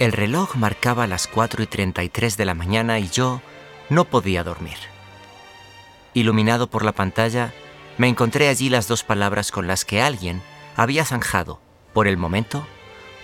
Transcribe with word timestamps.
El 0.00 0.12
reloj 0.12 0.56
marcaba 0.56 1.06
las 1.06 1.26
4 1.26 1.62
y 1.62 1.66
33 1.66 2.38
de 2.38 2.46
la 2.46 2.54
mañana 2.54 2.98
y 2.98 3.10
yo 3.10 3.42
no 3.90 4.06
podía 4.06 4.42
dormir. 4.42 4.78
Iluminado 6.14 6.70
por 6.70 6.86
la 6.86 6.92
pantalla, 6.92 7.52
me 7.98 8.08
encontré 8.08 8.48
allí 8.48 8.70
las 8.70 8.88
dos 8.88 9.04
palabras 9.04 9.52
con 9.52 9.66
las 9.66 9.84
que 9.84 10.00
alguien 10.00 10.40
había 10.74 11.04
zanjado, 11.04 11.60
por 11.92 12.08
el 12.08 12.16
momento, 12.16 12.66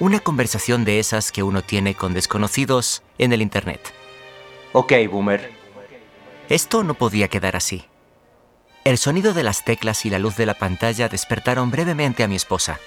una 0.00 0.20
conversación 0.20 0.84
de 0.84 0.98
esas 0.98 1.32
que 1.32 1.42
uno 1.42 1.62
tiene 1.62 1.94
con 1.94 2.12
desconocidos 2.12 3.02
en 3.16 3.32
el 3.32 3.40
Internet. 3.40 3.94
Ok, 4.74 4.92
boomer. 5.10 5.50
Esto 6.50 6.84
no 6.84 6.92
podía 6.92 7.28
quedar 7.28 7.56
así. 7.56 7.86
El 8.84 8.98
sonido 8.98 9.32
de 9.32 9.44
las 9.44 9.64
teclas 9.64 10.04
y 10.04 10.10
la 10.10 10.18
luz 10.18 10.36
de 10.36 10.44
la 10.44 10.58
pantalla 10.58 11.08
despertaron 11.08 11.70
brevemente 11.70 12.22
a 12.22 12.28
mi 12.28 12.36
esposa. 12.36 12.78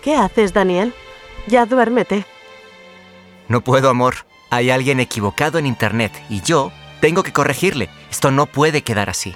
¿Qué 0.00 0.14
haces, 0.14 0.54
Daniel? 0.54 0.94
Ya 1.46 1.66
duérmete. 1.66 2.24
No 3.52 3.60
puedo, 3.60 3.90
amor. 3.90 4.14
Hay 4.48 4.70
alguien 4.70 4.98
equivocado 4.98 5.58
en 5.58 5.66
Internet 5.66 6.10
y 6.30 6.40
yo 6.40 6.72
tengo 7.02 7.22
que 7.22 7.34
corregirle. 7.34 7.90
Esto 8.10 8.30
no 8.30 8.46
puede 8.46 8.80
quedar 8.80 9.10
así. 9.10 9.34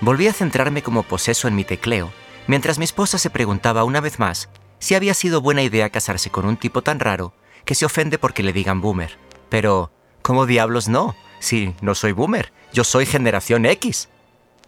Volví 0.00 0.28
a 0.28 0.32
centrarme 0.32 0.84
como 0.84 1.02
poseso 1.02 1.48
en 1.48 1.56
mi 1.56 1.64
tecleo, 1.64 2.12
mientras 2.46 2.78
mi 2.78 2.84
esposa 2.84 3.18
se 3.18 3.28
preguntaba 3.28 3.82
una 3.82 4.00
vez 4.00 4.20
más 4.20 4.48
si 4.78 4.94
había 4.94 5.14
sido 5.14 5.40
buena 5.40 5.64
idea 5.64 5.90
casarse 5.90 6.30
con 6.30 6.46
un 6.46 6.56
tipo 6.56 6.80
tan 6.82 7.00
raro 7.00 7.34
que 7.64 7.74
se 7.74 7.86
ofende 7.86 8.18
porque 8.18 8.44
le 8.44 8.52
digan 8.52 8.80
boomer. 8.80 9.18
Pero, 9.48 9.90
¿cómo 10.22 10.46
diablos 10.46 10.86
no? 10.86 11.16
Si 11.40 11.74
no 11.80 11.96
soy 11.96 12.12
boomer, 12.12 12.52
yo 12.72 12.84
soy 12.84 13.04
generación 13.04 13.66
X. 13.66 14.08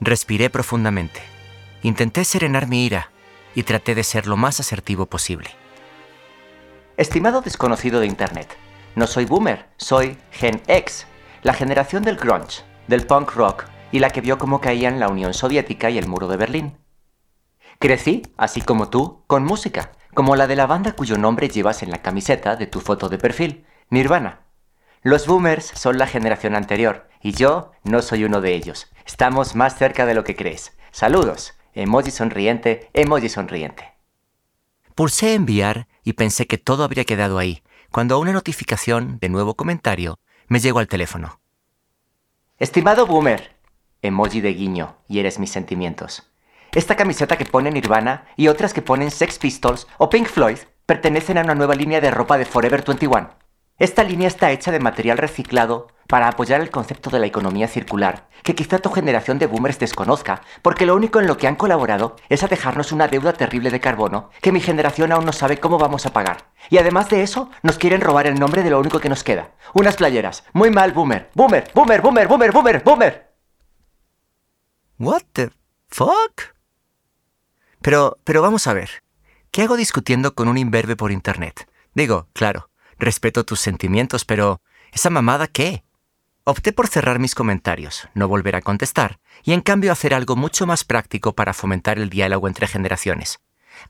Respiré 0.00 0.50
profundamente. 0.50 1.22
Intenté 1.84 2.24
serenar 2.24 2.66
mi 2.66 2.84
ira 2.84 3.12
y 3.54 3.62
traté 3.62 3.94
de 3.94 4.02
ser 4.02 4.26
lo 4.26 4.36
más 4.36 4.58
asertivo 4.58 5.06
posible. 5.06 5.50
Estimado 6.98 7.42
desconocido 7.42 8.00
de 8.00 8.06
Internet, 8.06 8.56
no 8.96 9.06
soy 9.06 9.24
boomer, 9.24 9.68
soy 9.76 10.18
Gen 10.32 10.60
X, 10.66 11.06
la 11.44 11.54
generación 11.54 12.02
del 12.02 12.16
grunge, 12.16 12.64
del 12.88 13.06
punk 13.06 13.34
rock 13.34 13.66
y 13.92 14.00
la 14.00 14.10
que 14.10 14.20
vio 14.20 14.36
cómo 14.36 14.60
caían 14.60 14.98
la 14.98 15.06
Unión 15.06 15.32
Soviética 15.32 15.90
y 15.90 15.98
el 15.98 16.08
muro 16.08 16.26
de 16.26 16.36
Berlín. 16.36 16.76
Crecí, 17.78 18.22
así 18.36 18.62
como 18.62 18.88
tú, 18.88 19.22
con 19.28 19.44
música, 19.44 19.92
como 20.12 20.34
la 20.34 20.48
de 20.48 20.56
la 20.56 20.66
banda 20.66 20.96
cuyo 20.96 21.16
nombre 21.18 21.48
llevas 21.48 21.84
en 21.84 21.92
la 21.92 22.02
camiseta 22.02 22.56
de 22.56 22.66
tu 22.66 22.80
foto 22.80 23.08
de 23.08 23.18
perfil, 23.18 23.64
Nirvana. 23.90 24.40
Los 25.02 25.28
boomers 25.28 25.66
son 25.66 25.98
la 25.98 26.08
generación 26.08 26.56
anterior 26.56 27.08
y 27.22 27.30
yo 27.30 27.70
no 27.84 28.02
soy 28.02 28.24
uno 28.24 28.40
de 28.40 28.54
ellos. 28.54 28.90
Estamos 29.06 29.54
más 29.54 29.78
cerca 29.78 30.04
de 30.04 30.14
lo 30.14 30.24
que 30.24 30.34
crees. 30.34 30.76
Saludos. 30.90 31.54
Emoji 31.74 32.10
sonriente, 32.10 32.90
emoji 32.92 33.28
sonriente. 33.28 33.98
Pulsé 34.98 35.34
enviar 35.34 35.86
y 36.08 36.14
pensé 36.14 36.46
que 36.46 36.56
todo 36.56 36.84
habría 36.84 37.04
quedado 37.04 37.36
ahí, 37.36 37.62
cuando 37.90 38.18
una 38.18 38.32
notificación 38.32 39.18
de 39.20 39.28
nuevo 39.28 39.56
comentario 39.56 40.18
me 40.46 40.58
llegó 40.58 40.78
al 40.78 40.88
teléfono. 40.88 41.38
Estimado 42.58 43.06
boomer, 43.06 43.54
emoji 44.00 44.40
de 44.40 44.54
guiño, 44.54 44.96
y 45.06 45.18
eres 45.18 45.38
mis 45.38 45.50
sentimientos. 45.50 46.26
Esta 46.72 46.96
camiseta 46.96 47.36
que 47.36 47.44
pone 47.44 47.70
Nirvana 47.70 48.26
y 48.38 48.48
otras 48.48 48.72
que 48.72 48.80
ponen 48.80 49.10
Sex 49.10 49.38
Pistols 49.38 49.86
o 49.98 50.08
Pink 50.08 50.28
Floyd 50.28 50.56
pertenecen 50.86 51.36
a 51.36 51.42
una 51.42 51.54
nueva 51.54 51.74
línea 51.74 52.00
de 52.00 52.10
ropa 52.10 52.38
de 52.38 52.46
Forever 52.46 52.82
21. 52.86 53.28
Esta 53.78 54.02
línea 54.02 54.26
está 54.26 54.50
hecha 54.50 54.72
de 54.72 54.80
material 54.80 55.18
reciclado 55.18 55.86
para 56.08 56.26
apoyar 56.26 56.60
el 56.60 56.70
concepto 56.70 57.10
de 57.10 57.20
la 57.20 57.26
economía 57.26 57.68
circular, 57.68 58.28
que 58.42 58.56
quizá 58.56 58.80
tu 58.80 58.90
generación 58.90 59.38
de 59.38 59.46
boomers 59.46 59.78
desconozca, 59.78 60.42
porque 60.62 60.84
lo 60.84 60.96
único 60.96 61.20
en 61.20 61.28
lo 61.28 61.36
que 61.36 61.46
han 61.46 61.54
colaborado 61.54 62.16
es 62.28 62.42
a 62.42 62.48
dejarnos 62.48 62.90
una 62.90 63.06
deuda 63.06 63.34
terrible 63.34 63.70
de 63.70 63.78
carbono 63.78 64.30
que 64.42 64.50
mi 64.50 64.60
generación 64.60 65.12
aún 65.12 65.26
no 65.26 65.32
sabe 65.32 65.58
cómo 65.58 65.78
vamos 65.78 66.06
a 66.06 66.12
pagar. 66.12 66.50
Y 66.70 66.78
además 66.78 67.08
de 67.08 67.22
eso, 67.22 67.50
nos 67.62 67.78
quieren 67.78 68.00
robar 68.00 68.26
el 68.26 68.40
nombre 68.40 68.64
de 68.64 68.70
lo 68.70 68.80
único 68.80 68.98
que 68.98 69.08
nos 69.08 69.22
queda. 69.22 69.52
Unas 69.74 69.94
playeras. 69.94 70.42
Muy 70.52 70.70
mal, 70.70 70.90
boomer. 70.90 71.30
Boomer, 71.34 71.70
boomer, 71.72 72.02
boomer, 72.02 72.26
boomer, 72.26 72.52
boomer, 72.52 72.82
boomer. 72.82 73.34
What 74.98 75.22
the 75.34 75.50
fuck? 75.86 76.56
Pero, 77.80 78.18
pero 78.24 78.42
vamos 78.42 78.66
a 78.66 78.72
ver. 78.72 79.04
¿Qué 79.52 79.62
hago 79.62 79.76
discutiendo 79.76 80.34
con 80.34 80.48
un 80.48 80.58
imberbe 80.58 80.96
por 80.96 81.12
internet? 81.12 81.70
Digo, 81.94 82.26
claro, 82.32 82.67
respeto 82.98 83.44
tus 83.44 83.60
sentimientos, 83.60 84.24
pero 84.24 84.60
¿esa 84.92 85.10
mamada 85.10 85.46
qué? 85.46 85.84
Opté 86.44 86.72
por 86.72 86.88
cerrar 86.88 87.18
mis 87.18 87.34
comentarios, 87.34 88.08
no 88.14 88.26
volver 88.26 88.56
a 88.56 88.62
contestar, 88.62 89.20
y 89.44 89.52
en 89.52 89.60
cambio 89.60 89.92
hacer 89.92 90.14
algo 90.14 90.34
mucho 90.34 90.66
más 90.66 90.82
práctico 90.84 91.34
para 91.34 91.52
fomentar 91.52 91.98
el 91.98 92.08
diálogo 92.08 92.48
entre 92.48 92.66
generaciones. 92.66 93.40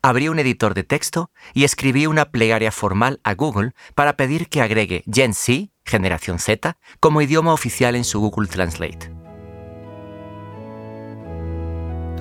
Abrí 0.02 0.28
un 0.28 0.38
editor 0.38 0.74
de 0.74 0.84
texto 0.84 1.30
y 1.54 1.64
escribí 1.64 2.06
una 2.06 2.30
plegaria 2.30 2.72
formal 2.72 3.20
a 3.24 3.34
Google 3.34 3.72
para 3.94 4.16
pedir 4.16 4.48
que 4.48 4.60
agregue 4.60 5.04
Gen 5.10 5.34
Z, 5.34 5.68
generación 5.84 6.38
Z, 6.38 6.76
como 7.00 7.22
idioma 7.22 7.52
oficial 7.52 7.94
en 7.94 8.04
su 8.04 8.20
Google 8.20 8.48
Translate. 8.48 9.12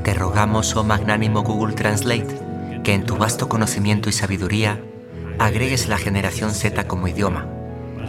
Te 0.03 0.13
rogamos, 0.13 0.75
oh 0.75 0.83
magnánimo 0.83 1.41
Google 1.41 1.73
Translate, 1.73 2.81
que 2.83 2.93
en 2.93 3.05
tu 3.05 3.17
vasto 3.17 3.49
conocimiento 3.49 4.07
y 4.07 4.13
sabiduría 4.13 4.81
agregues 5.39 5.87
la 5.87 5.97
generación 5.97 6.51
Z 6.51 6.87
como 6.87 7.07
idioma 7.07 7.47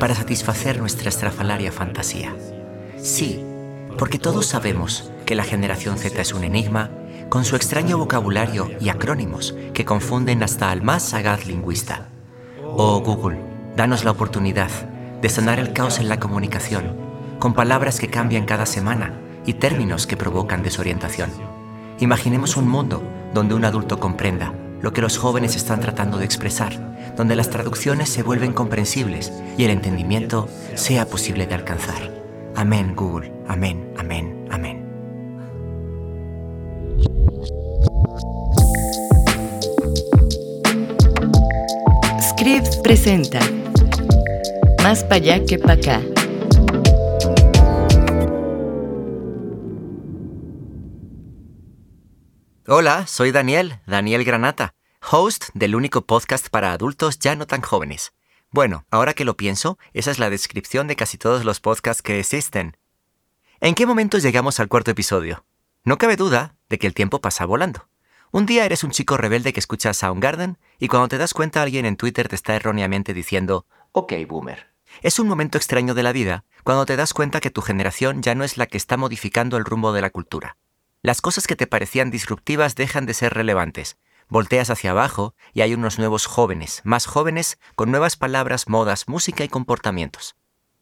para 0.01 0.15
satisfacer 0.15 0.79
nuestra 0.79 1.09
estrafalaria 1.09 1.73
fantasía. 1.73 2.35
Sí, 2.97 3.45
porque 3.99 4.19
todos 4.19 4.47
sabemos 4.47 5.13
que 5.27 5.35
la 5.35 5.45
generación 5.45 5.99
Z 5.99 6.21
es 6.21 6.33
un 6.33 6.45
enigma 6.45 6.91
con 7.29 7.45
su 7.45 7.57
extraño 7.57 7.99
vocabulario 7.99 8.71
y 8.81 8.89
acrónimos 8.89 9.55
que 9.75 9.85
confunden 9.85 10.43
hasta 10.43 10.71
al 10.71 10.83
más 10.83 11.03
sagaz 11.03 11.47
lingüista. 11.47 12.09
Oh 12.63 13.01
Google, 13.01 13.39
danos 13.77 14.05
la 14.05 14.13
oportunidad 14.13 14.71
de 15.21 15.29
sanar 15.29 15.59
el 15.59 15.73
caos 15.73 15.99
en 15.99 16.09
la 16.09 16.21
comunicación, 16.21 16.97
con 17.39 17.55
palabras 17.55 18.01
que 18.01 18.09
cambian 18.09 18.47
cada 18.47 18.67
semana 18.67 19.13
y 19.45 19.55
términos 19.55 20.07
que 20.07 20.17
provocan 20.17 20.63
desorientación. 20.63 21.31
Imaginemos 21.99 22.57
un 22.57 22.69
mundo 22.69 23.03
donde 23.35 23.55
un 23.55 23.65
adulto 23.65 23.99
comprenda 23.99 24.55
lo 24.81 24.93
que 24.93 25.01
los 25.01 25.19
jóvenes 25.19 25.57
están 25.57 25.81
tratando 25.81 26.19
de 26.19 26.25
expresar, 26.25 26.73
donde 27.17 27.37
las 27.37 27.51
traducciones 27.51 28.09
se 28.09 28.23
vuelven 28.23 28.53
comprensibles 28.53 29.33
y 29.57 29.65
el 29.65 29.71
entendimiento 29.71 30.49
sea 30.75 31.07
posible 31.07 31.47
de 31.47 31.55
alcanzar. 31.55 32.13
Amén, 32.55 32.95
Google. 32.95 33.33
Amén, 33.47 33.93
amén, 33.97 34.47
amén. 34.51 34.85
Scripps 42.21 42.77
presenta 42.77 43.41
Más 44.83 45.03
para 45.03 45.17
allá 45.17 45.45
que 45.45 45.59
para 45.59 45.75
acá. 45.75 46.18
Hola, 52.71 53.07
soy 53.07 53.33
Daniel, 53.33 53.81
Daniel 53.87 54.25
Granata, 54.25 54.75
host 55.11 55.47
del 55.55 55.75
único 55.75 56.05
podcast 56.05 56.51
para 56.51 56.75
adultos 56.75 57.19
ya 57.19 57.35
no 57.35 57.47
tan 57.47 57.63
jóvenes. 57.63 58.13
Bueno, 58.51 58.85
ahora 58.91 59.15
que 59.15 59.25
lo 59.25 59.39
pienso, 59.39 59.79
esa 59.95 60.11
es 60.11 60.19
la 60.19 60.29
descripción 60.29 60.87
de 60.87 60.95
casi 60.95 61.17
todos 61.17 61.47
los 61.47 61.61
podcasts 61.61 62.03
que 62.03 62.21
existen. 62.21 62.77
¿En 63.61 63.75
qué 63.75 63.87
momento 63.87 64.19
llegamos 64.19 64.61
al 64.61 64.69
cuarto 64.69 64.91
episodio? 64.91 65.47
No 65.83 65.97
cabe 65.97 66.17
duda 66.17 66.57
de 66.69 66.79
que 66.79 66.87
el 66.87 66.93
tiempo 66.93 67.23
pasa 67.23 67.47
volando. 67.47 67.89
Un 68.33 68.45
día 68.45 68.67
eres 68.67 68.85
un 68.85 68.91
chico 68.91 69.17
rebelde 69.17 69.55
que 69.55 69.61
escucha 69.61 69.95
Soundgarden 69.95 70.59
y 70.79 70.89
cuando 70.89 71.09
te 71.09 71.17
das 71.17 71.33
cuenta 71.33 71.63
alguien 71.63 71.87
en 71.87 71.97
Twitter 71.97 72.29
te 72.29 72.35
está 72.35 72.55
erróneamente 72.55 73.15
diciendo, 73.15 73.65
Ok, 73.93 74.13
boomer. 74.29 74.75
Es 75.01 75.19
un 75.19 75.27
momento 75.27 75.57
extraño 75.57 75.95
de 75.95 76.03
la 76.03 76.13
vida 76.13 76.45
cuando 76.65 76.85
te 76.85 76.97
das 76.97 77.15
cuenta 77.15 77.41
que 77.41 77.49
tu 77.51 77.63
generación 77.63 78.21
ya 78.21 78.35
no 78.35 78.45
es 78.45 78.59
la 78.59 78.67
que 78.67 78.77
está 78.77 78.99
modificando 78.99 79.57
el 79.57 79.65
rumbo 79.65 79.95
de 79.95 80.03
la 80.03 80.11
cultura. 80.11 80.59
Las 81.03 81.21
cosas 81.21 81.47
que 81.47 81.55
te 81.55 81.69
parecían 81.69 82.11
disruptivas 82.11 82.75
dejan 82.75 83.07
de 83.07 83.15
ser 83.15 83.33
relevantes. 83.33 83.99
Volteas 84.29 84.69
hacia 84.69 84.91
abajo 84.91 85.35
y 85.55 85.61
hay 85.61 85.73
unos 85.73 85.99
nuevos 85.99 86.27
jóvenes, 86.27 86.83
más 86.85 87.07
jóvenes, 87.07 87.59
con 87.77 87.93
nuevas 87.93 88.17
palabras, 88.17 88.69
modas, 88.69 89.07
música 89.07 89.45
y 89.45 89.49
comportamientos. 89.49 90.35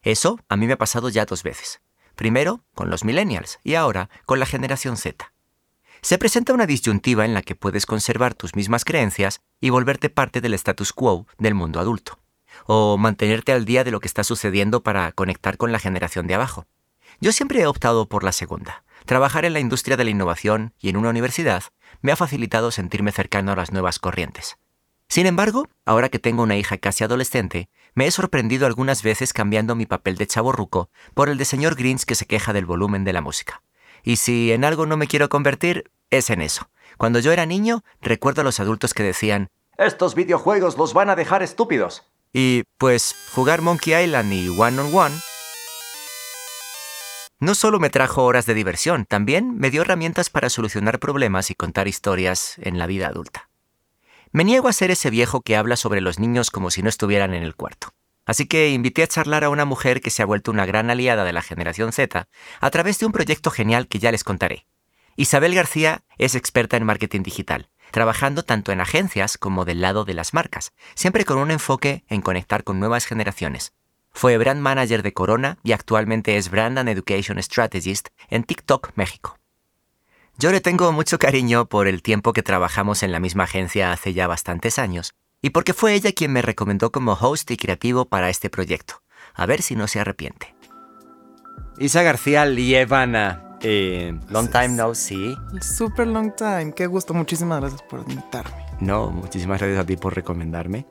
Eso 0.02 0.40
a 0.48 0.56
mí 0.56 0.66
me 0.66 0.72
ha 0.72 0.78
pasado 0.78 1.10
ya 1.10 1.26
dos 1.26 1.42
veces. 1.42 1.82
Primero 2.14 2.64
con 2.74 2.88
los 2.88 3.04
millennials 3.04 3.58
y 3.62 3.74
ahora 3.74 4.08
con 4.24 4.40
la 4.40 4.46
generación 4.46 4.96
Z. 4.96 5.32
Se 6.00 6.16
presenta 6.16 6.54
una 6.54 6.66
disyuntiva 6.66 7.26
en 7.26 7.34
la 7.34 7.42
que 7.42 7.54
puedes 7.54 7.84
conservar 7.84 8.32
tus 8.32 8.56
mismas 8.56 8.86
creencias 8.86 9.42
y 9.60 9.68
volverte 9.68 10.08
parte 10.08 10.40
del 10.40 10.54
status 10.54 10.94
quo 10.94 11.26
del 11.36 11.54
mundo 11.54 11.78
adulto, 11.78 12.18
o 12.64 12.96
mantenerte 12.96 13.52
al 13.52 13.66
día 13.66 13.84
de 13.84 13.90
lo 13.90 14.00
que 14.00 14.08
está 14.08 14.24
sucediendo 14.24 14.82
para 14.82 15.12
conectar 15.12 15.58
con 15.58 15.72
la 15.72 15.78
generación 15.78 16.26
de 16.26 16.34
abajo. 16.34 16.66
Yo 17.20 17.32
siempre 17.32 17.60
he 17.60 17.66
optado 17.66 18.08
por 18.08 18.24
la 18.24 18.32
segunda. 18.32 18.82
Trabajar 19.06 19.44
en 19.44 19.52
la 19.52 19.60
industria 19.60 19.96
de 19.96 20.02
la 20.02 20.10
innovación 20.10 20.74
y 20.80 20.88
en 20.88 20.96
una 20.96 21.10
universidad 21.10 21.62
me 22.02 22.10
ha 22.10 22.16
facilitado 22.16 22.72
sentirme 22.72 23.12
cercano 23.12 23.52
a 23.52 23.56
las 23.56 23.70
nuevas 23.70 24.00
corrientes. 24.00 24.58
Sin 25.08 25.26
embargo, 25.26 25.68
ahora 25.84 26.08
que 26.08 26.18
tengo 26.18 26.42
una 26.42 26.56
hija 26.56 26.76
casi 26.78 27.04
adolescente, 27.04 27.68
me 27.94 28.08
he 28.08 28.10
sorprendido 28.10 28.66
algunas 28.66 29.04
veces 29.04 29.32
cambiando 29.32 29.76
mi 29.76 29.86
papel 29.86 30.16
de 30.16 30.26
chaborruco 30.26 30.90
por 31.14 31.28
el 31.28 31.38
de 31.38 31.44
señor 31.44 31.76
Grinch 31.76 32.04
que 32.04 32.16
se 32.16 32.26
queja 32.26 32.52
del 32.52 32.66
volumen 32.66 33.04
de 33.04 33.12
la 33.12 33.20
música. 33.20 33.62
Y 34.02 34.16
si 34.16 34.50
en 34.50 34.64
algo 34.64 34.86
no 34.86 34.96
me 34.96 35.06
quiero 35.06 35.28
convertir, 35.28 35.88
es 36.10 36.28
en 36.30 36.42
eso. 36.42 36.68
Cuando 36.98 37.20
yo 37.20 37.30
era 37.30 37.46
niño, 37.46 37.84
recuerdo 38.00 38.40
a 38.40 38.44
los 38.44 38.58
adultos 38.58 38.92
que 38.92 39.04
decían, 39.04 39.50
Estos 39.78 40.16
videojuegos 40.16 40.76
los 40.76 40.94
van 40.94 41.10
a 41.10 41.16
dejar 41.16 41.44
estúpidos. 41.44 42.02
Y 42.32 42.64
pues 42.76 43.14
jugar 43.32 43.62
Monkey 43.62 43.94
Island 43.94 44.32
y 44.32 44.48
One 44.48 44.80
on 44.80 44.92
One 44.92 45.14
no 47.38 47.54
solo 47.54 47.78
me 47.78 47.90
trajo 47.90 48.24
horas 48.24 48.46
de 48.46 48.54
diversión, 48.54 49.04
también 49.04 49.56
me 49.58 49.70
dio 49.70 49.82
herramientas 49.82 50.30
para 50.30 50.48
solucionar 50.48 50.98
problemas 50.98 51.50
y 51.50 51.54
contar 51.54 51.88
historias 51.88 52.56
en 52.58 52.78
la 52.78 52.86
vida 52.86 53.08
adulta. 53.08 53.50
Me 54.32 54.44
niego 54.44 54.68
a 54.68 54.72
ser 54.72 54.90
ese 54.90 55.10
viejo 55.10 55.42
que 55.42 55.56
habla 55.56 55.76
sobre 55.76 56.00
los 56.00 56.18
niños 56.18 56.50
como 56.50 56.70
si 56.70 56.82
no 56.82 56.88
estuvieran 56.88 57.34
en 57.34 57.42
el 57.42 57.54
cuarto. 57.54 57.94
Así 58.24 58.46
que 58.46 58.70
invité 58.70 59.02
a 59.02 59.06
charlar 59.06 59.44
a 59.44 59.50
una 59.50 59.64
mujer 59.64 60.00
que 60.00 60.10
se 60.10 60.22
ha 60.22 60.26
vuelto 60.26 60.50
una 60.50 60.66
gran 60.66 60.90
aliada 60.90 61.24
de 61.24 61.32
la 61.32 61.42
generación 61.42 61.92
Z 61.92 62.26
a 62.60 62.70
través 62.70 62.98
de 62.98 63.06
un 63.06 63.12
proyecto 63.12 63.50
genial 63.50 63.86
que 63.86 64.00
ya 64.00 64.10
les 64.10 64.24
contaré. 64.24 64.66
Isabel 65.14 65.54
García 65.54 66.02
es 66.18 66.34
experta 66.34 66.76
en 66.76 66.84
marketing 66.84 67.22
digital, 67.22 67.70
trabajando 67.92 68.42
tanto 68.42 68.72
en 68.72 68.80
agencias 68.80 69.38
como 69.38 69.64
del 69.64 69.80
lado 69.80 70.04
de 70.04 70.14
las 70.14 70.34
marcas, 70.34 70.72
siempre 70.94 71.24
con 71.24 71.38
un 71.38 71.50
enfoque 71.50 72.04
en 72.08 72.20
conectar 72.20 72.64
con 72.64 72.80
nuevas 72.80 73.06
generaciones. 73.06 73.72
Fue 74.16 74.38
brand 74.38 74.62
manager 74.62 75.02
de 75.02 75.12
Corona 75.12 75.58
y 75.62 75.72
actualmente 75.72 76.38
es 76.38 76.50
Brand 76.50 76.78
and 76.78 76.88
Education 76.88 77.36
Strategist 77.42 78.08
en 78.30 78.44
TikTok 78.44 78.92
México. 78.94 79.38
Yo 80.38 80.52
le 80.52 80.62
tengo 80.62 80.90
mucho 80.90 81.18
cariño 81.18 81.66
por 81.66 81.86
el 81.86 82.00
tiempo 82.00 82.32
que 82.32 82.42
trabajamos 82.42 83.02
en 83.02 83.12
la 83.12 83.20
misma 83.20 83.44
agencia 83.44 83.92
hace 83.92 84.14
ya 84.14 84.26
bastantes 84.26 84.78
años 84.78 85.12
y 85.42 85.50
porque 85.50 85.74
fue 85.74 85.92
ella 85.92 86.12
quien 86.12 86.32
me 86.32 86.40
recomendó 86.40 86.90
como 86.90 87.12
host 87.12 87.50
y 87.50 87.58
creativo 87.58 88.06
para 88.06 88.30
este 88.30 88.48
proyecto. 88.48 89.02
A 89.34 89.44
ver 89.44 89.60
si 89.60 89.76
no 89.76 89.86
se 89.86 90.00
arrepiente. 90.00 90.54
Isa 91.78 92.02
García 92.02 92.46
Lievana. 92.46 93.58
Eh, 93.60 94.18
long 94.30 94.48
time 94.48 94.68
no 94.68 94.94
see. 94.94 95.36
Super 95.60 96.06
long 96.06 96.34
time. 96.34 96.72
Qué 96.74 96.86
gusto. 96.86 97.12
Muchísimas 97.12 97.60
gracias 97.60 97.82
por 97.82 98.00
invitarme. 98.00 98.64
No, 98.80 99.10
muchísimas 99.10 99.60
gracias 99.60 99.78
a 99.78 99.84
ti 99.84 99.98
por 99.98 100.14
recomendarme. 100.14 100.86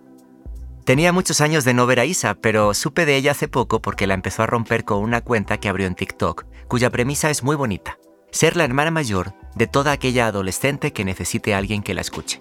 Tenía 0.85 1.11
muchos 1.11 1.41
años 1.41 1.65
de 1.65 1.73
no 1.73 1.87
ver 1.87 1.99
a 1.99 2.05
Isa, 2.05 2.35
pero 2.35 2.75
supe 2.75 3.07
de 3.07 3.15
ella 3.15 3.31
hace 3.31 3.47
poco 3.47 3.81
porque 3.81 4.05
la 4.05 4.13
empezó 4.13 4.43
a 4.43 4.45
romper 4.45 4.85
con 4.85 4.99
una 4.99 5.21
cuenta 5.21 5.57
que 5.57 5.67
abrió 5.67 5.87
en 5.87 5.95
TikTok, 5.95 6.45
cuya 6.67 6.91
premisa 6.91 7.31
es 7.31 7.41
muy 7.41 7.55
bonita. 7.55 7.97
Ser 8.29 8.55
la 8.55 8.65
hermana 8.65 8.91
mayor 8.91 9.33
de 9.55 9.65
toda 9.65 9.91
aquella 9.91 10.27
adolescente 10.27 10.93
que 10.93 11.03
necesite 11.03 11.55
a 11.55 11.57
alguien 11.57 11.81
que 11.81 11.95
la 11.95 12.01
escuche. 12.01 12.39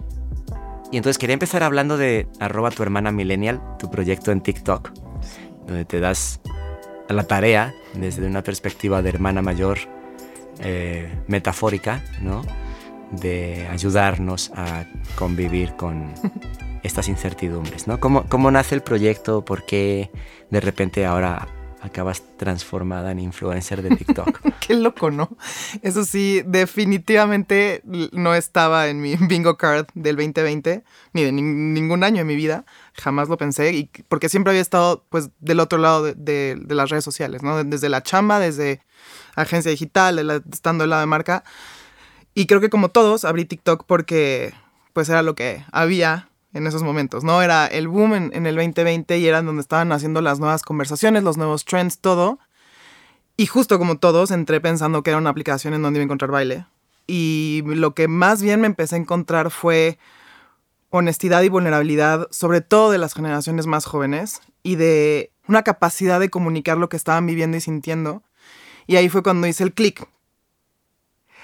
Y 0.92 0.98
entonces 0.98 1.16
quería 1.16 1.32
empezar 1.32 1.62
hablando 1.62 1.96
de 1.96 2.28
arroba 2.38 2.70
tu 2.70 2.82
hermana 2.82 3.12
millennial, 3.12 3.62
tu 3.78 3.90
proyecto 3.90 4.30
en 4.30 4.42
TikTok, 4.42 4.92
donde 5.66 5.86
te 5.86 6.00
das 6.00 6.42
a 7.08 7.14
la 7.14 7.24
tarea 7.24 7.74
desde 7.94 8.26
una 8.26 8.42
perspectiva 8.42 9.00
de 9.00 9.08
hermana 9.08 9.40
mayor 9.40 9.78
eh, 10.60 11.10
metafórica, 11.28 12.04
¿no? 12.20 12.42
De 13.10 13.66
ayudarnos 13.68 14.52
a 14.54 14.84
convivir 15.16 15.76
con 15.76 16.12
estas 16.84 17.08
incertidumbres, 17.08 17.88
¿no? 17.88 17.98
¿Cómo, 17.98 18.24
¿Cómo 18.28 18.50
nace 18.52 18.76
el 18.76 18.82
proyecto? 18.82 19.44
¿Por 19.44 19.66
qué 19.66 20.10
de 20.50 20.60
repente 20.60 21.04
ahora 21.04 21.48
acabas 21.84 22.22
transformada 22.38 23.12
en 23.12 23.18
influencer 23.18 23.82
de 23.82 23.94
TikTok. 23.94 24.40
Qué 24.66 24.74
loco, 24.74 25.10
¿no? 25.10 25.36
Eso 25.82 26.04
sí, 26.04 26.42
definitivamente 26.46 27.82
no 27.84 28.34
estaba 28.34 28.88
en 28.88 29.02
mi 29.02 29.16
bingo 29.20 29.58
card 29.58 29.86
del 29.94 30.16
2020, 30.16 30.82
ni 31.12 31.22
de 31.22 31.30
ningún 31.32 32.02
año 32.02 32.22
en 32.22 32.26
mi 32.26 32.36
vida. 32.36 32.64
Jamás 32.94 33.28
lo 33.28 33.36
pensé, 33.36 33.72
y 33.74 33.90
porque 34.08 34.30
siempre 34.30 34.52
había 34.52 34.62
estado 34.62 35.04
pues 35.10 35.28
del 35.40 35.60
otro 35.60 35.78
lado 35.78 36.02
de, 36.04 36.58
las 36.68 36.88
redes 36.88 37.04
sociales, 37.04 37.42
¿no? 37.42 37.62
Desde 37.62 37.90
la 37.90 38.02
chamba, 38.02 38.38
desde 38.38 38.80
agencia 39.36 39.70
digital, 39.70 40.42
estando 40.50 40.84
del 40.84 40.90
lado 40.90 41.00
de 41.00 41.06
marca. 41.06 41.44
Y 42.34 42.46
creo 42.46 42.62
que 42.62 42.70
como 42.70 42.88
todos, 42.88 43.26
abrí 43.26 43.44
TikTok 43.44 43.84
porque 43.86 44.54
pues 44.94 45.10
era 45.10 45.22
lo 45.22 45.34
que 45.34 45.64
había 45.70 46.30
en 46.54 46.68
esos 46.68 46.84
momentos, 46.84 47.24
¿no? 47.24 47.42
Era 47.42 47.66
el 47.66 47.88
boom 47.88 48.14
en, 48.14 48.46
el 48.46 48.54
2020 48.54 49.18
y 49.18 49.26
era 49.26 49.42
donde 49.42 49.60
estaban 49.60 49.90
haciendo 49.92 50.20
las 50.20 50.38
nuevas 50.38 50.62
conversaciones, 50.62 51.24
los 51.24 51.36
nuevos 51.36 51.64
trends, 51.64 51.98
todo. 51.98 52.38
Y 53.36 53.46
justo 53.46 53.78
como 53.78 53.98
todos, 53.98 54.30
entré 54.30 54.60
pensando 54.60 55.02
que 55.02 55.10
era 55.10 55.18
una 55.18 55.30
aplicación 55.30 55.74
en 55.74 55.82
donde 55.82 55.98
iba 55.98 56.04
a 56.04 56.06
encontrar 56.06 56.30
baile. 56.30 56.64
Y 57.08 57.62
lo 57.66 57.94
que 57.94 58.06
más 58.06 58.40
bien 58.40 58.60
me 58.60 58.68
empecé 58.68 58.94
a 58.94 58.98
encontrar 58.98 59.50
fue 59.50 59.98
honestidad 60.90 61.42
y 61.42 61.48
vulnerabilidad, 61.48 62.28
sobre 62.30 62.60
todo 62.60 62.92
de 62.92 62.98
las 62.98 63.14
generaciones 63.14 63.66
más 63.66 63.84
jóvenes, 63.84 64.40
y 64.62 64.76
de 64.76 65.32
una 65.48 65.64
capacidad 65.64 66.20
de 66.20 66.30
comunicar 66.30 66.78
lo 66.78 66.88
que 66.88 66.96
estaban 66.96 67.26
viviendo 67.26 67.56
y 67.56 67.60
sintiendo. 67.60 68.22
Y 68.86 68.94
ahí 68.94 69.08
fue 69.08 69.24
cuando 69.24 69.48
hice 69.48 69.64
el 69.64 69.74
clic. 69.74 70.06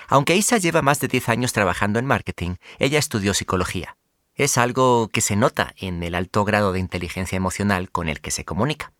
Aunque 0.06 0.36
Isa 0.36 0.58
lleva 0.58 0.82
más 0.82 1.00
de 1.00 1.08
10 1.08 1.28
años 1.28 1.52
trabajando 1.52 1.98
en 1.98 2.06
marketing, 2.06 2.56
ella 2.78 2.98
estudió 2.98 3.34
psicología 3.34 3.96
es 4.44 4.56
algo 4.56 5.08
que 5.08 5.20
se 5.20 5.36
nota 5.36 5.74
en 5.76 6.02
el 6.02 6.14
alto 6.14 6.44
grado 6.46 6.72
de 6.72 6.80
inteligencia 6.80 7.36
emocional 7.36 7.90
con 7.90 8.08
el 8.08 8.22
que 8.22 8.30
se 8.30 8.46
comunica. 8.46 8.92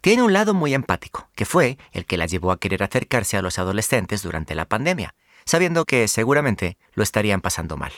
Tiene 0.00 0.24
un 0.24 0.32
lado 0.32 0.54
muy 0.54 0.74
empático, 0.74 1.28
que 1.36 1.44
fue 1.44 1.78
el 1.92 2.04
que 2.04 2.16
la 2.16 2.26
llevó 2.26 2.50
a 2.50 2.58
querer 2.58 2.82
acercarse 2.82 3.36
a 3.36 3.42
los 3.42 3.60
adolescentes 3.60 4.22
durante 4.24 4.56
la 4.56 4.64
pandemia, 4.64 5.14
sabiendo 5.44 5.84
que 5.84 6.08
seguramente 6.08 6.78
lo 6.94 7.04
estarían 7.04 7.40
pasando 7.40 7.76
mal. 7.76 7.92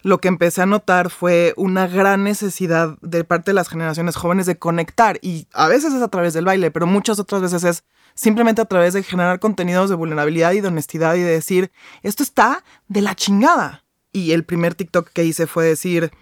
Lo 0.00 0.18
que 0.18 0.28
empecé 0.28 0.62
a 0.62 0.66
notar 0.66 1.10
fue 1.10 1.52
una 1.58 1.86
gran 1.86 2.24
necesidad 2.24 2.96
de 3.02 3.22
parte 3.24 3.50
de 3.50 3.54
las 3.54 3.68
generaciones 3.68 4.16
jóvenes 4.16 4.46
de 4.46 4.58
conectar, 4.58 5.18
y 5.20 5.46
a 5.52 5.68
veces 5.68 5.92
es 5.92 6.00
a 6.00 6.08
través 6.08 6.32
del 6.32 6.46
baile, 6.46 6.70
pero 6.70 6.86
muchas 6.86 7.18
otras 7.18 7.42
veces 7.42 7.64
es 7.64 7.84
simplemente 8.14 8.62
a 8.62 8.66
través 8.66 8.94
de 8.94 9.02
generar 9.02 9.40
contenidos 9.40 9.90
de 9.90 9.96
vulnerabilidad 9.96 10.52
y 10.52 10.62
de 10.62 10.68
honestidad 10.68 11.16
y 11.16 11.20
de 11.20 11.32
decir, 11.32 11.70
esto 12.02 12.22
está 12.22 12.64
de 12.88 13.02
la 13.02 13.14
chingada 13.14 13.81
y 14.12 14.32
el 14.32 14.44
primer 14.44 14.74
TikTok 14.74 15.08
que 15.10 15.24
hice 15.24 15.46
fue 15.46 15.64
decir, 15.64 16.12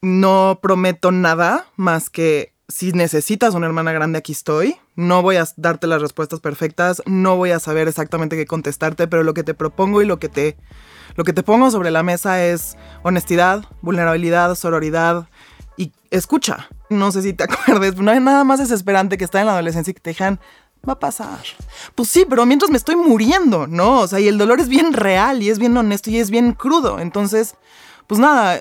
no 0.00 0.58
prometo 0.62 1.12
nada 1.12 1.66
más 1.76 2.10
que 2.10 2.52
si 2.68 2.92
necesitas 2.92 3.54
una 3.54 3.66
hermana 3.66 3.92
grande, 3.92 4.18
aquí 4.18 4.32
estoy. 4.32 4.76
No 4.96 5.22
voy 5.22 5.36
a 5.36 5.44
darte 5.56 5.86
las 5.86 6.00
respuestas 6.00 6.40
perfectas, 6.40 7.02
no 7.06 7.36
voy 7.36 7.50
a 7.50 7.60
saber 7.60 7.88
exactamente 7.88 8.36
qué 8.36 8.46
contestarte, 8.46 9.08
pero 9.08 9.22
lo 9.22 9.34
que 9.34 9.42
te 9.42 9.54
propongo 9.54 10.00
y 10.00 10.06
lo 10.06 10.18
que 10.18 10.28
te, 10.28 10.56
lo 11.16 11.24
que 11.24 11.32
te 11.32 11.42
pongo 11.42 11.70
sobre 11.70 11.90
la 11.90 12.02
mesa 12.02 12.44
es 12.44 12.76
honestidad, 13.02 13.64
vulnerabilidad, 13.82 14.54
sororidad 14.54 15.28
y 15.76 15.92
escucha. 16.10 16.68
No 16.88 17.12
sé 17.12 17.22
si 17.22 17.32
te 17.32 17.44
acuerdes, 17.48 17.96
no 17.96 18.10
hay 18.10 18.20
nada 18.20 18.44
más 18.44 18.58
desesperante 18.58 19.18
que 19.18 19.24
estar 19.24 19.40
en 19.40 19.46
la 19.46 19.52
adolescencia 19.52 19.90
y 19.90 19.94
que 19.94 20.00
te 20.00 20.10
dejan 20.10 20.40
va 20.88 20.94
a 20.94 20.98
pasar. 20.98 21.40
Pues 21.94 22.08
sí, 22.08 22.26
pero 22.28 22.46
mientras 22.46 22.70
me 22.70 22.76
estoy 22.76 22.96
muriendo, 22.96 23.66
¿no? 23.66 24.00
O 24.00 24.08
sea, 24.08 24.20
y 24.20 24.28
el 24.28 24.38
dolor 24.38 24.60
es 24.60 24.68
bien 24.68 24.92
real 24.92 25.42
y 25.42 25.48
es 25.48 25.58
bien 25.58 25.76
honesto 25.76 26.10
y 26.10 26.18
es 26.18 26.30
bien 26.30 26.52
crudo. 26.52 26.98
Entonces, 26.98 27.54
pues 28.06 28.20
nada, 28.20 28.60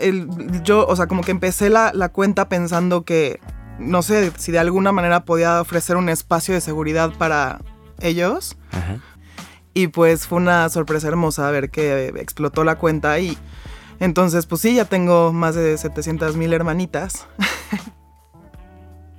yo, 0.63 0.85
o 0.87 0.95
sea, 0.95 1.07
como 1.07 1.23
que 1.23 1.31
empecé 1.31 1.69
la, 1.69 2.09
cuenta 2.09 2.47
pensando 2.47 3.03
que, 3.03 3.39
no 3.79 4.01
sé, 4.01 4.31
si 4.37 4.51
de 4.51 4.59
alguna 4.59 4.91
manera 4.91 5.25
podía 5.25 5.61
ofrecer 5.61 5.97
un 5.97 6.09
espacio 6.09 6.53
de 6.53 6.61
seguridad 6.61 7.11
para 7.17 7.59
ellos. 7.99 8.57
Y 9.73 9.87
pues 9.87 10.27
fue 10.27 10.37
una 10.37 10.67
sorpresa 10.69 11.07
hermosa 11.07 11.49
ver 11.49 11.69
que 11.69 12.07
explotó 12.17 12.63
la 12.63 12.77
cuenta 12.77 13.19
y 13.19 13.37
entonces, 14.01 14.47
pues 14.47 14.61
sí, 14.61 14.73
ya 14.73 14.85
tengo 14.85 15.31
más 15.31 15.53
de 15.53 15.77
700 15.77 16.35
mil 16.35 16.53
hermanitas. 16.53 17.27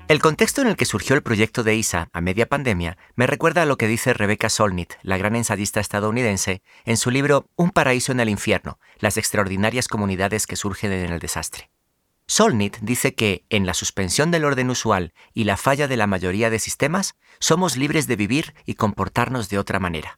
El 0.08 0.20
contexto 0.20 0.60
en 0.60 0.66
el 0.66 0.76
que 0.76 0.84
surgió 0.84 1.16
el 1.16 1.22
proyecto 1.22 1.62
de 1.62 1.74
ISA 1.74 2.10
a 2.12 2.20
media 2.20 2.46
pandemia 2.46 2.98
me 3.14 3.26
recuerda 3.26 3.62
a 3.62 3.66
lo 3.66 3.78
que 3.78 3.86
dice 3.86 4.12
Rebecca 4.12 4.50
Solnit, 4.50 4.94
la 5.02 5.16
gran 5.16 5.36
ensayista 5.36 5.80
estadounidense, 5.80 6.62
en 6.84 6.96
su 6.96 7.10
libro 7.10 7.48
Un 7.56 7.70
paraíso 7.70 8.12
en 8.12 8.20
el 8.20 8.28
infierno, 8.28 8.78
las 8.98 9.16
extraordinarias 9.16 9.88
comunidades 9.88 10.46
que 10.46 10.56
surgen 10.56 10.92
en 10.92 11.12
el 11.12 11.18
desastre. 11.18 11.70
Solnit 12.26 12.78
dice 12.80 13.14
que, 13.14 13.44
en 13.48 13.64
la 13.64 13.74
suspensión 13.74 14.30
del 14.30 14.44
orden 14.44 14.70
usual 14.70 15.14
y 15.32 15.44
la 15.44 15.56
falla 15.56 15.88
de 15.88 15.96
la 15.96 16.06
mayoría 16.06 16.50
de 16.50 16.58
sistemas, 16.58 17.14
somos 17.38 17.76
libres 17.76 18.06
de 18.06 18.16
vivir 18.16 18.54
y 18.66 18.74
comportarnos 18.74 19.48
de 19.48 19.58
otra 19.58 19.78
manera. 19.78 20.16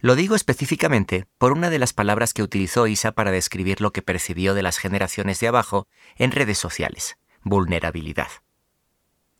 Lo 0.00 0.14
digo 0.14 0.34
específicamente 0.34 1.26
por 1.38 1.52
una 1.52 1.70
de 1.70 1.78
las 1.78 1.92
palabras 1.92 2.32
que 2.32 2.42
utilizó 2.42 2.86
Isa 2.86 3.12
para 3.12 3.32
describir 3.32 3.80
lo 3.80 3.92
que 3.92 4.02
percibió 4.02 4.54
de 4.54 4.62
las 4.62 4.78
generaciones 4.78 5.40
de 5.40 5.48
abajo 5.48 5.88
en 6.16 6.30
redes 6.30 6.58
sociales, 6.58 7.16
vulnerabilidad. 7.42 8.28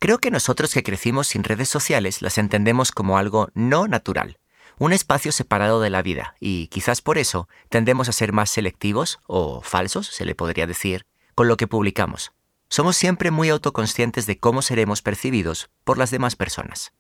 Creo 0.01 0.19
que 0.19 0.31
nosotros 0.31 0.73
que 0.73 0.85
crecimos 0.85 1.27
sin 1.27 1.43
redes 1.43 1.69
sociales 1.69 2.23
las 2.23 2.39
entendemos 2.39 2.93
como 2.93 3.19
algo 3.19 3.49
no 3.55 3.89
natural, 3.89 4.39
un 4.79 4.93
espacio 4.93 5.33
separado 5.33 5.81
de 5.81 5.91
la 5.91 6.03
vida, 6.03 6.37
y 6.39 6.69
quizás 6.69 7.03
por 7.03 7.19
eso 7.19 7.49
tendemos 7.69 8.09
a 8.09 8.13
ser 8.13 8.33
más 8.33 8.49
selectivos, 8.49 9.19
o 9.27 9.61
falsos, 9.61 10.07
se 10.07 10.25
le 10.25 10.37
podría 10.37 10.69
decir, 10.69 11.05
con 11.35 11.49
lo 11.49 11.57
que 11.57 11.67
publicamos. 11.67 12.31
Somos 12.69 12.97
siempre 12.97 13.33
muy 13.33 13.49
autoconscientes 13.49 14.27
de 14.27 14.39
cómo 14.39 14.63
seremos 14.63 15.03
percibidos 15.03 15.69
por 15.83 15.99
las 15.99 16.13
demás 16.13 16.37
personas. 16.37 16.93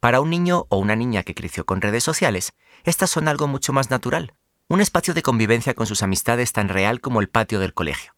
Para 0.00 0.20
un 0.20 0.30
niño 0.30 0.66
o 0.70 0.78
una 0.78 0.96
niña 0.96 1.22
que 1.22 1.36
creció 1.36 1.64
con 1.64 1.80
redes 1.80 2.02
sociales, 2.02 2.52
estas 2.82 3.10
son 3.10 3.28
algo 3.28 3.46
mucho 3.46 3.72
más 3.72 3.90
natural, 3.90 4.34
un 4.66 4.80
espacio 4.80 5.14
de 5.14 5.22
convivencia 5.22 5.74
con 5.74 5.86
sus 5.86 6.02
amistades 6.02 6.52
tan 6.52 6.68
real 6.68 7.00
como 7.00 7.20
el 7.20 7.28
patio 7.28 7.60
del 7.60 7.74
colegio. 7.74 8.12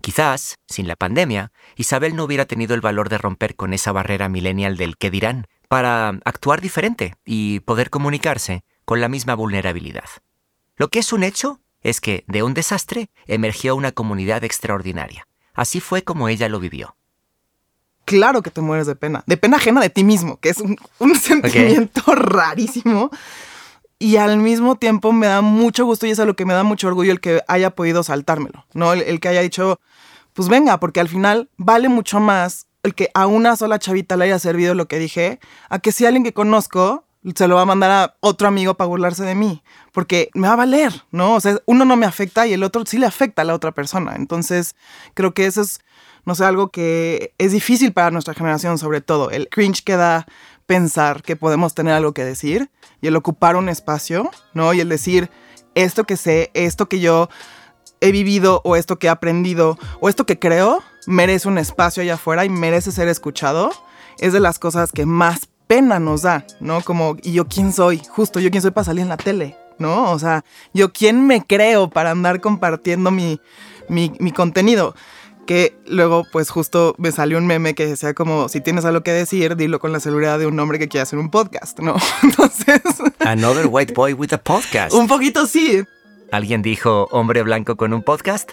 Quizás, 0.00 0.56
sin 0.66 0.88
la 0.88 0.96
pandemia, 0.96 1.52
Isabel 1.76 2.16
no 2.16 2.24
hubiera 2.24 2.46
tenido 2.46 2.74
el 2.74 2.80
valor 2.80 3.08
de 3.08 3.18
romper 3.18 3.54
con 3.54 3.74
esa 3.74 3.92
barrera 3.92 4.28
millennial 4.28 4.76
del 4.76 4.96
qué 4.96 5.10
dirán 5.10 5.46
para 5.68 6.08
actuar 6.24 6.60
diferente 6.60 7.14
y 7.24 7.60
poder 7.60 7.90
comunicarse 7.90 8.64
con 8.84 9.00
la 9.00 9.08
misma 9.08 9.34
vulnerabilidad. 9.34 10.08
Lo 10.76 10.88
que 10.88 11.00
es 11.00 11.12
un 11.12 11.22
hecho 11.22 11.60
es 11.82 12.00
que 12.00 12.24
de 12.26 12.42
un 12.42 12.54
desastre 12.54 13.10
emergió 13.26 13.76
una 13.76 13.92
comunidad 13.92 14.42
extraordinaria. 14.42 15.26
Así 15.54 15.80
fue 15.80 16.02
como 16.02 16.28
ella 16.28 16.48
lo 16.48 16.60
vivió. 16.60 16.96
claro 18.04 18.42
que 18.42 18.50
te 18.50 18.60
mueres 18.60 18.86
de 18.86 18.96
pena. 18.96 19.22
De 19.26 19.36
pena 19.36 19.58
ajena 19.58 19.80
de 19.80 19.90
ti 19.90 20.02
mismo, 20.02 20.40
que 20.40 20.48
es 20.48 20.58
un, 20.58 20.76
un 20.98 21.14
sentimiento 21.14 22.02
rarísimo. 22.14 23.10
Y 24.00 24.16
al 24.16 24.38
mismo 24.38 24.74
tiempo 24.74 25.12
me 25.12 25.28
da 25.28 25.42
mucho 25.42 25.84
gusto 25.84 26.06
y 26.06 26.10
es 26.10 26.18
a 26.18 26.24
lo 26.24 26.34
que 26.34 26.46
me 26.46 26.54
da 26.54 26.64
mucho 26.64 26.88
orgullo 26.88 27.12
el 27.12 27.20
que 27.20 27.42
haya 27.46 27.70
podido 27.70 28.02
saltármelo, 28.02 28.66
¿no? 28.72 28.92
El, 28.94 29.02
el 29.02 29.20
que 29.20 29.28
haya 29.28 29.42
dicho, 29.42 29.78
pues 30.32 30.48
venga, 30.48 30.80
porque 30.80 31.00
al 31.00 31.08
final 31.08 31.50
vale 31.58 31.88
mucho 31.88 32.18
más 32.18 32.66
el 32.82 32.94
que 32.94 33.10
a 33.14 33.26
una 33.26 33.56
sola 33.56 33.78
chavita 33.78 34.16
le 34.16 34.24
haya 34.24 34.38
servido 34.38 34.74
lo 34.74 34.88
que 34.88 34.98
dije, 34.98 35.38
a 35.68 35.78
que 35.80 35.92
si 35.92 36.06
alguien 36.06 36.24
que 36.24 36.32
conozco 36.32 37.04
se 37.34 37.48
lo 37.48 37.56
va 37.56 37.62
a 37.62 37.66
mandar 37.66 37.90
a 37.90 38.16
otro 38.20 38.48
amigo 38.48 38.74
para 38.74 38.88
burlarse 38.88 39.24
de 39.24 39.34
mí, 39.34 39.62
porque 39.92 40.30
me 40.34 40.48
va 40.48 40.54
a 40.54 40.56
valer, 40.56 41.04
¿no? 41.10 41.34
O 41.34 41.40
sea, 41.40 41.58
uno 41.66 41.84
no 41.84 41.96
me 41.96 42.06
afecta 42.06 42.46
y 42.46 42.54
el 42.54 42.62
otro 42.62 42.84
sí 42.86 42.98
le 42.98 43.06
afecta 43.06 43.42
a 43.42 43.44
la 43.44 43.54
otra 43.54 43.72
persona. 43.72 44.14
Entonces, 44.16 44.74
creo 45.12 45.34
que 45.34 45.44
eso 45.44 45.60
es, 45.60 45.80
no 46.24 46.34
sé, 46.34 46.44
algo 46.44 46.70
que 46.70 47.34
es 47.36 47.52
difícil 47.52 47.92
para 47.92 48.10
nuestra 48.10 48.32
generación, 48.32 48.78
sobre 48.78 49.02
todo. 49.02 49.30
El 49.30 49.48
cringe 49.48 49.84
que 49.84 49.96
da 49.96 50.26
pensar 50.64 51.22
que 51.22 51.36
podemos 51.36 51.74
tener 51.74 51.92
algo 51.92 52.14
que 52.14 52.24
decir 52.24 52.70
y 53.00 53.08
el 53.08 53.16
ocupar 53.16 53.56
un 53.56 53.68
espacio, 53.68 54.30
¿no? 54.54 54.72
Y 54.72 54.80
el 54.80 54.88
decir, 54.88 55.30
esto 55.74 56.04
que 56.04 56.16
sé, 56.16 56.50
esto 56.54 56.88
que 56.88 57.00
yo 57.00 57.28
he 58.00 58.12
vivido 58.12 58.60
o 58.64 58.76
esto 58.76 58.98
que 58.98 59.06
he 59.06 59.10
aprendido 59.10 59.78
o 60.00 60.08
esto 60.08 60.26
que 60.26 60.38
creo, 60.38 60.82
merece 61.06 61.48
un 61.48 61.58
espacio 61.58 62.02
allá 62.02 62.14
afuera 62.14 62.44
y 62.44 62.48
merece 62.48 62.92
ser 62.92 63.08
escuchado, 63.08 63.70
es 64.18 64.32
de 64.32 64.40
las 64.40 64.58
cosas 64.58 64.92
que 64.92 65.06
más 65.06 65.48
pena 65.66 66.00
nos 66.00 66.22
da, 66.22 66.44
¿no? 66.60 66.82
Como, 66.82 67.16
¿y 67.22 67.32
yo 67.32 67.46
quién 67.46 67.72
soy? 67.72 68.02
Justo, 68.10 68.40
¿yo 68.40 68.50
quién 68.50 68.62
soy 68.62 68.72
para 68.72 68.86
salir 68.86 69.02
en 69.02 69.08
la 69.08 69.16
tele? 69.16 69.56
¿No? 69.78 70.10
O 70.10 70.18
sea, 70.18 70.44
¿yo 70.74 70.92
quién 70.92 71.26
me 71.26 71.46
creo 71.46 71.88
para 71.88 72.10
andar 72.10 72.40
compartiendo 72.40 73.10
mi, 73.10 73.40
mi, 73.88 74.12
mi 74.18 74.30
contenido? 74.30 74.94
Que 75.46 75.76
luego 75.86 76.26
pues 76.30 76.50
justo 76.50 76.94
me 76.98 77.12
salió 77.12 77.38
un 77.38 77.46
meme 77.46 77.74
que 77.74 77.86
decía 77.86 78.14
como 78.14 78.48
si 78.48 78.60
tienes 78.60 78.84
algo 78.84 79.02
que 79.02 79.12
decir, 79.12 79.56
dilo 79.56 79.80
con 79.80 79.92
la 79.92 80.00
seguridad 80.00 80.38
de 80.38 80.46
un 80.46 80.58
hombre 80.60 80.78
que 80.78 80.88
quiere 80.88 81.02
hacer 81.02 81.18
un 81.18 81.30
podcast, 81.30 81.78
¿no? 81.80 81.96
Entonces... 82.22 82.80
Another 83.20 83.66
white 83.68 83.92
boy 83.94 84.12
with 84.12 84.32
a 84.32 84.38
podcast. 84.38 84.94
Un 84.94 85.06
poquito 85.08 85.46
sí. 85.46 85.84
¿Alguien 86.32 86.62
dijo 86.62 87.08
hombre 87.10 87.42
blanco 87.42 87.76
con 87.76 87.92
un 87.92 88.02
podcast? 88.02 88.52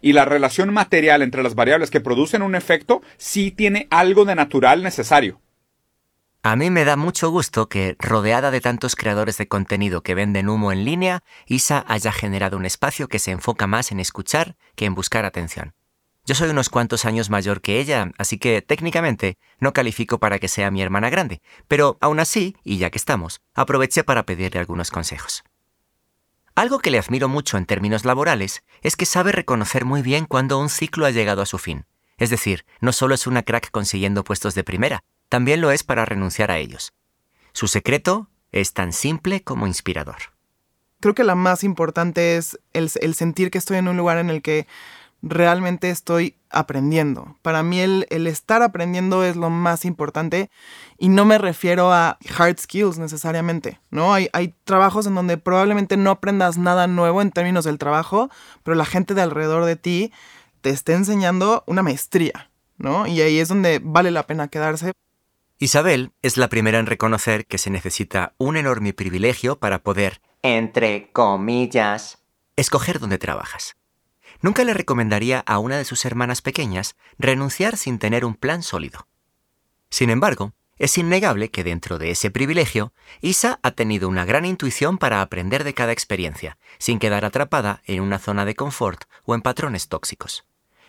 Y 0.00 0.12
la 0.12 0.24
relación 0.24 0.72
material 0.72 1.22
entre 1.22 1.42
las 1.42 1.54
variables 1.54 1.90
que 1.90 2.00
producen 2.00 2.42
un 2.42 2.54
efecto 2.54 3.02
sí 3.16 3.50
tiene 3.50 3.88
algo 3.90 4.24
de 4.24 4.34
natural 4.34 4.82
necesario. 4.82 5.40
A 6.42 6.54
mí 6.54 6.70
me 6.70 6.84
da 6.84 6.96
mucho 6.96 7.30
gusto 7.30 7.68
que, 7.68 7.96
rodeada 7.98 8.50
de 8.50 8.60
tantos 8.60 8.94
creadores 8.94 9.38
de 9.38 9.48
contenido 9.48 10.02
que 10.02 10.14
venden 10.14 10.48
humo 10.48 10.70
en 10.70 10.84
línea, 10.84 11.22
Isa 11.46 11.84
haya 11.88 12.12
generado 12.12 12.56
un 12.56 12.64
espacio 12.64 13.08
que 13.08 13.18
se 13.18 13.32
enfoca 13.32 13.66
más 13.66 13.90
en 13.90 13.98
escuchar 13.98 14.56
que 14.76 14.84
en 14.84 14.94
buscar 14.94 15.24
atención. 15.24 15.74
Yo 16.28 16.34
soy 16.34 16.50
unos 16.50 16.68
cuantos 16.68 17.06
años 17.06 17.30
mayor 17.30 17.62
que 17.62 17.80
ella, 17.80 18.12
así 18.18 18.36
que 18.36 18.60
técnicamente 18.60 19.38
no 19.60 19.72
califico 19.72 20.18
para 20.18 20.38
que 20.38 20.48
sea 20.48 20.70
mi 20.70 20.82
hermana 20.82 21.08
grande, 21.08 21.40
pero 21.68 21.96
aún 22.02 22.20
así, 22.20 22.54
y 22.64 22.76
ya 22.76 22.90
que 22.90 22.98
estamos, 22.98 23.40
aproveché 23.54 24.04
para 24.04 24.26
pedirle 24.26 24.60
algunos 24.60 24.90
consejos. 24.90 25.42
Algo 26.54 26.80
que 26.80 26.90
le 26.90 26.98
admiro 26.98 27.28
mucho 27.30 27.56
en 27.56 27.64
términos 27.64 28.04
laborales 28.04 28.62
es 28.82 28.94
que 28.94 29.06
sabe 29.06 29.32
reconocer 29.32 29.86
muy 29.86 30.02
bien 30.02 30.26
cuando 30.26 30.58
un 30.58 30.68
ciclo 30.68 31.06
ha 31.06 31.10
llegado 31.12 31.40
a 31.40 31.46
su 31.46 31.56
fin. 31.56 31.86
Es 32.18 32.28
decir, 32.28 32.66
no 32.82 32.92
solo 32.92 33.14
es 33.14 33.26
una 33.26 33.42
crack 33.42 33.70
consiguiendo 33.70 34.22
puestos 34.22 34.54
de 34.54 34.64
primera, 34.64 35.04
también 35.30 35.62
lo 35.62 35.70
es 35.70 35.82
para 35.82 36.04
renunciar 36.04 36.50
a 36.50 36.58
ellos. 36.58 36.92
Su 37.54 37.68
secreto 37.68 38.28
es 38.52 38.74
tan 38.74 38.92
simple 38.92 39.42
como 39.44 39.66
inspirador. 39.66 40.18
Creo 41.00 41.14
que 41.14 41.22
la 41.22 41.36
más 41.36 41.62
importante 41.62 42.36
es 42.36 42.58
el, 42.72 43.14
sentir 43.14 43.50
que 43.50 43.58
estoy 43.58 43.76
en 43.76 43.86
un 43.86 43.96
lugar 43.96 44.18
en 44.18 44.30
el 44.30 44.42
que 44.42 44.66
realmente 45.22 45.90
estoy 45.90 46.36
aprendiendo. 46.50 47.36
Para 47.42 47.62
mí 47.62 47.80
el, 47.80 48.06
estar 48.26 48.62
aprendiendo 48.62 49.24
es 49.24 49.36
lo 49.36 49.50
más 49.50 49.84
importante 49.84 50.50
y 50.98 51.08
no 51.08 51.24
me 51.24 51.38
refiero 51.38 51.92
a 51.92 52.18
hard 52.36 52.58
skills 52.58 52.98
necesariamente, 52.98 53.80
¿no? 53.90 54.14
Hay, 54.14 54.28
hay 54.32 54.54
trabajos 54.64 55.06
en 55.06 55.14
donde 55.14 55.38
probablemente 55.38 55.96
no 55.96 56.10
aprendas 56.10 56.58
nada 56.58 56.86
nuevo 56.86 57.22
en 57.22 57.30
términos 57.30 57.64
del 57.64 57.78
trabajo, 57.78 58.30
pero 58.62 58.76
la 58.76 58.86
gente 58.86 59.14
de 59.14 59.22
alrededor 59.22 59.64
de 59.64 59.76
ti 59.76 60.12
te 60.60 60.70
está 60.70 60.94
enseñando 60.94 61.64
una 61.66 61.82
maestría, 61.82 62.50
¿no? 62.76 63.06
Y 63.06 63.20
ahí 63.20 63.38
es 63.38 63.48
donde 63.48 63.80
vale 63.82 64.10
la 64.10 64.26
pena 64.26 64.48
quedarse. 64.48 64.92
Isabel 65.58 66.12
es 66.22 66.36
la 66.36 66.48
primera 66.48 66.78
en 66.78 66.86
reconocer 66.86 67.44
que 67.46 67.58
se 67.58 67.70
necesita 67.70 68.34
un 68.38 68.56
enorme 68.56 68.92
privilegio 68.92 69.58
para 69.58 69.80
poder, 69.80 70.20
entre 70.42 71.10
comillas, 71.10 72.18
escoger 72.56 73.00
dónde 73.00 73.18
trabajas. 73.18 73.77
Nunca 74.40 74.64
le 74.64 74.74
recomendaría 74.74 75.40
a 75.40 75.58
una 75.58 75.76
de 75.76 75.84
sus 75.84 76.04
hermanas 76.04 76.42
pequeñas 76.42 76.96
renunciar 77.18 77.76
sin 77.76 77.98
tener 77.98 78.24
un 78.24 78.34
plan 78.34 78.62
sólido. 78.62 79.08
Sin 79.90 80.10
embargo, 80.10 80.52
es 80.76 80.96
innegable 80.96 81.50
que 81.50 81.64
dentro 81.64 81.98
de 81.98 82.12
ese 82.12 82.30
privilegio, 82.30 82.92
Isa 83.20 83.58
ha 83.62 83.72
tenido 83.72 84.08
una 84.08 84.24
gran 84.24 84.44
intuición 84.44 84.96
para 84.96 85.22
aprender 85.22 85.64
de 85.64 85.74
cada 85.74 85.92
experiencia, 85.92 86.56
sin 86.78 87.00
quedar 87.00 87.24
atrapada 87.24 87.82
en 87.84 88.00
una 88.00 88.20
zona 88.20 88.44
de 88.44 88.54
confort 88.54 89.04
o 89.24 89.34
en 89.34 89.42
patrones 89.42 89.88
tóxicos. 89.88 90.44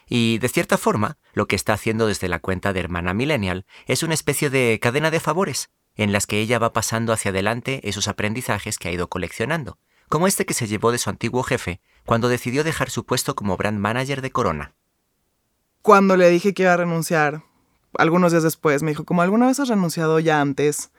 Y, 0.08 0.38
de 0.40 0.50
cierta 0.50 0.78
forma, 0.78 1.18
lo 1.34 1.48
que 1.48 1.56
está 1.56 1.74
haciendo 1.74 2.06
desde 2.06 2.30
la 2.30 2.40
cuenta 2.40 2.72
de 2.72 2.80
Hermana 2.80 3.14
Millennial 3.16 3.66
es 3.88 4.04
una 4.04 4.14
especie 4.14 4.52
de 4.52 4.80
cadena 4.80 5.10
de 5.10 5.20
favores, 5.20 5.72
en 5.96 6.12
las 6.12 6.28
que 6.28 6.40
ella 6.40 6.60
va 6.60 6.72
pasando 6.72 7.12
hacia 7.12 7.30
adelante 7.30 7.82
esos 7.84 8.08
aprendizajes 8.08 8.78
que 8.78 8.90
ha 8.90 8.92
ido 8.92 9.10
coleccionando, 9.10 9.80
como 10.08 10.28
este 10.28 10.46
que 10.46 10.54
se 10.54 10.68
llevó 10.68 10.92
de 10.92 10.98
su 10.98 11.10
antiguo 11.10 11.44
jefe 11.44 11.82
cuando 12.10 12.28
decidió 12.28 12.64
dejar 12.64 12.90
su 12.90 13.06
puesto 13.06 13.36
como 13.36 13.56
brand 13.56 13.78
manager 13.78 14.24
de 14.24 14.32
Corona. 14.32 14.74
Cuando 15.84 16.18
le 16.18 16.28
dije 16.32 16.56
que 16.56 16.64
iba 16.64 16.74
a 16.74 16.78
renunciar, 16.78 17.44
algunos 18.00 18.32
días 18.32 18.42
después 18.42 18.82
me 18.82 18.90
dijo, 18.90 19.06
¿como 19.06 19.22
alguna 19.22 19.46
vez 19.46 19.60
has 19.60 19.68
renunciado 19.68 20.20
ya 20.20 20.42
antes 20.42 20.90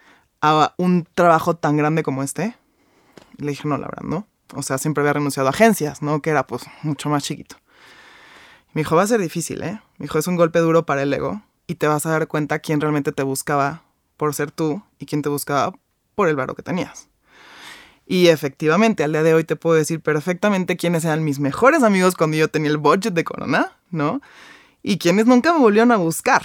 a 0.40 0.72
un 0.78 1.08
trabajo 1.16 1.56
tan 1.56 1.76
grande 1.76 2.04
como 2.04 2.22
este? 2.22 2.54
le 3.38 3.50
dije, 3.50 3.66
no, 3.66 3.76
la 3.76 3.88
verdad, 3.88 4.04
no. 4.04 4.28
O 4.54 4.62
sea, 4.62 4.78
siempre 4.78 5.02
había 5.02 5.14
renunciado 5.14 5.48
a 5.48 5.50
agencias, 5.50 6.00
¿no? 6.00 6.22
Que 6.22 6.30
era 6.30 6.46
pues 6.46 6.62
mucho 6.84 7.08
más 7.08 7.24
chiquito. 7.24 7.56
Me 8.72 8.82
dijo, 8.82 8.94
va 8.94 9.02
a 9.02 9.08
ser 9.08 9.20
difícil, 9.20 9.64
¿eh? 9.64 9.82
Me 9.98 10.04
dijo, 10.04 10.16
es 10.16 10.28
un 10.28 10.36
golpe 10.36 10.60
duro 10.60 10.86
para 10.86 11.02
el 11.02 11.12
ego 11.12 11.42
y 11.66 11.74
te 11.74 11.88
vas 11.88 12.06
a 12.06 12.10
dar 12.10 12.28
cuenta 12.28 12.60
quién 12.60 12.80
realmente 12.80 13.10
te 13.10 13.24
buscaba 13.24 13.82
por 14.16 14.32
ser 14.32 14.52
tú 14.52 14.84
y 15.00 15.06
quién 15.06 15.22
te 15.22 15.28
buscaba 15.28 15.72
por 16.14 16.28
el 16.28 16.36
varo 16.36 16.54
que 16.54 16.62
tenías. 16.62 17.08
Y 18.10 18.26
efectivamente, 18.26 19.04
al 19.04 19.12
día 19.12 19.22
de 19.22 19.34
hoy 19.34 19.44
te 19.44 19.54
puedo 19.54 19.76
decir 19.76 20.00
perfectamente 20.00 20.76
quiénes 20.76 21.04
eran 21.04 21.22
mis 21.22 21.38
mejores 21.38 21.84
amigos 21.84 22.16
cuando 22.16 22.36
yo 22.36 22.48
tenía 22.48 22.68
el 22.68 22.76
budget 22.76 23.14
de 23.14 23.22
Corona, 23.22 23.70
¿no? 23.92 24.20
Y 24.82 24.98
quiénes 24.98 25.26
nunca 25.26 25.52
me 25.52 25.60
volvieron 25.60 25.92
a 25.92 25.96
buscar 25.96 26.42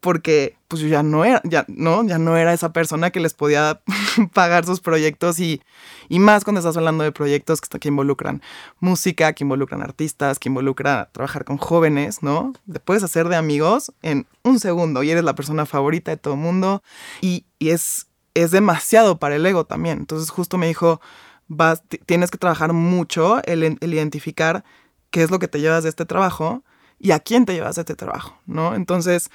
porque 0.00 0.56
pues 0.66 0.80
yo 0.80 0.88
ya 0.88 1.02
no 1.02 1.26
era, 1.26 1.42
ya, 1.44 1.66
¿no? 1.68 2.04
ya 2.04 2.16
no 2.16 2.38
era 2.38 2.54
esa 2.54 2.72
persona 2.72 3.10
que 3.10 3.20
les 3.20 3.34
podía 3.34 3.82
pagar 4.32 4.64
sus 4.64 4.80
proyectos 4.80 5.40
y, 5.40 5.60
y, 6.08 6.20
más 6.20 6.42
cuando 6.42 6.60
estás 6.60 6.76
hablando 6.78 7.04
de 7.04 7.12
proyectos 7.12 7.60
que, 7.60 7.78
que 7.78 7.88
involucran 7.88 8.40
música, 8.80 9.34
que 9.34 9.44
involucran 9.44 9.82
artistas, 9.82 10.38
que 10.38 10.48
involucran 10.48 11.08
trabajar 11.12 11.44
con 11.44 11.58
jóvenes, 11.58 12.22
¿no? 12.22 12.54
Te 12.70 12.80
puedes 12.80 13.02
hacer 13.02 13.28
de 13.28 13.36
amigos 13.36 13.92
en 14.00 14.26
un 14.42 14.58
segundo 14.58 15.02
y 15.02 15.10
eres 15.10 15.24
la 15.24 15.34
persona 15.34 15.66
favorita 15.66 16.12
de 16.12 16.16
todo 16.16 16.32
el 16.32 16.40
mundo 16.40 16.82
y, 17.20 17.44
y 17.58 17.70
es, 17.70 18.06
es 18.34 18.50
demasiado 18.50 19.18
para 19.18 19.36
el 19.36 19.46
ego 19.46 19.64
también. 19.64 19.98
Entonces 19.98 20.30
justo 20.30 20.58
me 20.58 20.66
dijo, 20.66 21.00
vas, 21.48 21.82
tienes 22.06 22.30
que 22.30 22.38
trabajar 22.38 22.72
mucho 22.72 23.42
el, 23.44 23.78
identificar 23.80 24.64
qué 25.10 25.22
es 25.22 25.30
lo 25.30 25.38
que 25.38 25.48
te 25.48 25.60
llevas 25.60 25.84
de 25.84 25.88
este 25.88 26.04
trabajo 26.04 26.64
y 26.98 27.12
a 27.12 27.20
quién 27.20 27.46
te 27.46 27.54
llevas 27.54 27.76
de 27.76 27.82
este 27.82 27.94
trabajo, 27.94 28.36
¿no? 28.46 28.74
Entonces 28.74 29.30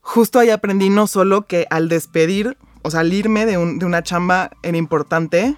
justo 0.00 0.38
ahí 0.38 0.50
aprendí 0.50 0.90
no 0.90 1.06
solo 1.06 1.46
que 1.46 1.66
al 1.70 1.88
despedir 1.88 2.56
o 2.82 2.90
salirme 2.90 3.46
de, 3.46 3.58
una 3.58 4.02
chamba 4.02 4.50
era 4.62 4.76
importante 4.76 5.56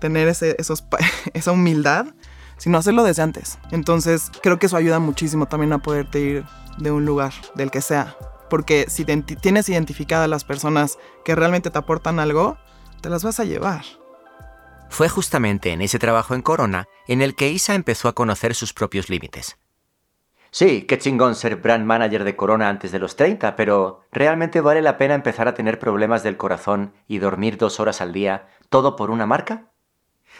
tener 0.00 0.28
ese, 0.28 0.56
esos, 0.58 0.84
esa 1.34 1.52
humildad, 1.52 2.06
sino 2.58 2.78
hacerlo 2.78 3.04
desde 3.04 3.22
antes. 3.22 3.58
Entonces 3.70 4.30
creo 4.42 4.58
que 4.58 4.66
eso 4.66 4.76
ayuda 4.76 4.98
muchísimo 4.98 5.46
también 5.46 5.72
a 5.72 5.78
poderte 5.78 6.20
ir 6.20 6.44
de 6.78 6.90
un 6.90 7.06
lugar, 7.06 7.32
del 7.54 7.70
que 7.70 7.80
sea. 7.80 8.16
Porque 8.48 8.86
si 8.88 9.04
tienes 9.04 9.68
identificadas 9.68 10.28
las 10.28 10.44
personas 10.44 10.98
que 11.24 11.34
realmente 11.34 11.70
te 11.70 11.78
aportan 11.78 12.20
algo, 12.20 12.58
te 13.00 13.10
las 13.10 13.24
vas 13.24 13.40
a 13.40 13.44
llevar. 13.44 13.84
Fue 14.88 15.08
justamente 15.08 15.72
en 15.72 15.82
ese 15.82 15.98
trabajo 15.98 16.34
en 16.34 16.42
Corona 16.42 16.86
en 17.08 17.22
el 17.22 17.34
que 17.34 17.50
Isa 17.50 17.74
empezó 17.74 18.08
a 18.08 18.14
conocer 18.14 18.54
sus 18.54 18.72
propios 18.72 19.10
límites. 19.10 19.58
Sí, 20.50 20.82
qué 20.82 20.96
chingón 20.96 21.34
ser 21.34 21.56
brand 21.56 21.84
manager 21.84 22.24
de 22.24 22.36
Corona 22.36 22.68
antes 22.68 22.92
de 22.92 22.98
los 22.98 23.16
30, 23.16 23.56
pero 23.56 24.04
¿realmente 24.10 24.60
vale 24.60 24.80
la 24.80 24.96
pena 24.96 25.14
empezar 25.14 25.48
a 25.48 25.54
tener 25.54 25.78
problemas 25.78 26.22
del 26.22 26.36
corazón 26.36 26.94
y 27.06 27.18
dormir 27.18 27.58
dos 27.58 27.78
horas 27.80 28.00
al 28.00 28.12
día, 28.12 28.48
todo 28.70 28.96
por 28.96 29.10
una 29.10 29.26
marca? 29.26 29.70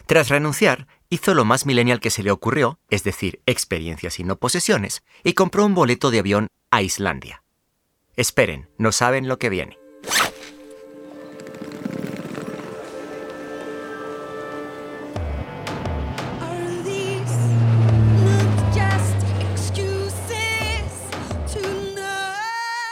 Tras 0.06 0.28
renunciar, 0.28 0.86
hizo 1.10 1.34
lo 1.34 1.44
más 1.44 1.66
millennial 1.66 2.00
que 2.00 2.10
se 2.10 2.22
le 2.22 2.30
ocurrió, 2.30 2.78
es 2.88 3.04
decir, 3.04 3.42
experiencias 3.46 4.18
y 4.18 4.24
no 4.24 4.36
posesiones, 4.36 5.02
y 5.24 5.34
compró 5.34 5.66
un 5.66 5.74
boleto 5.74 6.10
de 6.10 6.20
avión 6.20 6.48
a 6.70 6.82
Islandia. 6.82 7.42
Esperen, 8.16 8.66
no 8.78 8.92
saben 8.92 9.28
lo 9.28 9.38
que 9.38 9.50
viene. 9.50 9.78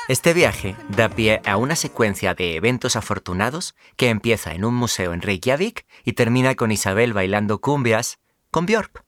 Este 0.07 0.35
viaje 0.35 0.77
da 0.91 1.09
pie 1.09 1.41
a 1.47 1.57
una 1.57 1.75
secuencia 1.75 2.35
de 2.35 2.57
eventos 2.57 2.95
afortunados 2.95 3.75
que 3.97 4.11
empieza 4.11 4.53
en 4.53 4.67
un 4.67 4.75
museo 4.75 5.15
en 5.15 5.23
Reykjavik 5.23 5.87
y 6.05 6.13
termina 6.13 6.55
con 6.55 6.71
Isabel 6.71 7.15
bailando 7.15 7.63
cumbias 7.63 8.19
con 8.51 8.67
Björk. 8.67 9.03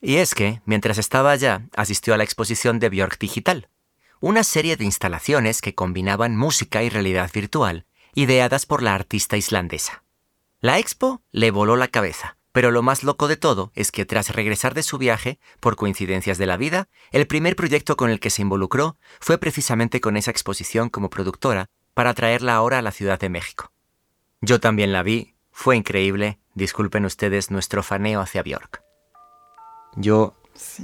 Y 0.00 0.16
es 0.16 0.34
que, 0.34 0.62
mientras 0.64 0.96
estaba 0.96 1.32
allá, 1.32 1.68
asistió 1.76 2.14
a 2.14 2.16
la 2.16 2.24
exposición 2.24 2.78
de 2.78 2.88
Björk 2.88 3.18
Digital, 3.18 3.68
una 4.20 4.44
serie 4.44 4.76
de 4.76 4.84
instalaciones 4.84 5.60
que 5.60 5.74
combinaban 5.74 6.36
música 6.36 6.82
y 6.82 6.88
realidad 6.88 7.30
virtual, 7.32 7.86
ideadas 8.14 8.66
por 8.66 8.82
la 8.82 8.94
artista 8.94 9.36
islandesa. 9.36 10.02
La 10.60 10.78
expo 10.78 11.22
le 11.30 11.50
voló 11.50 11.76
la 11.76 11.88
cabeza, 11.88 12.36
pero 12.52 12.72
lo 12.72 12.82
más 12.82 13.04
loco 13.04 13.28
de 13.28 13.36
todo 13.36 13.70
es 13.76 13.92
que 13.92 14.04
tras 14.04 14.30
regresar 14.34 14.74
de 14.74 14.82
su 14.82 14.98
viaje, 14.98 15.38
por 15.60 15.76
coincidencias 15.76 16.38
de 16.38 16.46
la 16.46 16.56
vida, 16.56 16.88
el 17.12 17.28
primer 17.28 17.54
proyecto 17.54 17.96
con 17.96 18.10
el 18.10 18.18
que 18.18 18.30
se 18.30 18.42
involucró 18.42 18.96
fue 19.20 19.38
precisamente 19.38 20.00
con 20.00 20.16
esa 20.16 20.32
exposición 20.32 20.88
como 20.88 21.10
productora 21.10 21.66
para 21.94 22.14
traerla 22.14 22.56
ahora 22.56 22.78
a 22.78 22.82
la 22.82 22.90
Ciudad 22.90 23.20
de 23.20 23.28
México. 23.28 23.70
Yo 24.40 24.58
también 24.58 24.92
la 24.92 25.04
vi, 25.04 25.36
fue 25.52 25.76
increíble, 25.76 26.40
disculpen 26.54 27.04
ustedes 27.04 27.52
nuestro 27.52 27.84
faneo 27.84 28.20
hacia 28.20 28.42
Bjork. 28.42 28.82
Yo, 29.94 30.34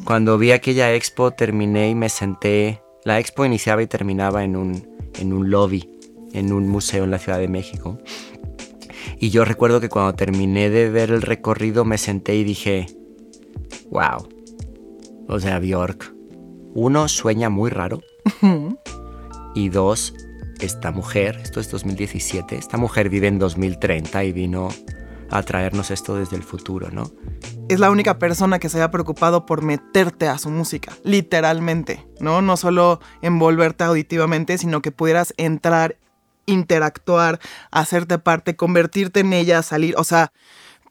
cuando 0.04 0.38
vi 0.38 0.52
aquella 0.52 0.92
expo, 0.94 1.32
terminé 1.32 1.88
y 1.88 1.94
me 1.96 2.08
senté. 2.08 2.83
La 3.04 3.18
expo 3.18 3.44
iniciaba 3.44 3.82
y 3.82 3.86
terminaba 3.86 4.44
en 4.44 4.56
un, 4.56 4.88
en 5.18 5.32
un 5.32 5.50
lobby, 5.50 5.90
en 6.32 6.52
un 6.52 6.68
museo 6.68 7.04
en 7.04 7.10
la 7.10 7.18
Ciudad 7.18 7.38
de 7.38 7.48
México. 7.48 7.98
Y 9.18 9.30
yo 9.30 9.44
recuerdo 9.44 9.80
que 9.80 9.88
cuando 9.88 10.14
terminé 10.14 10.70
de 10.70 10.88
ver 10.88 11.10
el 11.10 11.22
recorrido 11.22 11.84
me 11.84 11.98
senté 11.98 12.34
y 12.36 12.44
dije, 12.44 12.86
wow. 13.90 14.26
O 15.28 15.38
sea, 15.38 15.58
Bjork, 15.58 16.14
uno, 16.74 17.08
sueña 17.08 17.50
muy 17.50 17.70
raro. 17.70 18.00
y 19.54 19.68
dos, 19.68 20.14
esta 20.60 20.90
mujer, 20.90 21.38
esto 21.42 21.60
es 21.60 21.70
2017, 21.70 22.56
esta 22.56 22.78
mujer 22.78 23.08
vive 23.08 23.28
en 23.28 23.38
2030 23.38 24.24
y 24.24 24.32
vino 24.32 24.68
a 25.30 25.42
traernos 25.42 25.90
esto 25.90 26.16
desde 26.16 26.36
el 26.36 26.42
futuro, 26.42 26.90
¿no? 26.90 27.10
Es 27.68 27.80
la 27.80 27.90
única 27.90 28.18
persona 28.18 28.58
que 28.58 28.68
se 28.68 28.78
haya 28.78 28.90
preocupado 28.90 29.46
por 29.46 29.62
meterte 29.62 30.28
a 30.28 30.38
su 30.38 30.50
música, 30.50 30.92
literalmente, 31.02 32.06
¿no? 32.20 32.42
No 32.42 32.56
solo 32.56 33.00
envolverte 33.22 33.84
auditivamente, 33.84 34.58
sino 34.58 34.82
que 34.82 34.92
pudieras 34.92 35.34
entrar 35.36 35.96
interactuar, 36.46 37.40
hacerte 37.70 38.18
parte, 38.18 38.56
convertirte 38.56 39.20
en 39.20 39.32
ella, 39.32 39.62
salir, 39.62 39.94
o 39.96 40.04
sea, 40.04 40.32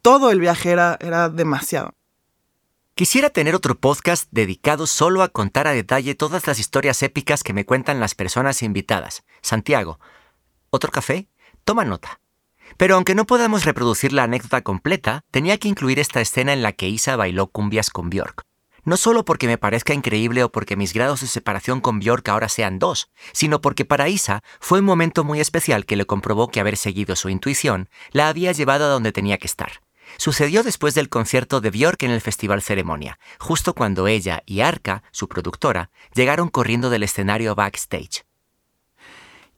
todo 0.01 0.31
el 0.31 0.39
viaje 0.39 0.71
era, 0.71 0.97
era 0.99 1.29
demasiado. 1.29 1.93
Quisiera 2.95 3.31
tener 3.31 3.55
otro 3.55 3.75
podcast 3.79 4.27
dedicado 4.31 4.85
solo 4.85 5.23
a 5.23 5.29
contar 5.29 5.67
a 5.67 5.71
detalle 5.71 6.13
todas 6.13 6.45
las 6.45 6.59
historias 6.59 7.01
épicas 7.01 7.43
que 7.43 7.53
me 7.53 7.65
cuentan 7.65 7.99
las 7.99 8.13
personas 8.13 8.61
invitadas. 8.61 9.23
Santiago, 9.41 9.99
¿otro 10.69 10.91
café? 10.91 11.27
Toma 11.63 11.85
nota. 11.85 12.19
Pero 12.77 12.95
aunque 12.95 13.15
no 13.15 13.25
podamos 13.25 13.65
reproducir 13.65 14.13
la 14.13 14.23
anécdota 14.23 14.61
completa, 14.61 15.21
tenía 15.31 15.57
que 15.57 15.67
incluir 15.67 15.99
esta 15.99 16.21
escena 16.21 16.53
en 16.53 16.63
la 16.63 16.71
que 16.71 16.89
Isa 16.89 17.15
bailó 17.15 17.47
cumbias 17.47 17.89
con 17.89 18.09
Björk. 18.09 18.43
No 18.85 18.97
solo 18.97 19.23
porque 19.23 19.47
me 19.47 19.57
parezca 19.57 19.93
increíble 19.93 20.43
o 20.43 20.51
porque 20.51 20.75
mis 20.75 20.91
grados 20.93 21.21
de 21.21 21.27
separación 21.27 21.79
con 21.79 21.99
Bjork 21.99 22.27
ahora 22.27 22.49
sean 22.49 22.79
dos, 22.79 23.09
sino 23.31 23.61
porque 23.61 23.85
para 23.85 24.09
Isa 24.09 24.43
fue 24.59 24.79
un 24.79 24.85
momento 24.85 25.23
muy 25.23 25.39
especial 25.39 25.85
que 25.85 25.95
le 25.95 26.05
comprobó 26.05 26.49
que 26.49 26.59
haber 26.59 26.75
seguido 26.75 27.15
su 27.15 27.29
intuición 27.29 27.87
la 28.11 28.27
había 28.27 28.51
llevado 28.51 28.85
a 28.85 28.89
donde 28.89 29.13
tenía 29.13 29.37
que 29.37 29.47
estar. 29.47 29.81
Sucedió 30.17 30.63
después 30.63 30.95
del 30.95 31.07
concierto 31.07 31.61
de 31.61 31.71
Bjork 31.71 32.03
en 32.03 32.11
el 32.11 32.19
Festival 32.19 32.61
Ceremonia, 32.61 33.19
justo 33.39 33.73
cuando 33.73 34.07
ella 34.07 34.43
y 34.45 34.59
Arca, 34.59 35.03
su 35.11 35.29
productora, 35.29 35.89
llegaron 36.13 36.49
corriendo 36.49 36.89
del 36.89 37.03
escenario 37.03 37.55
backstage. 37.55 38.25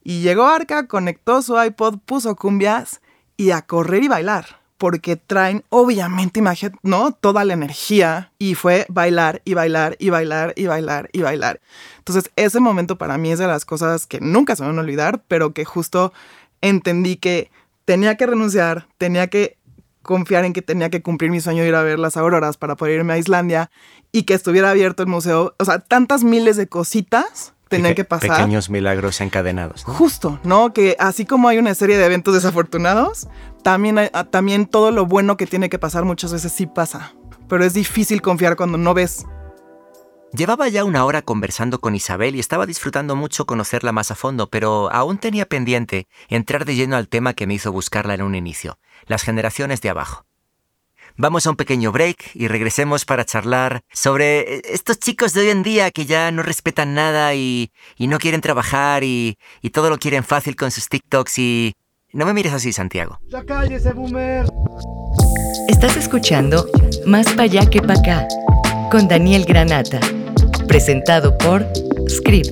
Y 0.04 0.22
llegó 0.22 0.46
Arca, 0.46 0.88
conectó 0.88 1.42
su 1.42 1.60
iPod, 1.60 1.98
puso 2.06 2.36
cumbias 2.36 3.02
y 3.38 3.52
a 3.52 3.62
correr 3.62 4.04
y 4.04 4.08
bailar 4.08 4.66
porque 4.78 5.16
traen, 5.16 5.64
obviamente, 5.70 6.40
imagínate, 6.40 6.78
¿no? 6.84 7.12
Toda 7.14 7.46
la 7.46 7.54
energía 7.54 8.32
y 8.38 8.56
fue 8.56 8.86
bailar 8.90 9.42
y 9.46 9.54
bailar 9.54 9.96
y 10.00 10.10
bailar 10.10 10.54
y 10.56 10.68
bailar 10.68 11.10
y 11.14 11.22
bailar. 11.22 11.62
Entonces, 11.98 12.32
ese 12.36 12.60
momento 12.60 12.98
para 12.98 13.18
mí 13.18 13.32
es 13.32 13.40
de 13.40 13.48
las 13.48 13.66
cosas 13.66 14.06
que 14.06 14.20
nunca 14.20 14.56
se 14.56 14.64
van 14.64 14.78
a 14.78 14.82
olvidar, 14.82 15.24
pero 15.28 15.54
que 15.54 15.66
justo 15.66 16.14
entendí 16.62 17.16
que 17.16 17.50
tenía 17.86 18.16
que 18.16 18.26
renunciar, 18.26 18.88
tenía 18.98 19.28
que 19.28 19.58
confiar 20.02 20.46
en 20.46 20.54
que 20.54 20.62
tenía 20.62 20.90
que 20.90 21.02
cumplir 21.02 21.32
mi 21.32 21.42
sueño 21.42 21.64
de 21.64 21.70
ir 21.70 21.76
a 21.76 21.82
ver 21.82 21.98
las 21.98 22.16
auroras 22.16 22.58
para 22.58 22.76
poder 22.76 23.00
irme 23.00 23.14
a 23.14 23.18
Islandia 23.18 23.72
y 24.12 24.24
que 24.24 24.36
estuviera 24.36 24.70
abierto 24.70 25.02
el 25.02 25.10
museo. 25.10 25.56
O 25.58 25.66
sea, 25.66 25.80
tantas 25.80 26.24
miles 26.24 26.58
de 26.58 26.68
cositas 26.68 27.55
tenían 27.70 27.96
que 27.96 28.04
pasar. 28.04 28.38
Pequeños 28.38 28.70
milagros 28.70 29.22
encadenados. 29.22 29.84
Justo, 29.84 30.40
¿no? 30.44 30.74
Que 30.74 30.96
así 31.00 31.26
como 31.26 31.48
hay 31.48 31.58
una 31.58 31.74
serie 31.76 31.98
de 31.98 32.06
eventos 32.06 32.34
desafortunados, 32.34 33.28
también, 33.64 33.98
ah, 34.00 34.24
también 34.26 34.66
todo 34.66 34.92
lo 34.92 35.06
bueno 35.06 35.38
que 35.38 35.48
tiene 35.48 35.70
que 35.70 35.80
pasar 35.80 36.06
muchas 36.06 36.34
veces 36.34 36.52
sí 36.52 36.68
pasa. 36.68 37.14
Pero 37.48 37.64
es 37.64 37.74
difícil 37.74 38.22
confiar 38.22 38.56
cuando 38.56 38.78
no 38.78 38.94
ves. 38.94 39.26
Llevaba 40.36 40.68
ya 40.68 40.84
una 40.84 41.06
hora 41.06 41.22
conversando 41.22 41.80
con 41.80 41.96
Isabel 41.96 42.36
y 42.36 42.40
estaba 42.40 42.66
disfrutando 42.66 43.16
mucho 43.16 43.46
conocerla 43.46 43.94
más 43.94 44.12
a 44.12 44.16
fondo, 44.16 44.50
pero 44.50 44.92
aún 44.92 45.18
tenía 45.18 45.46
pendiente 45.46 46.08
entrar 46.28 46.66
de 46.66 46.76
lleno 46.76 46.98
al 46.98 47.08
tema 47.08 47.34
que 47.34 47.48
me 47.48 47.54
hizo 47.54 47.72
buscarla 47.72 48.16
en 48.16 48.22
un 48.22 48.36
inicio, 48.36 48.78
las 49.06 49.24
generaciones 49.24 49.80
de 49.80 49.90
abajo. 49.90 50.25
Vamos 51.18 51.48
a 51.48 51.50
un 51.50 51.56
pequeño 51.56 51.94
break 51.94 52.32
y 52.34 52.50
regresemos 52.50 53.06
para 53.06 53.24
charlar 53.24 53.82
sobre 53.94 54.58
eh, 54.58 54.62
estos 54.66 55.00
chicos 55.00 55.32
de 55.32 55.42
hoy 55.42 55.50
en 55.50 55.64
día 55.64 55.90
que 55.90 56.06
ya 56.06 56.30
no 56.32 56.44
respetan 56.44 56.94
nada 56.94 57.34
y, 57.36 57.72
no 57.98 58.18
quieren 58.18 58.42
trabajar 58.42 59.06
y, 59.06 59.38
y 59.62 59.70
todo 59.70 59.90
lo 59.90 59.98
quieren 59.98 60.26
fácil 60.26 60.58
con 60.58 60.72
sus 60.72 60.90
TikToks 60.90 61.40
y, 61.40 61.74
no 62.12 62.26
me 62.26 62.34
mires 62.34 62.52
así, 62.52 62.74
Santiago. 62.74 63.20
¡Ya 63.30 63.46
cállese, 63.46 63.94
boomer! 63.94 64.46
Estás 65.70 65.98
escuchando 65.98 66.70
Más 67.06 67.28
pa' 67.34 67.44
allá 67.44 67.70
que 67.70 67.82
pa' 67.82 67.94
acá 67.94 68.28
con 68.92 69.08
Daniel 69.08 69.46
Granata, 69.46 70.00
presentado 70.68 71.38
por 71.38 71.66
Script. 72.10 72.52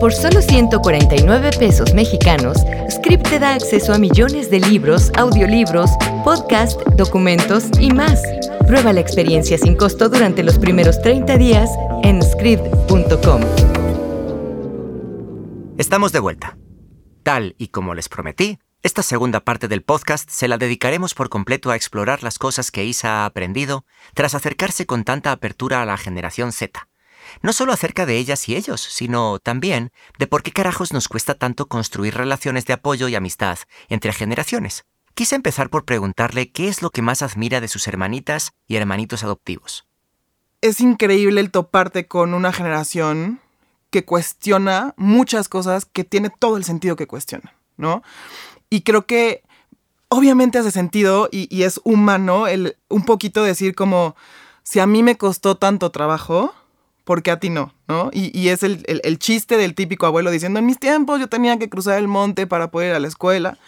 Por 0.00 0.12
solo 0.12 0.40
149 0.40 1.50
pesos 1.58 1.92
mexicanos, 1.92 2.58
Script 2.90 3.28
te 3.28 3.38
da 3.38 3.54
acceso 3.54 3.92
a 3.92 3.98
millones 3.98 4.50
de 4.50 4.60
libros, 4.60 5.10
audiolibros, 5.16 5.90
podcast, 6.28 6.82
documentos 6.88 7.70
y 7.80 7.90
más. 7.90 8.20
Prueba 8.66 8.92
la 8.92 9.00
experiencia 9.00 9.56
sin 9.56 9.74
costo 9.74 10.10
durante 10.10 10.42
los 10.42 10.58
primeros 10.58 11.00
30 11.00 11.38
días 11.38 11.70
en 12.02 12.22
script.com. 12.22 13.40
Estamos 15.78 16.12
de 16.12 16.18
vuelta. 16.18 16.58
Tal 17.22 17.54
y 17.56 17.68
como 17.68 17.94
les 17.94 18.10
prometí, 18.10 18.58
esta 18.82 19.02
segunda 19.02 19.40
parte 19.40 19.68
del 19.68 19.82
podcast 19.82 20.28
se 20.28 20.48
la 20.48 20.58
dedicaremos 20.58 21.14
por 21.14 21.30
completo 21.30 21.70
a 21.70 21.76
explorar 21.76 22.22
las 22.22 22.38
cosas 22.38 22.70
que 22.70 22.84
Isa 22.84 23.22
ha 23.22 23.24
aprendido 23.24 23.86
tras 24.12 24.34
acercarse 24.34 24.84
con 24.84 25.04
tanta 25.04 25.32
apertura 25.32 25.80
a 25.80 25.86
la 25.86 25.96
generación 25.96 26.52
Z. 26.52 26.90
No 27.40 27.54
solo 27.54 27.72
acerca 27.72 28.04
de 28.04 28.18
ellas 28.18 28.50
y 28.50 28.54
ellos, 28.54 28.82
sino 28.82 29.38
también 29.38 29.92
de 30.18 30.26
por 30.26 30.42
qué 30.42 30.52
carajos 30.52 30.92
nos 30.92 31.08
cuesta 31.08 31.36
tanto 31.36 31.68
construir 31.68 32.14
relaciones 32.14 32.66
de 32.66 32.74
apoyo 32.74 33.08
y 33.08 33.14
amistad 33.14 33.60
entre 33.88 34.12
generaciones. 34.12 34.84
Quise 35.18 35.34
empezar 35.34 35.68
por 35.68 35.84
preguntarle 35.84 36.52
qué 36.52 36.68
es 36.68 36.80
lo 36.80 36.90
que 36.90 37.02
más 37.02 37.22
admira 37.22 37.60
de 37.60 37.66
sus 37.66 37.88
hermanitas 37.88 38.52
y 38.68 38.76
hermanitos 38.76 39.24
adoptivos. 39.24 39.84
Es 40.60 40.80
increíble 40.80 41.40
el 41.40 41.50
toparte 41.50 42.06
con 42.06 42.34
una 42.34 42.52
generación 42.52 43.40
que 43.90 44.04
cuestiona 44.04 44.94
muchas 44.96 45.48
cosas 45.48 45.86
que 45.86 46.04
tiene 46.04 46.30
todo 46.30 46.56
el 46.56 46.62
sentido 46.62 46.94
que 46.94 47.08
cuestiona, 47.08 47.52
¿no? 47.76 48.04
Y 48.70 48.82
creo 48.82 49.06
que 49.06 49.42
obviamente 50.06 50.58
hace 50.58 50.70
sentido 50.70 51.28
y, 51.32 51.64
es 51.64 51.80
humano 51.82 52.46
el 52.46 52.76
un 52.88 53.04
poquito 53.04 53.42
decir 53.42 53.74
como, 53.74 54.14
si 54.62 54.78
a 54.78 54.86
mí 54.86 55.02
me 55.02 55.18
costó 55.18 55.56
tanto 55.56 55.90
trabajo, 55.90 56.54
¿por 57.02 57.24
qué 57.24 57.32
a 57.32 57.40
ti 57.40 57.50
no? 57.50 57.74
¿no? 57.88 58.10
Y, 58.12 58.50
es 58.50 58.62
el, 58.62 58.84
el, 58.86 59.18
chiste 59.18 59.56
del 59.56 59.74
típico 59.74 60.06
abuelo 60.06 60.30
diciendo, 60.30 60.60
en 60.60 60.66
mis 60.66 60.78
tiempos 60.78 61.18
yo 61.18 61.28
tenía 61.28 61.58
que 61.58 61.68
cruzar 61.68 61.98
el 61.98 62.06
monte 62.06 62.46
para 62.46 62.70
poder 62.70 62.90
ir 62.90 62.94
a 62.94 63.00
la 63.00 63.08
escuela. 63.08 63.58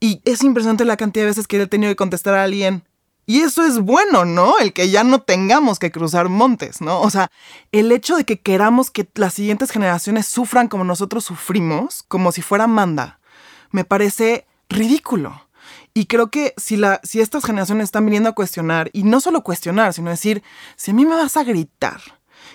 Y 0.00 0.22
es 0.24 0.42
impresionante 0.44 0.84
la 0.84 0.96
cantidad 0.96 1.24
de 1.24 1.30
veces 1.30 1.46
que 1.46 1.60
he 1.60 1.66
tenido 1.66 1.90
que 1.90 1.96
contestar 1.96 2.34
a 2.34 2.44
alguien, 2.44 2.84
y 3.28 3.40
eso 3.40 3.62
es 3.62 3.78
bueno, 3.78 4.24
¿no? 4.24 4.58
El 4.58 4.72
que 4.72 4.88
ya 4.88 5.04
no 5.04 5.20
tengamos 5.20 5.78
que 5.78 5.90
cruzar 5.90 6.30
montes, 6.30 6.80
¿no? 6.80 7.02
O 7.02 7.10
sea, 7.10 7.30
el 7.72 7.92
hecho 7.92 8.16
de 8.16 8.24
que 8.24 8.40
queramos 8.40 8.90
que 8.90 9.06
las 9.16 9.34
siguientes 9.34 9.70
generaciones 9.70 10.24
sufran 10.24 10.68
como 10.68 10.82
nosotros 10.82 11.26
sufrimos, 11.26 12.04
como 12.08 12.32
si 12.32 12.40
fuera 12.40 12.66
manda, 12.66 13.20
me 13.70 13.84
parece 13.84 14.46
ridículo. 14.70 15.42
Y 15.92 16.06
creo 16.06 16.30
que 16.30 16.54
si, 16.56 16.78
la, 16.78 17.02
si 17.04 17.20
estas 17.20 17.44
generaciones 17.44 17.84
están 17.84 18.06
viniendo 18.06 18.30
a 18.30 18.34
cuestionar, 18.34 18.88
y 18.94 19.02
no 19.02 19.20
solo 19.20 19.44
cuestionar, 19.44 19.92
sino 19.92 20.08
decir, 20.08 20.42
si 20.76 20.92
a 20.92 20.94
mí 20.94 21.04
me 21.04 21.14
vas 21.14 21.36
a 21.36 21.44
gritar 21.44 22.00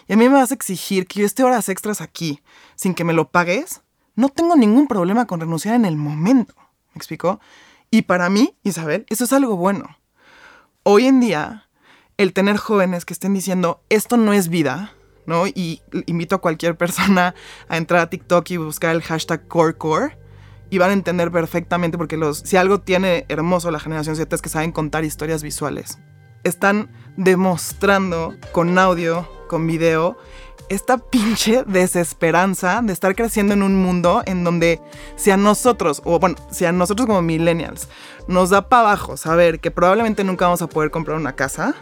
y 0.08 0.13
a 0.13 0.17
mí 0.17 0.27
me 0.27 0.34
vas 0.34 0.49
a 0.49 0.56
exigir 0.56 1.06
que 1.06 1.19
yo 1.19 1.25
esté 1.27 1.43
horas 1.43 1.69
extras 1.69 2.01
aquí 2.01 2.41
sin 2.75 2.95
que 2.95 3.03
me 3.03 3.13
lo 3.13 3.29
pagues, 3.29 3.82
no 4.15 4.29
tengo 4.29 4.56
ningún 4.56 4.88
problema 4.88 5.27
con 5.27 5.39
renunciar 5.39 5.75
en 5.75 5.86
el 5.86 5.97
momento. 5.97 6.56
¿Me 6.93 6.97
explico? 6.99 7.39
Y 7.91 8.03
para 8.03 8.29
mí, 8.29 8.56
Isabel, 8.63 9.06
eso 9.10 9.23
es 9.23 9.34
algo 9.34 9.56
bueno 9.56 9.97
hoy 10.84 11.08
en 11.08 11.19
día, 11.19 11.67
el 12.17 12.34
tener 12.34 12.58
jóvenes 12.58 13.06
que 13.06 13.13
estén 13.13 13.34
diciendo, 13.34 13.82
esto 13.89 14.17
no 14.17 14.34
es 14.34 14.49
vida, 14.49 14.93
¿no? 15.25 15.47
Y 15.47 15.82
invito 16.06 16.36
a 16.36 16.41
cualquier 16.41 16.77
persona 16.77 17.34
a 17.67 17.77
entrar 17.77 18.01
a 18.01 18.10
TikTok 18.10 18.49
y 18.51 18.58
buscar 18.58 18.95
el 18.95 19.01
hashtag 19.01 19.47
CoreCore 19.47 20.17
y 20.69 20.77
van 20.77 20.89
a 20.91 20.93
entender 20.93 21.32
perfectamente 21.32 21.97
porque 21.97 22.17
los, 22.17 22.39
si 22.39 22.58
algo 22.58 22.82
tiene 22.82 23.25
hermoso 23.29 23.71
la 23.71 23.79
generación 23.79 24.15
Z 24.15 24.36
es 24.36 24.41
que 24.41 24.49
saben 24.49 24.71
contar 24.71 25.03
historias 25.03 25.43
visuales. 25.43 25.99
Están 26.43 26.91
demostrando 27.15 28.36
con 28.51 28.77
audio, 28.77 29.29
con 29.54 29.68
video, 29.68 30.18
esta 30.68 30.98
pinche 30.98 31.63
desesperanza 31.68 32.82
de 32.82 32.92
estar 32.92 33.13
creciendo 33.13 33.54
en 33.54 33.62
un 33.62 33.76
mundo 33.76 34.24
en 34.26 34.44
donde 34.44 34.82
si 35.16 35.30
a 35.30 35.38
nosotros, 35.38 36.02
o 36.06 36.18
bueno, 36.18 36.38
si 36.50 36.66
a 36.66 36.72
nosotros 36.72 37.06
como 37.06 37.22
millennials, 37.22 37.88
nos 38.28 38.50
da 38.50 38.68
para 38.68 38.82
abajo 38.82 39.16
saber 39.16 39.60
que 39.60 39.70
probablemente 39.70 40.24
nunca 40.24 40.46
vamos 40.46 40.63
a 40.63 40.68
poder 40.68 40.89
comprar 40.89 41.18
una 41.18 41.36
casa, 41.36 41.76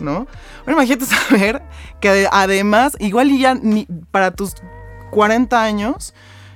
¿no? 0.00 0.26
Bueno, 0.64 0.82
imagínate 0.82 1.06
saber 1.28 1.62
que 2.00 2.26
además, 2.32 2.96
igual 2.98 3.30
y 3.30 3.38
ya 3.38 3.54
ni 3.54 3.86
para 4.10 4.32
tus 4.32 4.54
40 5.12 5.62
años, 5.62 6.14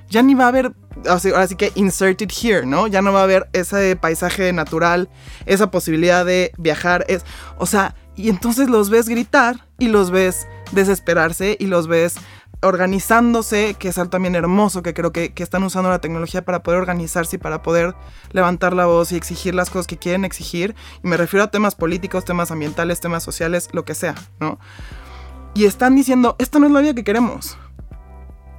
ya 0.09 0.23
ni 0.23 0.33
va 0.33 0.43
a 0.43 0.47
haber, 0.49 0.73
ahora 1.07 1.47
sí 1.47 1.55
que 1.55 1.71
inserted 1.75 2.29
here, 2.29 2.65
¿no? 2.65 2.87
Ya 2.87 3.01
no 3.01 3.13
va 3.13 3.21
a 3.21 3.23
haber 3.23 3.47
ese 3.53 3.95
paisaje 3.95 4.51
natural, 4.51 5.07
esa 5.45 5.71
posibilidad 5.71 6.25
de 6.25 6.51
viajar, 6.57 7.05
es, 7.07 7.23
o 7.57 7.65
sea, 7.65 7.95
y 8.15 8.29
entonces 8.29 8.69
los 8.69 8.89
ves 8.89 9.09
gritar 9.09 9.65
y 9.83 9.87
los 9.87 10.11
ves 10.11 10.47
desesperarse 10.71 11.57
y 11.59 11.67
los 11.67 11.87
ves 11.87 12.15
organizándose, 12.61 13.75
que 13.77 13.89
es 13.89 13.97
algo 13.97 14.09
también 14.09 14.35
hermoso, 14.35 14.81
que 14.81 14.93
creo 14.93 15.11
que, 15.11 15.33
que, 15.33 15.43
están 15.43 15.63
usando 15.63 15.89
la 15.89 15.99
tecnología 15.99 16.45
para 16.45 16.63
poder 16.63 16.79
organizarse 16.79 17.35
y 17.35 17.39
para 17.39 17.61
poder 17.61 17.93
levantar 18.31 18.73
la 18.73 18.85
voz 18.85 19.11
y 19.11 19.17
exigir 19.17 19.53
las 19.53 19.69
cosas 19.69 19.85
que 19.85 19.97
quieren 19.97 20.23
exigir. 20.23 20.75
Y 21.03 21.07
me 21.07 21.17
refiero 21.17 21.43
a 21.43 21.51
temas 21.51 21.75
políticos, 21.75 22.23
temas 22.23 22.51
ambientales, 22.51 23.01
temas 23.01 23.23
sociales, 23.23 23.69
lo 23.73 23.83
que 23.83 23.95
sea, 23.95 24.15
¿no? 24.39 24.59
Y 25.53 25.65
están 25.65 25.95
diciendo, 25.95 26.37
esta 26.39 26.57
no 26.59 26.67
es 26.67 26.71
la 26.71 26.79
vida 26.79 26.95
que 26.95 27.03
queremos. 27.03 27.57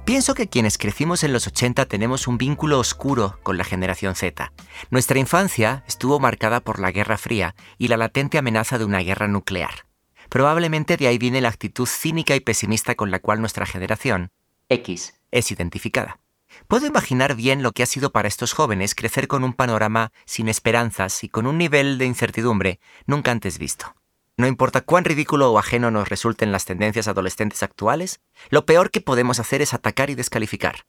Pienso 0.05 0.35
que 0.35 0.47
quienes 0.47 0.77
crecimos 0.77 1.23
en 1.23 1.33
los 1.33 1.47
80 1.47 1.85
tenemos 1.87 2.27
un 2.27 2.37
vínculo 2.37 2.77
oscuro 2.77 3.39
con 3.41 3.57
la 3.57 3.63
generación 3.63 4.13
Z. 4.13 4.53
Nuestra 4.91 5.17
infancia 5.17 5.83
estuvo 5.87 6.19
marcada 6.19 6.59
por 6.59 6.79
la 6.79 6.91
Guerra 6.91 7.17
Fría 7.17 7.55
y 7.79 7.87
la 7.87 7.97
latente 7.97 8.37
amenaza 8.37 8.77
de 8.77 8.85
una 8.85 8.99
guerra 8.99 9.27
nuclear. 9.27 9.87
Probablemente 10.29 10.97
de 10.97 11.07
ahí 11.07 11.17
viene 11.17 11.41
la 11.41 11.49
actitud 11.49 11.87
cínica 11.87 12.35
y 12.35 12.39
pesimista 12.39 12.95
con 12.95 13.11
la 13.11 13.19
cual 13.19 13.39
nuestra 13.39 13.65
generación 13.65 14.31
X 14.69 15.13
es 15.31 15.51
identificada. 15.51 16.19
Puedo 16.67 16.87
imaginar 16.87 17.35
bien 17.35 17.63
lo 17.63 17.71
que 17.71 17.83
ha 17.83 17.85
sido 17.85 18.11
para 18.11 18.27
estos 18.27 18.53
jóvenes 18.53 18.95
crecer 18.95 19.27
con 19.27 19.43
un 19.43 19.53
panorama 19.53 20.11
sin 20.25 20.47
esperanzas 20.47 21.23
y 21.23 21.29
con 21.29 21.47
un 21.47 21.57
nivel 21.57 21.97
de 21.97 22.05
incertidumbre 22.05 22.79
nunca 23.05 23.31
antes 23.31 23.57
visto. 23.57 23.95
No 24.37 24.47
importa 24.47 24.81
cuán 24.81 25.05
ridículo 25.05 25.51
o 25.51 25.59
ajeno 25.59 25.91
nos 25.91 26.09
resulten 26.09 26.51
las 26.51 26.65
tendencias 26.65 27.07
adolescentes 27.07 27.63
actuales, 27.63 28.19
lo 28.49 28.65
peor 28.65 28.91
que 28.91 29.01
podemos 29.01 29.39
hacer 29.39 29.61
es 29.61 29.73
atacar 29.73 30.09
y 30.09 30.15
descalificar. 30.15 30.85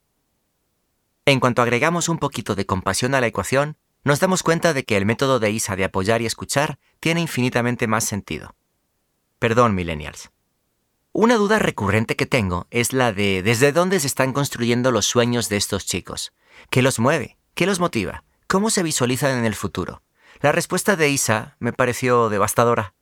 En 1.25 1.39
cuanto 1.39 1.61
agregamos 1.61 2.09
un 2.09 2.17
poquito 2.17 2.55
de 2.55 2.65
compasión 2.65 3.15
a 3.15 3.21
la 3.21 3.27
ecuación, 3.27 3.77
nos 4.03 4.19
damos 4.19 4.43
cuenta 4.43 4.73
de 4.73 4.83
que 4.83 4.97
el 4.97 5.05
método 5.05 5.39
de 5.39 5.51
Isa 5.51 5.75
de 5.75 5.85
apoyar 5.85 6.21
y 6.21 6.25
escuchar 6.25 6.79
tiene 6.99 7.21
infinitamente 7.21 7.87
más 7.87 8.03
sentido. 8.03 8.55
Perdón, 9.39 9.75
millennials. 9.75 10.31
Una 11.13 11.35
duda 11.35 11.59
recurrente 11.59 12.15
que 12.15 12.25
tengo 12.25 12.65
es 12.71 12.91
la 12.91 13.13
de 13.13 13.43
desde 13.43 13.71
dónde 13.71 13.99
se 13.99 14.07
están 14.07 14.33
construyendo 14.33 14.91
los 14.91 15.05
sueños 15.05 15.47
de 15.47 15.57
estos 15.57 15.85
chicos. 15.85 16.33
¿Qué 16.71 16.81
los 16.81 16.97
mueve? 16.99 17.37
¿Qué 17.53 17.67
los 17.67 17.79
motiva? 17.79 18.23
¿Cómo 18.47 18.71
se 18.71 18.81
visualizan 18.81 19.37
en 19.37 19.45
el 19.45 19.53
futuro? 19.53 20.01
La 20.41 20.51
respuesta 20.51 20.95
de 20.95 21.09
Isa 21.09 21.55
me 21.59 21.71
pareció 21.71 22.29
devastadora. 22.29 22.95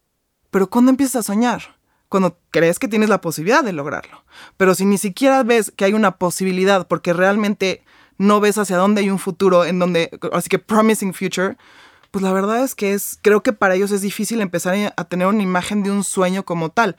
Pero 0.52 0.70
¿cuándo 0.70 0.92
empiezas 0.92 1.16
a 1.16 1.24
soñar? 1.24 1.78
Cuando 2.10 2.38
crees 2.52 2.80
que 2.80 2.90
tienes 2.90 3.08
la 3.08 3.22
posibilidad 3.22 3.64
de 3.64 3.74
lograrlo. 3.74 4.26
Pero 4.58 4.76
si 4.76 4.86
ni 4.86 4.98
siquiera 4.98 5.44
ves 5.44 5.72
que 5.72 5.86
hay 5.86 5.94
una 5.94 6.18
posibilidad 6.18 6.88
porque 6.88 7.14
realmente 7.14 7.84
no 8.18 8.42
ves 8.42 8.58
hacia 8.58 8.78
dónde 8.78 9.02
hay 9.02 9.10
un 9.10 9.20
futuro 9.20 9.64
en 9.64 9.80
donde, 9.80 10.10
así 10.34 10.50
que 10.50 10.60
promising 10.60 11.14
future, 11.14 11.58
pues 12.16 12.24
la 12.24 12.32
verdad 12.32 12.64
es 12.64 12.76
que 12.76 12.94
es, 12.94 13.20
creo 13.22 13.44
que 13.44 13.52
para 13.52 13.76
ellos 13.76 13.92
es 13.92 14.00
difícil 14.00 14.40
empezar 14.40 14.94
a 14.96 15.04
tener 15.04 15.28
una 15.28 15.44
imagen 15.44 15.84
de 15.84 15.92
un 15.92 16.06
sueño 16.06 16.46
como 16.46 16.70
tal. 16.70 16.96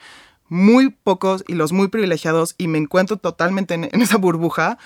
Muy 0.51 0.91
pocos 0.91 1.43
y 1.49 1.55
los 1.55 1.73
muy 1.73 1.89
privilegiados, 1.89 2.55
y 2.59 2.69
me 2.69 2.77
encuentro 2.77 3.17
totalmente 3.17 3.73
en, 3.73 3.85
esa 4.03 4.19
burbuja, 4.19 4.77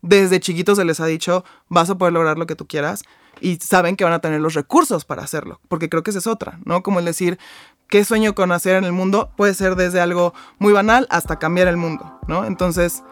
desde 0.00 0.40
chiquitos 0.40 0.78
se 0.78 0.86
les 0.86 0.98
ha 1.00 1.04
dicho, 1.04 1.44
vas 1.68 1.90
a 1.90 1.98
poder 1.98 2.14
lograr 2.14 2.38
lo 2.38 2.46
que 2.46 2.56
tú 2.56 2.66
quieras 2.66 3.02
y 3.42 3.56
saben 3.56 3.96
que 3.96 4.04
van 4.04 4.14
a 4.14 4.20
tener 4.20 4.40
los 4.40 4.54
recursos 4.54 5.04
para 5.04 5.24
hacerlo, 5.24 5.60
porque 5.68 5.90
creo 5.90 6.02
que 6.02 6.08
esa 6.08 6.20
es 6.20 6.26
otra, 6.26 6.58
¿no? 6.64 6.82
Como 6.82 7.00
el 7.00 7.04
decir, 7.04 7.38
¿qué 7.86 8.02
sueño 8.02 8.34
con 8.34 8.52
hacer 8.52 8.76
en 8.76 8.84
el 8.84 8.92
mundo? 8.92 9.30
Puede 9.36 9.52
ser 9.52 9.76
desde 9.76 10.00
algo 10.00 10.32
muy 10.58 10.72
banal 10.72 11.06
hasta 11.10 11.38
cambiar 11.38 11.68
el 11.68 11.76
mundo, 11.76 12.18
¿no? 12.28 12.46
Entonces, 12.46 13.02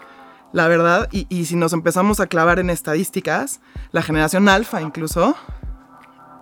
la 0.55 0.66
verdad, 0.66 1.11
y 1.12 1.44
si 1.44 1.57
nos 1.57 1.74
empezamos 1.74 2.20
a 2.20 2.27
clavar 2.27 2.59
en 2.59 2.70
estadísticas, 2.70 3.61
la 3.92 4.00
generación 4.00 4.48
alfa 4.48 4.81
incluso, 4.81 5.37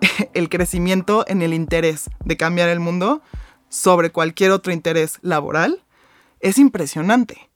el 0.35 0.49
crecimiento 0.49 1.25
en 1.29 1.43
el 1.43 1.55
interés 1.55 2.11
de 2.25 2.37
cambiar 2.37 2.69
el 2.69 2.81
mundo 2.81 3.23
sobre 3.69 4.11
cualquier 4.11 4.51
otro 4.51 4.73
interés 4.73 5.19
laboral 5.23 5.83
es 6.41 6.59
impresionante. 6.59 7.51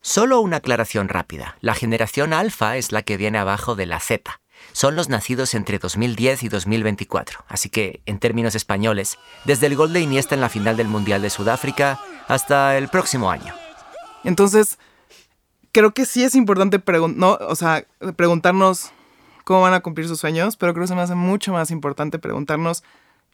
Solo 0.00 0.40
una 0.40 0.58
aclaración 0.58 1.08
rápida. 1.08 1.56
La 1.60 1.74
generación 1.74 2.32
alfa 2.32 2.76
es 2.76 2.92
la 2.92 3.02
que 3.02 3.16
viene 3.16 3.38
abajo 3.38 3.74
de 3.74 3.86
la 3.86 4.00
Z 4.00 4.42
son 4.72 4.96
los 4.96 5.08
nacidos 5.08 5.54
entre 5.54 5.78
2010 5.78 6.44
y 6.44 6.48
2024. 6.48 7.44
Así 7.48 7.68
que, 7.68 8.02
en 8.06 8.18
términos 8.18 8.54
españoles, 8.54 9.18
desde 9.44 9.66
el 9.66 9.76
gol 9.76 9.92
de 9.92 10.00
Iniesta 10.00 10.34
en 10.34 10.40
la 10.40 10.48
final 10.48 10.76
del 10.76 10.88
Mundial 10.88 11.22
de 11.22 11.30
Sudáfrica 11.30 12.00
hasta 12.28 12.76
el 12.78 12.88
próximo 12.88 13.30
año. 13.30 13.54
Entonces, 14.24 14.78
creo 15.72 15.92
que 15.92 16.06
sí 16.06 16.22
es 16.22 16.34
importante 16.34 16.80
no, 17.16 17.38
o 17.40 17.56
sea, 17.56 17.86
preguntarnos 18.16 18.92
cómo 19.44 19.62
van 19.62 19.74
a 19.74 19.80
cumplir 19.80 20.08
sus 20.08 20.20
sueños, 20.20 20.56
pero 20.56 20.72
creo 20.72 20.84
que 20.84 20.88
se 20.88 20.94
me 20.94 21.02
hace 21.02 21.14
mucho 21.14 21.52
más 21.52 21.70
importante 21.70 22.18
preguntarnos 22.18 22.82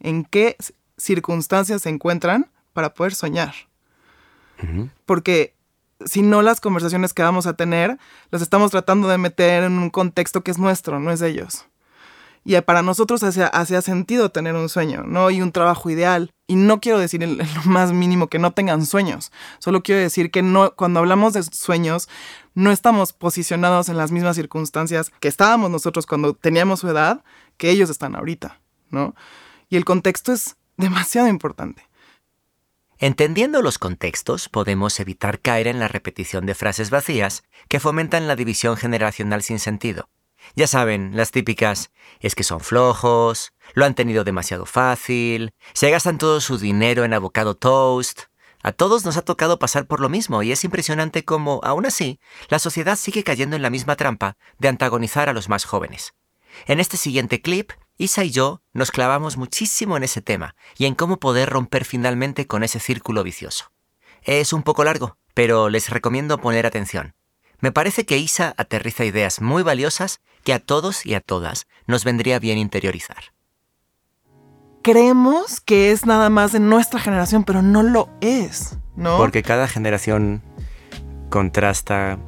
en 0.00 0.24
qué 0.24 0.56
circunstancias 0.96 1.82
se 1.82 1.88
encuentran 1.88 2.50
para 2.72 2.94
poder 2.94 3.14
soñar. 3.14 3.54
Porque 5.06 5.54
si 6.04 6.22
no 6.22 6.42
las 6.42 6.60
conversaciones 6.60 7.14
que 7.14 7.22
vamos 7.22 7.46
a 7.46 7.54
tener, 7.54 7.98
las 8.30 8.42
estamos 8.42 8.70
tratando 8.70 9.08
de 9.08 9.18
meter 9.18 9.64
en 9.64 9.78
un 9.78 9.90
contexto 9.90 10.42
que 10.42 10.50
es 10.50 10.58
nuestro, 10.58 11.00
no 11.00 11.10
es 11.10 11.20
de 11.20 11.28
ellos. 11.28 11.66
Y 12.44 12.58
para 12.62 12.82
nosotros 12.82 13.22
hacía, 13.22 13.82
sentido 13.82 14.30
tener 14.30 14.54
un 14.54 14.68
sueño, 14.68 15.04
¿no? 15.04 15.30
Y 15.30 15.42
un 15.42 15.52
trabajo 15.52 15.90
ideal. 15.90 16.30
Y 16.46 16.56
no 16.56 16.80
quiero 16.80 16.98
decir 16.98 17.22
en 17.22 17.38
lo 17.38 17.62
más 17.64 17.92
mínimo 17.92 18.28
que 18.28 18.38
no 18.38 18.52
tengan 18.52 18.86
sueños. 18.86 19.32
Solo 19.58 19.82
quiero 19.82 20.00
decir 20.00 20.30
que 20.30 20.42
no, 20.42 20.74
cuando 20.74 21.00
hablamos 21.00 21.32
de 21.34 21.42
sueños, 21.42 22.08
no 22.54 22.70
estamos 22.72 23.12
posicionados 23.12 23.88
en 23.88 23.96
las 23.96 24.12
mismas 24.12 24.36
circunstancias 24.36 25.12
que 25.20 25.28
estábamos 25.28 25.70
nosotros 25.70 26.06
cuando 26.06 26.34
teníamos 26.34 26.80
su 26.80 26.88
edad, 26.88 27.22
que 27.56 27.70
ellos 27.70 27.90
están 27.90 28.16
ahorita, 28.16 28.60
¿no? 28.90 29.14
Y 29.68 29.76
el 29.76 29.84
contexto 29.84 30.32
es 30.32 30.56
demasiado 30.76 31.28
importante. 31.28 31.88
Entendiendo 33.00 33.62
los 33.62 33.78
contextos, 33.78 34.48
podemos 34.48 34.98
evitar 34.98 35.38
caer 35.38 35.68
en 35.68 35.78
la 35.78 35.86
repetición 35.86 36.46
de 36.46 36.56
frases 36.56 36.90
vacías 36.90 37.44
que 37.68 37.78
fomentan 37.78 38.26
la 38.26 38.34
división 38.34 38.76
generacional 38.76 39.42
sin 39.42 39.60
sentido. 39.60 40.08
Ya 40.54 40.66
saben, 40.66 41.12
las 41.14 41.30
típicas, 41.30 41.90
es 42.20 42.34
que 42.34 42.44
son 42.44 42.60
flojos, 42.60 43.52
lo 43.74 43.84
han 43.84 43.94
tenido 43.94 44.24
demasiado 44.24 44.66
fácil, 44.66 45.52
se 45.72 45.90
gastan 45.90 46.18
todo 46.18 46.40
su 46.40 46.58
dinero 46.58 47.04
en 47.04 47.14
avocado 47.14 47.54
toast. 47.54 48.22
A 48.62 48.72
todos 48.72 49.04
nos 49.04 49.16
ha 49.16 49.22
tocado 49.22 49.58
pasar 49.58 49.86
por 49.86 50.00
lo 50.00 50.08
mismo 50.08 50.42
y 50.42 50.50
es 50.50 50.64
impresionante 50.64 51.24
cómo, 51.24 51.60
aún 51.62 51.86
así, 51.86 52.18
la 52.48 52.58
sociedad 52.58 52.96
sigue 52.96 53.22
cayendo 53.22 53.56
en 53.56 53.62
la 53.62 53.70
misma 53.70 53.96
trampa 53.96 54.36
de 54.58 54.68
antagonizar 54.68 55.28
a 55.28 55.32
los 55.32 55.48
más 55.48 55.64
jóvenes. 55.64 56.14
En 56.66 56.80
este 56.80 56.96
siguiente 56.96 57.40
clip 57.40 57.70
Isa 58.00 58.22
y 58.22 58.30
yo 58.30 58.62
nos 58.72 58.92
clavamos 58.92 59.36
muchísimo 59.36 59.96
en 59.96 60.04
ese 60.04 60.22
tema 60.22 60.54
y 60.76 60.86
en 60.86 60.94
cómo 60.94 61.18
poder 61.18 61.50
romper 61.50 61.84
finalmente 61.84 62.46
con 62.46 62.62
ese 62.62 62.78
círculo 62.78 63.24
vicioso. 63.24 63.72
Es 64.22 64.52
un 64.52 64.62
poco 64.62 64.84
largo, 64.84 65.16
pero 65.34 65.68
les 65.68 65.90
recomiendo 65.90 66.38
poner 66.38 66.64
atención. 66.64 67.14
Me 67.60 67.72
parece 67.72 68.06
que 68.06 68.18
Isa 68.18 68.54
aterriza 68.56 69.04
ideas 69.04 69.40
muy 69.40 69.62
valiosas 69.62 70.20
que 70.44 70.52
a 70.52 70.60
todos 70.60 71.04
y 71.04 71.14
a 71.14 71.20
todas 71.20 71.66
nos 71.86 72.04
vendría 72.04 72.38
bien 72.38 72.58
interiorizar. 72.58 73.32
Creemos 74.82 75.60
que 75.60 75.90
es 75.90 76.06
nada 76.06 76.30
más 76.30 76.52
de 76.52 76.60
nuestra 76.60 77.00
generación, 77.00 77.44
pero 77.44 77.62
no 77.62 77.82
lo 77.82 78.08
es, 78.20 78.78
¿no? 78.96 79.16
Porque 79.18 79.42
cada 79.42 79.66
generación 79.66 80.42
contrasta 81.30 82.18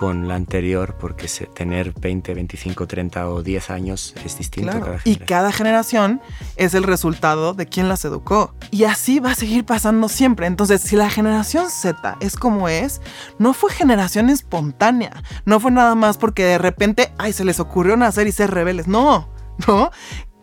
con 0.00 0.28
la 0.28 0.34
anterior, 0.34 0.96
porque 0.98 1.28
tener 1.52 1.92
20, 1.92 2.32
25, 2.32 2.86
30 2.86 3.28
o 3.28 3.42
10 3.42 3.68
años 3.68 4.14
es 4.24 4.38
distinto 4.38 4.80
cada 4.80 4.98
Y 5.04 5.16
cada 5.16 5.52
generación 5.52 6.22
es 6.56 6.72
el 6.72 6.84
resultado 6.84 7.52
de 7.52 7.66
quien 7.66 7.86
las 7.90 8.06
educó. 8.06 8.54
Y 8.70 8.84
así 8.84 9.20
va 9.20 9.32
a 9.32 9.34
seguir 9.34 9.66
pasando 9.66 10.08
siempre. 10.08 10.46
Entonces, 10.46 10.80
si 10.80 10.96
la 10.96 11.10
generación 11.10 11.68
Z 11.68 12.16
es 12.20 12.36
como 12.36 12.70
es, 12.70 13.02
no 13.38 13.52
fue 13.52 13.70
generación 13.72 14.30
espontánea. 14.30 15.22
No 15.44 15.60
fue 15.60 15.70
nada 15.70 15.94
más 15.94 16.16
porque 16.16 16.46
de 16.46 16.56
repente, 16.56 17.12
ay, 17.18 17.34
se 17.34 17.44
les 17.44 17.60
ocurrió 17.60 17.94
nacer 17.98 18.26
y 18.26 18.32
ser 18.32 18.52
rebeldes. 18.52 18.88
No, 18.88 19.28
no. 19.68 19.90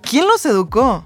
¿Quién 0.03 0.27
los 0.27 0.45
educó? 0.45 1.03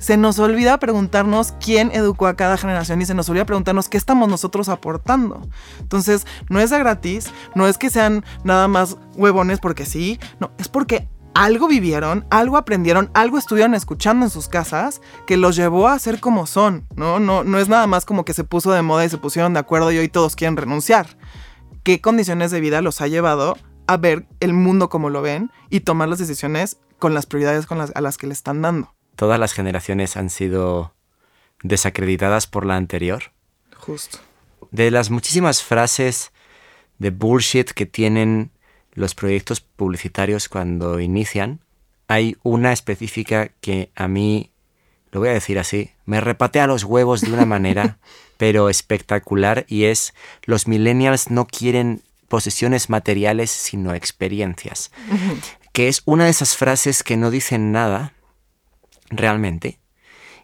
Se 0.00 0.16
nos 0.16 0.38
olvida 0.38 0.78
preguntarnos 0.78 1.52
quién 1.60 1.92
educó 1.92 2.26
a 2.26 2.34
cada 2.34 2.56
generación 2.56 3.00
y 3.00 3.06
se 3.06 3.14
nos 3.14 3.28
olvida 3.28 3.44
preguntarnos 3.44 3.88
qué 3.88 3.98
estamos 3.98 4.28
nosotros 4.28 4.68
aportando. 4.68 5.46
Entonces, 5.78 6.26
no 6.48 6.58
es 6.58 6.70
de 6.70 6.78
gratis, 6.78 7.30
no 7.54 7.68
es 7.68 7.78
que 7.78 7.90
sean 7.90 8.24
nada 8.42 8.66
más 8.66 8.96
huevones 9.14 9.60
porque 9.60 9.84
sí, 9.86 10.18
no, 10.40 10.50
es 10.58 10.68
porque 10.68 11.08
algo 11.34 11.68
vivieron, 11.68 12.26
algo 12.30 12.56
aprendieron, 12.56 13.10
algo 13.14 13.38
estuvieron 13.38 13.74
escuchando 13.74 14.24
en 14.24 14.30
sus 14.30 14.48
casas 14.48 15.00
que 15.26 15.36
los 15.36 15.54
llevó 15.54 15.86
a 15.86 15.98
ser 15.98 16.18
como 16.18 16.46
son, 16.46 16.86
¿no? 16.96 17.20
No, 17.20 17.44
no 17.44 17.58
es 17.58 17.68
nada 17.68 17.86
más 17.86 18.04
como 18.04 18.24
que 18.24 18.32
se 18.34 18.42
puso 18.42 18.72
de 18.72 18.82
moda 18.82 19.04
y 19.04 19.10
se 19.10 19.18
pusieron 19.18 19.52
de 19.52 19.60
acuerdo 19.60 19.92
y 19.92 19.98
hoy 19.98 20.08
todos 20.08 20.34
quieren 20.34 20.56
renunciar. 20.56 21.18
¿Qué 21.84 22.00
condiciones 22.00 22.50
de 22.50 22.60
vida 22.60 22.80
los 22.80 23.00
ha 23.00 23.06
llevado 23.06 23.56
a 23.86 23.96
ver 23.98 24.26
el 24.40 24.54
mundo 24.54 24.88
como 24.88 25.10
lo 25.10 25.22
ven 25.22 25.50
y 25.68 25.80
tomar 25.80 26.08
las 26.08 26.18
decisiones 26.18 26.78
con 26.98 27.14
las 27.14 27.26
prioridades 27.26 27.66
a 27.70 28.00
las 28.00 28.18
que 28.18 28.26
le 28.26 28.32
están 28.32 28.62
dando? 28.62 28.94
Todas 29.20 29.38
las 29.38 29.52
generaciones 29.52 30.16
han 30.16 30.30
sido 30.30 30.94
desacreditadas 31.62 32.46
por 32.46 32.64
la 32.64 32.76
anterior. 32.76 33.32
Justo. 33.76 34.18
De 34.70 34.90
las 34.90 35.10
muchísimas 35.10 35.62
frases 35.62 36.32
de 36.98 37.10
bullshit 37.10 37.70
que 37.70 37.84
tienen 37.84 38.50
los 38.94 39.14
proyectos 39.14 39.60
publicitarios 39.60 40.48
cuando 40.48 41.00
inician, 41.00 41.60
hay 42.08 42.38
una 42.42 42.72
específica 42.72 43.50
que 43.60 43.90
a 43.94 44.08
mí, 44.08 44.52
lo 45.12 45.20
voy 45.20 45.28
a 45.28 45.34
decir 45.34 45.58
así, 45.58 45.90
me 46.06 46.22
repatea 46.22 46.66
los 46.66 46.84
huevos 46.84 47.20
de 47.20 47.30
una 47.30 47.44
manera, 47.44 47.98
pero 48.38 48.70
espectacular, 48.70 49.66
y 49.68 49.84
es 49.84 50.14
los 50.44 50.66
millennials 50.66 51.28
no 51.28 51.46
quieren 51.46 52.00
posesiones 52.28 52.88
materiales, 52.88 53.50
sino 53.50 53.92
experiencias. 53.92 54.90
que 55.74 55.88
es 55.88 56.00
una 56.06 56.24
de 56.24 56.30
esas 56.30 56.56
frases 56.56 57.02
que 57.02 57.18
no 57.18 57.30
dicen 57.30 57.70
nada, 57.70 58.14
realmente, 59.10 59.80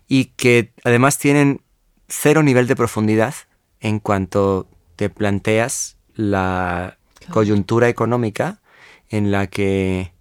y 0.08 0.26
que 0.36 0.72
además 0.84 1.18
tienen 1.18 1.62
cero 2.08 2.42
nivel 2.42 2.66
de 2.66 2.76
profundidad 2.76 3.34
en 3.80 3.98
cuanto 4.00 4.68
te 4.96 5.10
planteas 5.10 5.96
la 6.14 6.98
coyuntura 7.30 7.88
económica 7.88 8.60
en 9.08 9.30
la 9.30 9.46
que 9.46 10.12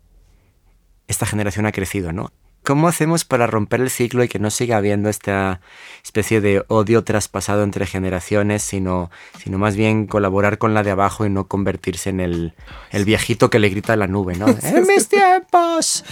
esta 1.08 1.25
generación 1.25 1.65
ha 1.65 1.71
crecido, 1.71 2.12
¿no? 2.12 2.31
¿Cómo 2.63 2.88
hacemos 2.88 3.25
para 3.25 3.45
romper 3.45 3.81
el 3.81 3.91
ciclo 3.91 4.23
y 4.23 4.27
que 4.27 4.39
no 4.39 4.49
siga 4.49 4.77
habiendo 4.77 5.08
esta 5.08 5.62
especie 6.03 6.41
de 6.41 6.65
odio 6.67 7.03
traspasado 7.03 7.62
entre 7.62 7.86
generaciones, 7.86 8.63
sino, 8.63 9.12
sino 9.38 9.60
más 9.60 9.75
bien 9.75 10.08
colaborar 10.08 10.58
con 10.58 10.73
la 10.73 10.81
de 10.81 10.89
abajo 10.89 11.27
y 11.27 11.29
no 11.29 11.47
convertirse 11.47 12.10
en 12.10 12.19
el, 12.19 12.53
el 12.89 13.05
viejito 13.05 13.51
que 13.51 13.60
le 13.60 13.69
grita 13.69 13.93
a 13.93 13.97
la 13.97 14.08
nube, 14.08 14.36
¿no? 14.36 14.47
¡En 14.63 14.88
mis 14.88 15.08
tiempos! 15.08 16.03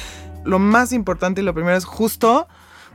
Lo 0.43 0.59
más 0.59 0.91
importante 0.93 1.41
y 1.41 1.43
lo 1.43 1.53
primero 1.53 1.77
es 1.77 1.85
justo 1.85 2.47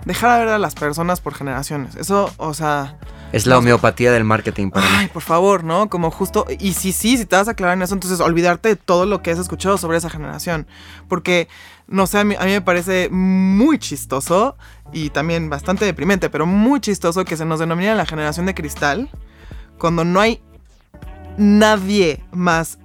dejar 0.05 0.39
de 0.39 0.45
ver 0.47 0.55
a 0.55 0.59
las 0.59 0.75
personas 0.75 1.21
por 1.21 1.35
generaciones. 1.35 1.97
Eso, 1.97 2.33
o 2.37 2.55
sea, 2.55 2.99
es 3.33 3.47
la 3.47 3.59
homeopatía 3.59 4.11
del 4.11 4.25
marketing 4.25 4.71
para 4.71 4.87
Ay, 4.99 5.09
por 5.09 5.23
favor, 5.23 5.63
¿no? 5.63 5.91
Como 5.91 6.11
justo. 6.11 6.47
Y 6.59 6.73
si 6.73 6.93
sí, 6.93 7.19
si 7.19 7.27
te 7.27 7.37
vas 7.37 7.49
a 7.49 7.51
aclarar 7.51 7.77
en 7.77 7.83
eso, 7.83 7.95
entonces 7.95 8.21
olvidarte 8.21 8.71
de 8.71 8.77
todo 8.77 9.05
lo 9.05 9.23
que 9.23 9.31
has 9.31 9.39
escuchado 9.39 9.77
sobre 9.77 9.99
esa 9.99 10.09
generación. 10.09 10.67
Porque, 11.09 11.49
no 11.87 12.07
sé, 12.07 12.21
a 12.21 12.25
mí, 12.25 12.37
a 12.39 12.45
mí 12.45 12.53
me 12.53 12.63
parece 12.63 13.11
muy 13.11 13.79
chistoso 13.79 14.57
y 14.93 15.11
también 15.11 15.51
bastante 15.51 15.85
deprimente, 15.85 16.31
pero 16.31 16.47
muy 16.47 16.81
chistoso 16.81 17.25
que 17.25 17.37
se 17.37 17.45
nos 17.45 17.61
denomine 17.61 17.95
la 17.95 18.07
generación 18.07 18.47
de 18.47 18.55
cristal 18.55 19.11
cuando 19.79 20.05
no 20.05 20.21
hay 20.21 20.43
nadie 21.37 22.25
más 22.33 22.79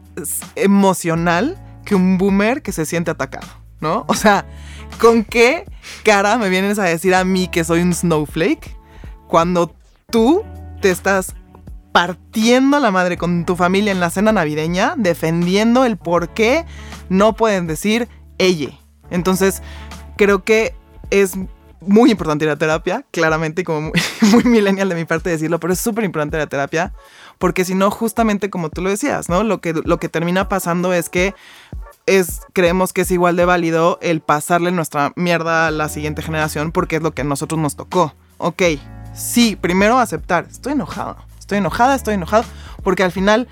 emocional 0.55 1.57
que 1.85 1.95
un 1.95 2.17
boomer 2.17 2.61
que 2.61 2.71
se 2.71 2.85
siente 2.85 3.11
atacado, 3.11 3.47
O 4.07 4.13
sea, 4.13 4.45
¿con 4.99 5.23
qué 5.23 5.65
cara 6.03 6.37
me 6.37 6.49
vienes 6.49 6.79
a 6.79 6.83
decir 6.83 7.15
a 7.15 7.23
mí 7.23 7.47
que 7.47 7.63
soy 7.63 7.81
un 7.81 7.93
snowflake 7.93 8.75
cuando 9.27 9.75
tú 10.09 10.43
te 10.81 10.91
estás 10.91 11.35
partiendo 11.91 12.79
la 12.79 12.91
madre 12.91 13.17
con 13.17 13.45
tu 13.45 13.55
familia 13.55 13.91
en 13.91 13.99
la 13.99 14.09
cena 14.09 14.31
navideña, 14.31 14.95
defendiendo 14.97 15.85
el 15.85 15.97
por 15.97 16.29
qué 16.29 16.65
no 17.09 17.33
pueden 17.33 17.67
decir 17.67 18.09
ella. 18.39 18.69
Entonces, 19.11 19.61
creo 20.17 20.43
que 20.43 20.73
es 21.11 21.37
muy 21.87 22.11
importante 22.11 22.45
la 22.45 22.55
terapia, 22.55 23.05
claramente, 23.11 23.63
como 23.63 23.81
muy, 23.81 24.01
muy 24.31 24.43
millennial 24.45 24.89
de 24.89 24.95
mi 24.95 25.05
parte 25.05 25.29
decirlo, 25.29 25.59
pero 25.59 25.73
es 25.73 25.79
súper 25.79 26.03
importante 26.03 26.37
la 26.37 26.47
terapia, 26.47 26.93
porque 27.37 27.65
si 27.65 27.75
no, 27.75 27.91
justamente 27.91 28.49
como 28.49 28.69
tú 28.69 28.81
lo 28.81 28.89
decías, 28.89 29.29
¿no? 29.29 29.43
Lo 29.43 29.61
que, 29.61 29.73
lo 29.73 29.97
que 29.99 30.09
termina 30.09 30.49
pasando 30.49 30.93
es 30.93 31.09
que 31.09 31.33
es, 32.05 32.41
creemos 32.53 32.93
que 32.93 33.01
es 33.01 33.11
igual 33.11 33.35
de 33.35 33.45
válido 33.45 33.97
el 34.01 34.21
pasarle 34.21 34.71
nuestra 34.71 35.13
mierda 35.15 35.67
a 35.67 35.71
la 35.71 35.89
siguiente 35.89 36.21
generación 36.21 36.71
porque 36.71 36.97
es 36.97 37.01
lo 37.01 37.13
que 37.13 37.21
a 37.21 37.25
nosotros 37.25 37.59
nos 37.59 37.75
tocó. 37.75 38.13
Ok, 38.37 38.63
sí, 39.13 39.55
primero 39.55 39.97
aceptar, 39.97 40.47
estoy 40.49 40.73
enojado, 40.73 41.17
estoy 41.39 41.59
enojada, 41.59 41.95
estoy 41.95 42.15
enojado, 42.15 42.43
porque 42.83 43.03
al 43.03 43.11
final, 43.11 43.47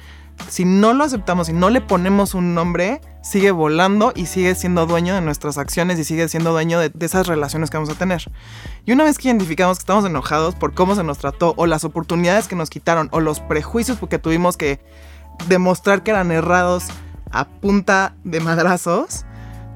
si 0.50 0.66
no 0.66 0.94
lo 0.94 1.04
aceptamos 1.04 1.50
y 1.50 1.54
no 1.54 1.70
le 1.70 1.82
ponemos 1.82 2.34
un 2.34 2.54
nombre, 2.54 3.00
sigue 3.22 3.52
volando 3.52 4.12
y 4.16 4.26
sigue 4.26 4.56
siendo 4.56 4.86
dueño 4.86 5.14
de 5.14 5.22
nuestras 5.22 5.58
acciones 5.58 6.00
y 6.00 6.04
sigue 6.04 6.28
siendo 6.28 6.52
dueño 6.52 6.80
de, 6.80 6.92
esas 7.00 7.28
relaciones 7.28 7.70
que 7.70 7.78
vamos 7.78 7.92
a 7.92 7.96
tener. 7.96 8.30
Y 8.86 8.92
una 8.92 9.04
vez 9.04 9.18
que 9.18 9.30
identificamos 9.30 9.78
que 9.78 9.84
estamos 9.84 10.06
enojados 10.06 10.56
por 10.56 10.74
cómo 10.74 10.96
se 10.96 11.04
nos 11.04 11.20
trató 11.20 11.54
o 11.58 11.68
las 11.68 11.84
oportunidades 11.84 12.48
que 12.48 12.56
nos 12.56 12.70
quitaron 12.70 13.08
o 13.12 13.20
los 13.20 13.40
prejuicios 13.40 13.98
porque 13.98 14.20
tuvimos 14.20 14.58
que 14.58 14.80
demostrar 15.48 16.04
que 16.04 16.12
eran 16.12 16.32
errados 16.32 16.88
a 17.32 17.48
punta 17.48 18.16
de 18.24 18.40
madrazos, 18.40 19.26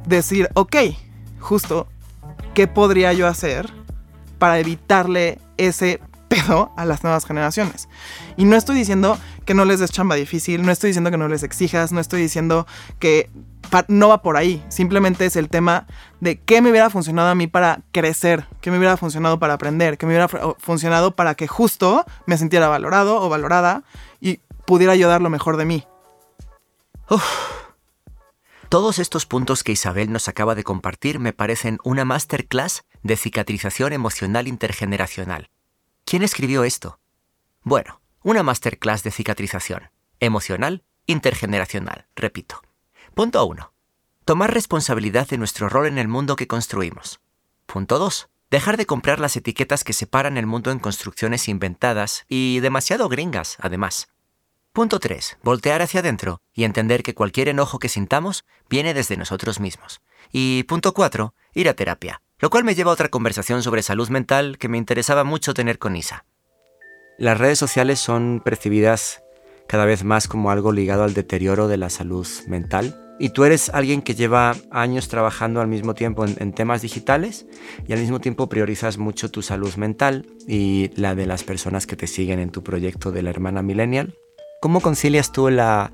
decir, 0.06 0.50
ok, 0.54 0.76
justo, 1.40 1.88
¿qué 2.54 2.68
podría 2.68 3.14
yo 3.14 3.28
hacer 3.28 3.72
para 4.38 4.60
evitarle 4.60 5.40
ese 5.58 6.00
pedo 6.28 6.72
a 6.76 6.86
las 6.86 7.04
nuevas 7.04 7.26
generaciones. 7.26 7.88
Y 8.38 8.46
no 8.46 8.56
estoy 8.56 8.76
diciendo 8.76 9.18
que 9.46 9.54
no 9.54 9.66
les 9.66 9.80
des 9.80 9.92
chamba 9.92 10.16
difícil, 10.16 10.64
no 10.64 10.72
estoy 10.72 10.90
diciendo 10.90 11.12
que 11.12 11.18
no 11.18 11.28
les 11.28 11.44
exijas, 11.44 11.92
no 11.92 12.00
estoy 12.00 12.22
diciendo 12.22 12.66
que 13.00 13.30
no 13.88 14.10
va 14.10 14.22
por 14.22 14.38
ahí. 14.38 14.64
Simplemente 14.70 15.26
es 15.26 15.36
el 15.36 15.50
tema 15.50 15.86
de 16.20 16.40
qué 16.40 16.62
me 16.62 16.72
hubiera 16.72 16.90
funcionado 16.90 17.30
a 17.30 17.36
mí 17.36 17.48
para 17.48 17.82
crecer, 17.92 18.46
qué 18.62 18.72
me 18.72 18.78
hubiera 18.78 18.98
funcionado 18.98 19.40
para 19.40 19.54
aprender, 19.54 19.98
qué 19.98 20.06
me 20.06 20.14
hubiera 20.14 20.28
funcionado 20.58 21.16
para 21.16 21.36
que 21.36 21.48
justo 21.48 22.06
me 22.26 22.38
sintiera 22.38 22.68
valorado 22.68 23.22
o 23.22 23.30
valorada 23.30 23.84
y 24.20 24.40
pudiera 24.66 24.94
ayudar 24.94 25.22
lo 25.22 25.30
mejor 25.30 25.58
de 25.58 25.66
mí. 25.66 25.86
Todos 28.70 29.00
estos 29.00 29.26
puntos 29.26 29.64
que 29.64 29.72
Isabel 29.72 30.12
nos 30.12 30.28
acaba 30.28 30.56
de 30.56 30.64
compartir 30.64 31.20
me 31.20 31.34
parecen 31.34 31.78
una 31.84 32.04
masterclass 32.04 32.84
de 33.04 33.16
cicatrización 33.16 33.94
emocional 33.94 34.48
intergeneracional. 34.48 35.50
¿Quién 36.04 36.24
escribió 36.24 36.64
esto? 36.64 37.00
Bueno, 37.62 38.02
una 38.24 38.44
masterclass 38.44 39.04
de 39.04 39.12
cicatrización 39.12 39.92
emocional 40.20 40.84
intergeneracional, 41.06 42.08
repito. 42.16 42.62
Punto 43.14 43.46
1. 43.46 43.72
Tomar 44.26 44.54
responsabilidad 44.54 45.28
de 45.28 45.38
nuestro 45.38 45.70
rol 45.70 45.86
en 45.86 46.00
el 46.00 46.08
mundo 46.08 46.36
que 46.36 46.48
construimos. 46.48 47.22
Punto 47.68 48.00
2. 48.00 48.30
Dejar 48.50 48.78
de 48.78 48.86
comprar 48.86 49.20
las 49.20 49.36
etiquetas 49.36 49.84
que 49.84 49.94
separan 49.94 50.38
el 50.38 50.48
mundo 50.48 50.72
en 50.72 50.80
construcciones 50.80 51.48
inventadas 51.48 52.26
y 52.28 52.60
demasiado 52.62 53.10
gringas, 53.10 53.58
además. 53.60 54.08
Punto 54.76 55.00
3. 55.00 55.38
Voltear 55.42 55.82
hacia 55.82 56.02
adentro 56.02 56.42
y 56.54 56.66
entender 56.66 57.02
que 57.02 57.14
cualquier 57.14 57.48
enojo 57.48 57.80
que 57.80 57.88
sintamos 57.88 58.44
viene 58.70 58.94
desde 58.94 59.16
nosotros 59.16 59.62
mismos. 59.62 60.02
Y 60.34 60.64
punto 60.64 60.94
4. 60.94 61.34
Ir 61.54 61.70
a 61.70 61.76
terapia, 61.76 62.22
lo 62.40 62.50
cual 62.50 62.66
me 62.66 62.76
lleva 62.76 62.92
a 62.92 62.94
otra 62.94 63.08
conversación 63.08 63.64
sobre 63.64 63.84
salud 63.84 64.10
mental 64.10 64.58
que 64.58 64.68
me 64.68 64.78
interesaba 64.78 65.24
mucho 65.24 65.54
tener 65.54 65.80
con 65.80 65.96
Isa. 65.96 66.26
Las 67.18 67.38
redes 67.38 67.58
sociales 67.58 68.02
son 68.02 68.42
percibidas 68.44 69.24
cada 69.70 69.86
vez 69.86 70.04
más 70.04 70.28
como 70.28 70.52
algo 70.52 70.74
ligado 70.74 71.06
al 71.06 71.14
deterioro 71.14 71.70
de 71.70 71.78
la 71.78 71.90
salud 71.90 72.28
mental. 72.46 73.16
Y 73.18 73.30
tú 73.30 73.46
eres 73.46 73.70
alguien 73.70 74.02
que 74.02 74.14
lleva 74.14 74.58
años 74.72 75.08
trabajando 75.08 75.62
al 75.62 75.70
mismo 75.70 75.94
tiempo 75.94 76.26
en, 76.26 76.52
temas 76.52 76.82
digitales 76.82 77.46
y 77.88 77.94
al 77.94 78.00
mismo 78.00 78.20
tiempo 78.20 78.50
priorizas 78.50 78.98
mucho 78.98 79.32
tu 79.32 79.42
salud 79.42 79.74
mental 79.76 80.28
y 80.50 80.92
la 81.00 81.16
de 81.16 81.28
las 81.28 81.46
personas 81.46 81.88
que 81.88 81.96
te 81.96 82.08
siguen 82.08 82.40
en 82.40 82.50
tu 82.50 82.62
proyecto 82.62 83.14
de 83.14 83.22
la 83.22 83.30
hermana 83.30 83.62
millennial. 83.62 84.18
¿Cómo 84.62 84.82
concilias 84.82 85.32
tú 85.32 85.50
la, 85.50 85.92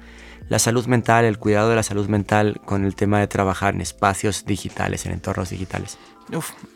la 0.49 0.59
salud 0.59 0.85
mental, 0.85 1.25
el 1.25 1.37
cuidado 1.37 1.69
de 1.69 1.75
la 1.75 1.83
salud 1.83 2.07
mental 2.07 2.61
con 2.65 2.85
el 2.85 2.95
tema 2.95 3.19
de 3.19 3.27
trabajar 3.27 3.73
en 3.73 3.81
espacios 3.81 4.45
digitales, 4.45 5.05
en 5.05 5.13
entornos 5.13 5.49
digitales? 5.49 5.97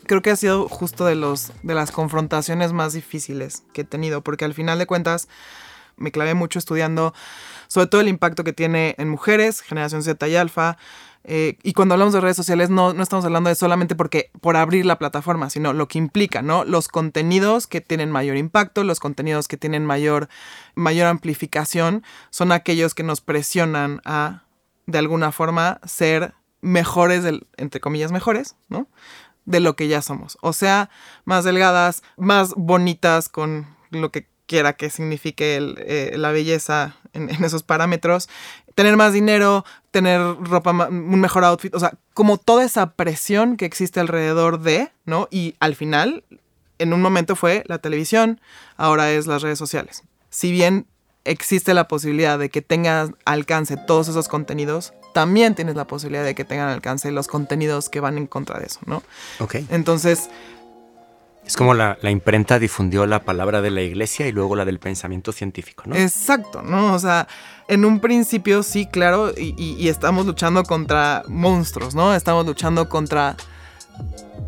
creo 0.04 0.20
que 0.20 0.30
ha 0.30 0.36
sido 0.36 0.68
justo 0.68 1.06
de, 1.06 1.14
los, 1.14 1.52
de 1.62 1.74
las 1.74 1.90
confrontaciones 1.90 2.72
más 2.72 2.92
difíciles 2.92 3.62
que 3.72 3.82
he 3.82 3.84
tenido, 3.84 4.22
porque 4.22 4.44
al 4.44 4.54
final 4.54 4.78
de 4.78 4.86
cuentas 4.86 5.28
me 5.96 6.12
clavé 6.12 6.34
mucho 6.34 6.58
estudiando 6.58 7.14
sobre 7.68 7.86
todo 7.86 8.00
el 8.00 8.08
impacto 8.08 8.44
que 8.44 8.52
tiene 8.52 8.94
en 8.98 9.08
mujeres, 9.08 9.60
generación 9.60 10.02
Z 10.02 10.28
y 10.28 10.36
alfa. 10.36 10.76
Eh, 11.28 11.58
y 11.64 11.72
cuando 11.72 11.94
hablamos 11.94 12.14
de 12.14 12.20
redes 12.20 12.36
sociales 12.36 12.70
no, 12.70 12.94
no, 12.94 13.02
estamos 13.02 13.24
hablando 13.24 13.48
de 13.48 13.56
solamente 13.56 13.96
porque 13.96 14.30
por 14.40 14.56
abrir 14.56 14.86
la 14.86 14.96
plataforma, 14.96 15.50
sino 15.50 15.72
lo 15.72 15.88
que 15.88 15.98
implica, 15.98 16.40
¿no? 16.40 16.64
Los 16.64 16.86
contenidos 16.86 17.66
que 17.66 17.80
tienen 17.80 18.12
mayor 18.12 18.36
impacto, 18.36 18.84
los 18.84 19.00
contenidos 19.00 19.48
que 19.48 19.56
tienen 19.56 19.84
mayor, 19.84 20.28
mayor 20.76 21.08
amplificación, 21.08 22.04
son 22.30 22.52
aquellos 22.52 22.94
que 22.94 23.02
nos 23.02 23.20
presionan 23.20 24.00
a, 24.04 24.44
de 24.86 24.98
alguna 24.98 25.32
forma, 25.32 25.80
ser 25.84 26.34
mejores, 26.60 27.24
entre 27.56 27.80
comillas, 27.80 28.12
mejores, 28.12 28.54
¿no? 28.68 28.88
de 29.46 29.60
lo 29.60 29.76
que 29.76 29.88
ya 29.88 30.02
somos. 30.02 30.36
O 30.42 30.52
sea, 30.52 30.90
más 31.24 31.44
delgadas, 31.44 32.02
más 32.16 32.52
bonitas 32.56 33.28
con 33.28 33.66
lo 33.90 34.10
que 34.10 34.28
quiera 34.46 34.74
que 34.74 34.90
signifique 34.90 35.56
eh, 35.78 36.14
la 36.16 36.30
belleza 36.30 36.96
en, 37.12 37.30
esos 37.44 37.62
parámetros, 37.62 38.28
tener 38.76 38.96
más 38.96 39.12
dinero, 39.12 39.64
tener 39.90 40.20
ropa, 40.20 40.70
un 40.70 41.18
mejor 41.18 41.44
outfit, 41.44 41.74
o 41.74 41.80
sea, 41.80 41.94
como 42.14 42.36
toda 42.36 42.62
esa 42.62 42.92
presión 42.92 43.56
que 43.56 43.64
existe 43.64 43.98
alrededor 43.98 44.60
de, 44.60 44.92
¿no? 45.06 45.26
Y 45.30 45.56
al 45.58 45.74
final, 45.74 46.22
en 46.78 46.92
un 46.92 47.00
momento 47.00 47.34
fue 47.36 47.64
la 47.66 47.78
televisión, 47.78 48.38
ahora 48.76 49.10
es 49.10 49.26
las 49.26 49.40
redes 49.40 49.58
sociales. 49.58 50.04
Si 50.28 50.52
bien 50.52 50.86
existe 51.24 51.72
la 51.72 51.88
posibilidad 51.88 52.38
de 52.38 52.50
que 52.50 52.60
tengas 52.60 53.10
alcance 53.24 53.78
todos 53.78 54.08
esos 54.08 54.28
contenidos, 54.28 54.92
también 55.14 55.54
tienes 55.54 55.74
la 55.74 55.86
posibilidad 55.86 56.24
de 56.24 56.34
que 56.34 56.44
tengan 56.44 56.68
alcance 56.68 57.10
los 57.10 57.28
contenidos 57.28 57.88
que 57.88 58.00
van 58.00 58.18
en 58.18 58.26
contra 58.26 58.58
de 58.58 58.66
eso, 58.66 58.80
¿no? 58.84 59.02
Ok. 59.40 59.56
Entonces, 59.70 60.28
es 61.46 61.56
como 61.56 61.74
la, 61.74 61.96
la, 62.02 62.10
imprenta 62.10 62.58
difundió 62.58 63.06
la 63.06 63.22
palabra 63.22 63.62
de 63.62 63.70
la 63.70 63.82
iglesia 63.82 64.26
y 64.26 64.32
luego 64.32 64.56
la 64.56 64.64
del 64.64 64.80
pensamiento 64.80 65.30
científico, 65.30 65.84
¿no? 65.86 65.94
Exacto, 65.94 66.62
¿no? 66.62 66.92
O 66.92 66.98
sea, 66.98 67.28
en 67.68 67.84
un 67.84 68.00
principio 68.00 68.64
sí, 68.64 68.86
claro, 68.86 69.30
y, 69.30 69.54
y, 69.56 69.76
y 69.78 69.88
estamos 69.88 70.26
luchando 70.26 70.64
contra 70.64 71.22
monstruos, 71.28 71.94
¿no? 71.94 72.14
Estamos 72.14 72.44
luchando 72.46 72.88
contra, 72.88 73.36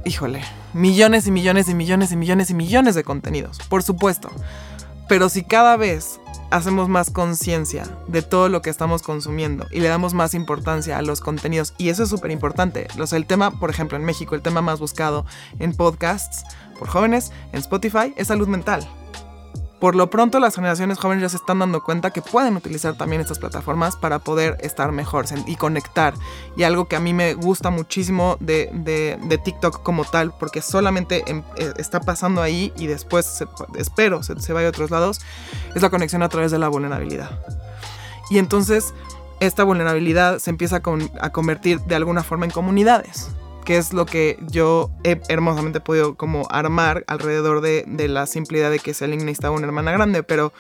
híjole, 0.05 0.43
millones 0.73 1.29
y 1.29 1.31
millones 1.31 1.69
y 1.69 1.75
millones 1.75 2.11
y 2.11 2.17
millones 2.17 2.51
y 2.51 2.55
millones 2.55 2.95
de 2.97 3.05
contenidos, 3.05 3.61
por 3.69 3.85
supuesto. 3.85 4.31
Pero 5.09 5.29
si 5.29 5.43
cada 5.43 5.77
vez 5.77 6.21
hacemos 6.51 6.89
más 6.89 7.11
conciencia 7.11 7.85
de 8.09 8.23
todo 8.23 8.49
lo 8.49 8.63
que 8.63 8.71
estamos 8.71 9.03
consumiendo 9.03 9.67
y 9.71 9.81
le 9.81 9.89
damos 9.89 10.15
más 10.15 10.35
importancia 10.35 10.99
a 10.99 11.03
los 11.03 11.21
contenidos, 11.21 11.75
y 11.79 11.89
eso 11.89 12.03
es 12.03 12.09
súper 12.09 12.31
importante. 12.31 12.89
O 12.99 13.07
sea, 13.07 13.19
el 13.19 13.27
tema, 13.27 13.51
por 13.59 13.71
ejemplo, 13.71 13.97
en 13.97 14.05
México, 14.05 14.35
el 14.35 14.43
tema 14.43 14.61
más 14.61 14.81
buscado 14.81 15.25
en 15.59 15.75
podcasts 15.75 16.45
por 16.79 16.89
jóvenes 16.89 17.33
en 17.53 17.59
Spotify 17.59 18.15
es 18.17 18.29
salud 18.29 18.49
mental. 18.49 18.89
Por 19.81 19.95
lo 19.95 20.11
pronto 20.11 20.41
las 20.41 20.57
generaciones 20.57 20.99
jóvenes 20.99 21.23
ya 21.23 21.29
se 21.29 21.37
están 21.37 21.61
dando 21.61 21.85
cuenta 21.85 22.11
que 22.11 22.21
pueden 22.21 22.57
utilizar 22.57 22.97
también 22.97 23.21
estas 23.21 23.39
plataformas 23.39 23.95
para 23.95 24.19
poder 24.19 24.57
estar 24.61 24.91
mejor 24.91 25.27
y 25.47 25.55
conectar. 25.55 26.15
Y 26.57 26.65
algo 26.65 26.89
que 26.89 26.97
a 26.97 27.01
mí 27.01 27.15
me 27.15 27.35
gusta 27.35 27.71
muchísimo 27.71 28.37
de, 28.41 28.71
de, 28.73 29.19
de 29.23 29.39
TikTok 29.39 29.83
como 29.85 30.05
tal, 30.05 30.33
porque 30.37 30.63
solamente 30.63 31.23
en, 31.31 31.45
eh, 31.57 31.73
está 31.77 32.01
pasando 32.01 32.43
ahí 32.43 32.73
y 32.77 32.89
después 32.89 33.25
se, 33.25 33.47
espero 33.77 34.25
se, 34.25 34.41
se 34.41 34.53
vaya 34.53 34.67
a 34.67 34.71
otros 34.71 34.91
lados, 34.91 35.21
es 35.77 35.83
la 35.83 35.91
conexión 35.91 36.25
a 36.25 36.29
través 36.29 36.51
de 36.51 36.59
la 36.59 36.69
vulnerabilidad. 36.69 37.39
Y 38.31 38.39
entonces 38.39 38.95
esta 39.39 39.63
vulnerabilidad 39.63 40.41
se 40.41 40.51
empieza 40.51 40.77
a, 40.77 40.81
con, 40.81 41.09
a 41.21 41.31
convertir 41.31 41.81
de 41.83 41.95
alguna 41.95 42.25
forma 42.25 42.47
en 42.47 42.51
comunidades 42.51 43.31
que 43.69 43.77
es 43.77 43.93
lo 43.93 44.07
que 44.07 44.39
yo 44.51 44.91
he 45.05 45.21
hermosamente 45.29 45.81
podido 45.81 46.15
como 46.15 46.49
armar 46.49 47.05
alrededor 47.07 47.61
de, 47.61 47.85
de 47.87 48.09
la 48.09 48.25
simplicidad 48.25 48.71
de 48.71 48.79
que 48.79 48.95
Selin 48.95 49.19
necesitaba 49.27 49.55
una 49.55 49.67
hermana 49.67 49.93
grande, 49.93 50.23
pero 50.23 50.55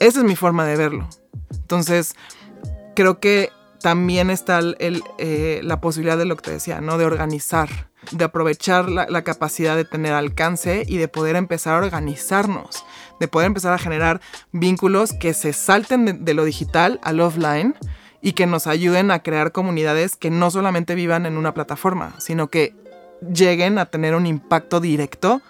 esa 0.00 0.20
es 0.20 0.24
mi 0.24 0.34
forma 0.34 0.64
de 0.64 0.76
verlo. 0.76 1.06
Entonces, 1.52 2.14
creo 2.96 3.20
que 3.20 3.50
también 3.82 4.30
está 4.30 4.58
el, 4.58 5.02
eh, 5.18 5.60
la 5.62 5.82
posibilidad 5.82 6.16
de 6.16 6.24
lo 6.24 6.36
que 6.36 6.44
te 6.44 6.52
decía, 6.52 6.80
¿no? 6.80 6.96
De 6.96 7.04
organizar, 7.04 7.90
de 8.10 8.24
aprovechar 8.24 8.88
la, 8.88 9.06
la, 9.06 9.22
capacidad 9.22 9.76
de 9.76 9.84
tener 9.84 10.14
alcance 10.14 10.84
y 10.88 10.96
de 10.96 11.08
poder 11.08 11.36
empezar 11.36 11.74
a 11.74 11.84
organizarnos, 11.84 12.86
de 13.20 13.28
poder 13.28 13.48
empezar 13.48 13.74
a 13.74 13.78
generar 13.78 14.22
vínculos 14.50 15.12
que 15.12 15.34
se 15.34 15.52
salten 15.52 16.06
de, 16.06 16.14
de 16.14 16.32
lo 16.32 16.46
digital 16.46 17.00
al 17.02 17.20
offline 17.20 17.74
y 18.20 18.32
que 18.32 18.46
nos 18.46 18.66
ayuden 18.66 19.10
a 19.10 19.22
crear 19.22 19.52
comunidades 19.52 20.16
que 20.16 20.30
no 20.30 20.50
solamente 20.50 20.94
vivan 20.94 21.26
en 21.26 21.36
una 21.36 21.54
plataforma, 21.54 22.14
sino 22.18 22.48
que 22.48 22.74
lleguen 23.32 23.78
a 23.78 23.86
tener 23.86 24.14
un 24.14 24.26
impacto 24.26 24.80
directo 24.80 25.40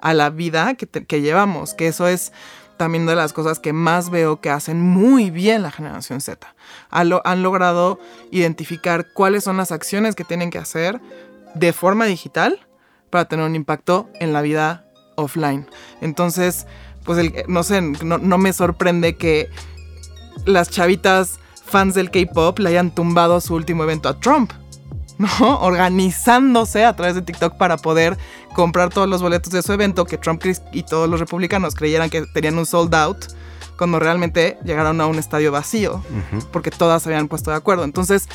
a 0.00 0.14
la 0.14 0.30
vida 0.30 0.74
que, 0.74 0.86
que 0.86 1.20
llevamos, 1.20 1.74
que 1.74 1.88
eso 1.88 2.06
es 2.06 2.32
también 2.76 3.06
de 3.06 3.16
las 3.16 3.32
cosas 3.32 3.58
que 3.58 3.72
más 3.72 4.10
veo 4.10 4.40
que 4.40 4.50
hacen 4.50 4.80
muy 4.80 5.30
bien 5.30 5.62
la 5.62 5.70
generación 5.70 6.20
Z. 6.20 6.54
Han, 6.90 7.08
lo, 7.08 7.20
han 7.26 7.42
logrado 7.42 7.98
identificar 8.30 9.12
cuáles 9.12 9.44
son 9.44 9.56
las 9.56 9.72
acciones 9.72 10.14
que 10.14 10.24
tienen 10.24 10.50
que 10.50 10.58
hacer 10.58 11.00
de 11.54 11.72
forma 11.72 12.06
digital 12.06 12.66
para 13.10 13.24
tener 13.26 13.44
un 13.44 13.56
impacto 13.56 14.08
en 14.20 14.32
la 14.32 14.42
vida 14.42 14.84
offline. 15.16 15.66
Entonces, 16.00 16.66
pues 17.04 17.18
el, 17.18 17.34
no 17.48 17.62
sé, 17.64 17.80
no 17.80 18.38
me 18.38 18.52
sorprende 18.52 19.16
que 19.16 19.48
las 20.46 20.70
chavitas 20.70 21.40
fans 21.68 21.94
del 21.94 22.10
K-pop 22.10 22.58
le 22.58 22.70
hayan 22.70 22.90
tumbado 22.90 23.40
su 23.40 23.54
último 23.54 23.84
evento 23.84 24.08
a 24.08 24.18
Trump. 24.18 24.52
¿no? 25.18 25.28
Organizándose 25.60 26.84
a 26.84 26.94
través 26.94 27.14
de 27.16 27.22
TikTok 27.22 27.56
para 27.56 27.76
poder 27.76 28.16
comprar 28.54 28.90
todos 28.90 29.08
los 29.08 29.20
boletos 29.20 29.52
de 29.52 29.62
su 29.62 29.72
evento 29.72 30.04
que 30.04 30.16
Trump 30.16 30.42
y 30.72 30.82
todos 30.84 31.08
los 31.08 31.18
republicanos 31.18 31.74
creyeran 31.74 32.08
que 32.08 32.22
tenían 32.26 32.56
un 32.56 32.66
sold 32.66 32.94
out 32.94 33.26
cuando 33.76 33.98
realmente 33.98 34.58
llegaron 34.64 35.00
a 35.00 35.06
un 35.06 35.18
estadio 35.18 35.52
vacío 35.52 35.96
uh 35.96 36.36
-huh. 36.36 36.46
porque 36.52 36.70
todas 36.70 37.02
se 37.02 37.08
habían 37.08 37.28
puesto 37.28 37.50
de 37.50 37.56
acuerdo. 37.56 37.84
Entonces, 37.84 38.28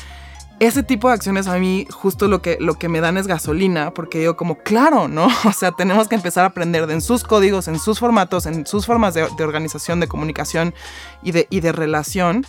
ese 0.60 0.82
tipo 0.82 1.08
de 1.08 1.14
acciones 1.14 1.46
a 1.46 1.58
mí 1.58 1.86
justo 1.90 2.28
lo 2.28 2.40
que, 2.40 2.56
lo 2.60 2.74
que 2.74 2.88
me 2.88 3.00
dan 3.00 3.16
es 3.16 3.26
gasolina, 3.26 3.92
porque 3.92 4.20
digo 4.20 4.36
como, 4.36 4.58
claro, 4.58 5.08
¿no? 5.08 5.28
O 5.44 5.52
sea, 5.52 5.72
tenemos 5.72 6.08
que 6.08 6.14
empezar 6.14 6.44
a 6.44 6.48
aprender 6.48 6.86
de 6.86 6.94
en 6.94 7.00
sus 7.00 7.24
códigos, 7.24 7.68
en 7.68 7.78
sus 7.78 7.98
formatos, 7.98 8.46
en 8.46 8.66
sus 8.66 8.86
formas 8.86 9.14
de, 9.14 9.26
de 9.36 9.44
organización, 9.44 10.00
de 10.00 10.08
comunicación 10.08 10.74
y 11.22 11.32
de, 11.32 11.46
y 11.50 11.60
de 11.60 11.72
relación. 11.72 12.46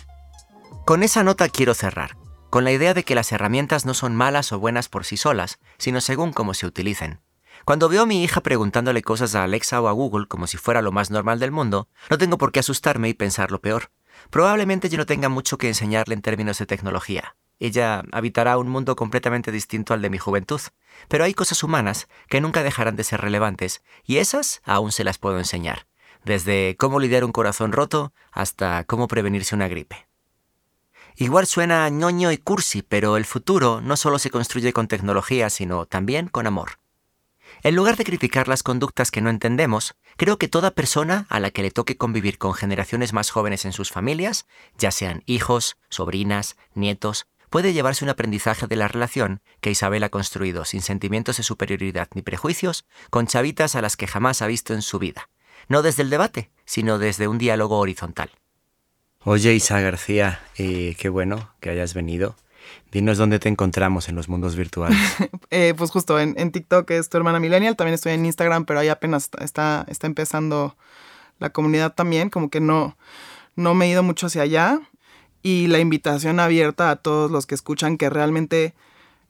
Con 0.86 1.02
esa 1.02 1.24
nota 1.24 1.48
quiero 1.48 1.74
cerrar, 1.74 2.16
con 2.48 2.62
la 2.62 2.70
idea 2.70 2.94
de 2.94 3.02
que 3.02 3.16
las 3.16 3.32
herramientas 3.32 3.86
no 3.86 3.92
son 3.92 4.14
malas 4.14 4.52
o 4.52 4.60
buenas 4.60 4.88
por 4.88 5.04
sí 5.04 5.16
solas, 5.16 5.58
sino 5.78 6.00
según 6.00 6.32
cómo 6.32 6.54
se 6.54 6.64
utilicen. 6.64 7.18
Cuando 7.64 7.88
veo 7.88 8.04
a 8.04 8.06
mi 8.06 8.22
hija 8.22 8.40
preguntándole 8.40 9.02
cosas 9.02 9.34
a 9.34 9.42
Alexa 9.42 9.80
o 9.80 9.88
a 9.88 9.92
Google 9.92 10.28
como 10.28 10.46
si 10.46 10.58
fuera 10.58 10.82
lo 10.82 10.92
más 10.92 11.10
normal 11.10 11.40
del 11.40 11.50
mundo, 11.50 11.88
no 12.08 12.18
tengo 12.18 12.38
por 12.38 12.52
qué 12.52 12.60
asustarme 12.60 13.08
y 13.08 13.14
pensar 13.14 13.50
lo 13.50 13.60
peor. 13.60 13.90
Probablemente 14.30 14.88
yo 14.88 14.96
no 14.96 15.06
tenga 15.06 15.28
mucho 15.28 15.58
que 15.58 15.66
enseñarle 15.66 16.14
en 16.14 16.22
términos 16.22 16.60
de 16.60 16.66
tecnología. 16.66 17.34
Ella 17.58 18.04
habitará 18.12 18.56
un 18.56 18.68
mundo 18.68 18.94
completamente 18.94 19.50
distinto 19.50 19.92
al 19.92 20.02
de 20.02 20.10
mi 20.10 20.18
juventud, 20.18 20.60
pero 21.08 21.24
hay 21.24 21.34
cosas 21.34 21.64
humanas 21.64 22.06
que 22.28 22.40
nunca 22.40 22.62
dejarán 22.62 22.94
de 22.94 23.02
ser 23.02 23.22
relevantes, 23.22 23.82
y 24.04 24.18
esas 24.18 24.62
aún 24.64 24.92
se 24.92 25.02
las 25.02 25.18
puedo 25.18 25.38
enseñar, 25.38 25.88
desde 26.24 26.76
cómo 26.78 27.00
lidiar 27.00 27.24
un 27.24 27.32
corazón 27.32 27.72
roto 27.72 28.12
hasta 28.30 28.84
cómo 28.84 29.08
prevenirse 29.08 29.56
una 29.56 29.66
gripe. 29.66 30.05
Igual 31.18 31.46
suena 31.46 31.88
ñoño 31.88 32.30
y 32.30 32.36
cursi, 32.36 32.82
pero 32.82 33.16
el 33.16 33.24
futuro 33.24 33.80
no 33.80 33.96
solo 33.96 34.18
se 34.18 34.30
construye 34.30 34.74
con 34.74 34.86
tecnología, 34.86 35.48
sino 35.48 35.86
también 35.86 36.28
con 36.28 36.46
amor. 36.46 36.78
En 37.62 37.74
lugar 37.74 37.96
de 37.96 38.04
criticar 38.04 38.48
las 38.48 38.62
conductas 38.62 39.10
que 39.10 39.22
no 39.22 39.30
entendemos, 39.30 39.94
creo 40.18 40.36
que 40.36 40.48
toda 40.48 40.72
persona 40.72 41.26
a 41.30 41.40
la 41.40 41.50
que 41.50 41.62
le 41.62 41.70
toque 41.70 41.96
convivir 41.96 42.36
con 42.36 42.52
generaciones 42.52 43.14
más 43.14 43.30
jóvenes 43.30 43.64
en 43.64 43.72
sus 43.72 43.90
familias, 43.90 44.46
ya 44.76 44.90
sean 44.90 45.22
hijos, 45.24 45.78
sobrinas, 45.88 46.56
nietos, 46.74 47.26
puede 47.48 47.72
llevarse 47.72 48.04
un 48.04 48.10
aprendizaje 48.10 48.66
de 48.66 48.76
la 48.76 48.88
relación 48.88 49.40
que 49.62 49.70
Isabel 49.70 50.04
ha 50.04 50.10
construido 50.10 50.66
sin 50.66 50.82
sentimientos 50.82 51.38
de 51.38 51.44
superioridad 51.44 52.08
ni 52.14 52.20
prejuicios 52.20 52.84
con 53.08 53.26
chavitas 53.26 53.74
a 53.74 53.80
las 53.80 53.96
que 53.96 54.06
jamás 54.06 54.42
ha 54.42 54.46
visto 54.48 54.74
en 54.74 54.82
su 54.82 54.98
vida, 54.98 55.30
no 55.68 55.80
desde 55.80 56.02
el 56.02 56.10
debate, 56.10 56.50
sino 56.66 56.98
desde 56.98 57.26
un 57.26 57.38
diálogo 57.38 57.78
horizontal. 57.78 58.30
Oye, 59.28 59.54
Isa 59.54 59.80
García, 59.80 60.38
eh, 60.56 60.94
qué 61.00 61.08
bueno 61.08 61.50
que 61.58 61.70
hayas 61.70 61.94
venido. 61.94 62.36
Dinos 62.92 63.18
dónde 63.18 63.40
te 63.40 63.48
encontramos 63.48 64.08
en 64.08 64.14
los 64.14 64.28
mundos 64.28 64.54
virtuales. 64.54 64.96
eh, 65.50 65.74
pues 65.76 65.90
justo 65.90 66.20
en, 66.20 66.52
TikTok 66.52 66.88
es 66.92 67.08
tu 67.08 67.16
hermana 67.16 67.40
Millennial, 67.40 67.74
también 67.74 67.94
estoy 67.94 68.12
en 68.12 68.24
Instagram, 68.24 68.66
pero 68.66 68.78
ahí 68.78 68.86
apenas 68.86 69.28
está, 69.40 69.84
está 69.88 70.06
empezando 70.06 70.76
la 71.40 71.50
comunidad 71.50 71.92
también, 71.92 72.30
como 72.30 72.50
que 72.50 72.60
no, 72.60 72.96
no 73.56 73.74
me 73.74 73.86
he 73.86 73.90
ido 73.90 74.04
mucho 74.04 74.28
hacia 74.28 74.42
allá. 74.42 74.78
Y 75.42 75.66
la 75.66 75.80
invitación 75.80 76.38
abierta 76.38 76.92
a 76.92 76.94
todos 76.94 77.28
los 77.28 77.46
que 77.46 77.56
escuchan 77.56 77.98
que 77.98 78.08
realmente 78.08 78.74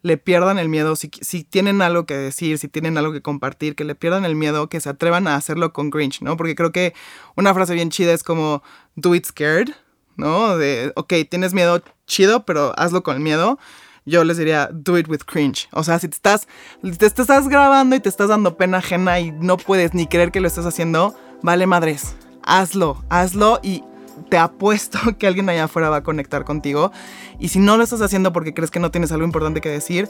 le 0.02 0.18
pierdan 0.18 0.58
el 0.58 0.68
miedo, 0.68 0.94
si, 0.94 1.10
si 1.22 1.42
tienen 1.42 1.80
algo 1.80 2.04
que 2.04 2.18
decir, 2.18 2.58
si 2.58 2.68
tienen 2.68 2.98
algo 2.98 3.14
que 3.14 3.22
compartir, 3.22 3.74
que 3.74 3.84
le 3.84 3.94
pierdan 3.94 4.26
el 4.26 4.36
miedo, 4.36 4.68
que 4.68 4.78
se 4.78 4.90
atrevan 4.90 5.26
a 5.26 5.36
hacerlo 5.36 5.72
con 5.72 5.88
Grinch, 5.88 6.20
¿no? 6.20 6.36
Porque 6.36 6.54
creo 6.54 6.70
que 6.70 6.92
una 7.34 7.54
frase 7.54 7.72
bien 7.72 7.88
chida 7.88 8.12
es 8.12 8.22
como, 8.22 8.62
do 8.94 9.14
it 9.14 9.24
scared, 9.24 9.70
¿no? 10.16 10.56
De, 10.56 10.92
ok, 10.96 11.12
tienes 11.28 11.54
miedo, 11.54 11.82
chido, 12.06 12.44
pero 12.44 12.72
hazlo 12.76 13.02
con 13.02 13.16
el 13.16 13.22
miedo. 13.22 13.58
Yo 14.04 14.22
les 14.22 14.36
diría, 14.36 14.68
do 14.72 14.98
it 14.98 15.08
with 15.08 15.22
cringe. 15.26 15.68
O 15.72 15.82
sea, 15.82 15.98
si 15.98 16.08
te 16.08 16.14
estás, 16.14 16.46
te, 16.82 17.10
te 17.10 17.22
estás 17.22 17.48
grabando 17.48 17.96
y 17.96 18.00
te 18.00 18.08
estás 18.08 18.28
dando 18.28 18.56
pena 18.56 18.78
ajena 18.78 19.18
y 19.18 19.32
no 19.32 19.56
puedes 19.56 19.94
ni 19.94 20.06
creer 20.06 20.30
que 20.30 20.40
lo 20.40 20.46
estás 20.46 20.64
haciendo, 20.66 21.14
vale 21.42 21.66
madres. 21.66 22.14
Hazlo, 22.42 23.04
hazlo 23.08 23.58
y 23.62 23.82
te 24.30 24.38
apuesto 24.38 24.98
que 25.18 25.26
alguien 25.26 25.48
allá 25.48 25.64
afuera 25.64 25.90
va 25.90 25.96
a 25.96 26.02
conectar 26.02 26.44
contigo. 26.44 26.92
Y 27.38 27.48
si 27.48 27.58
no 27.58 27.76
lo 27.76 27.84
estás 27.84 28.00
haciendo 28.00 28.32
porque 28.32 28.54
crees 28.54 28.70
que 28.70 28.80
no 28.80 28.90
tienes 28.90 29.12
algo 29.12 29.24
importante 29.24 29.60
que 29.60 29.68
decir, 29.68 30.08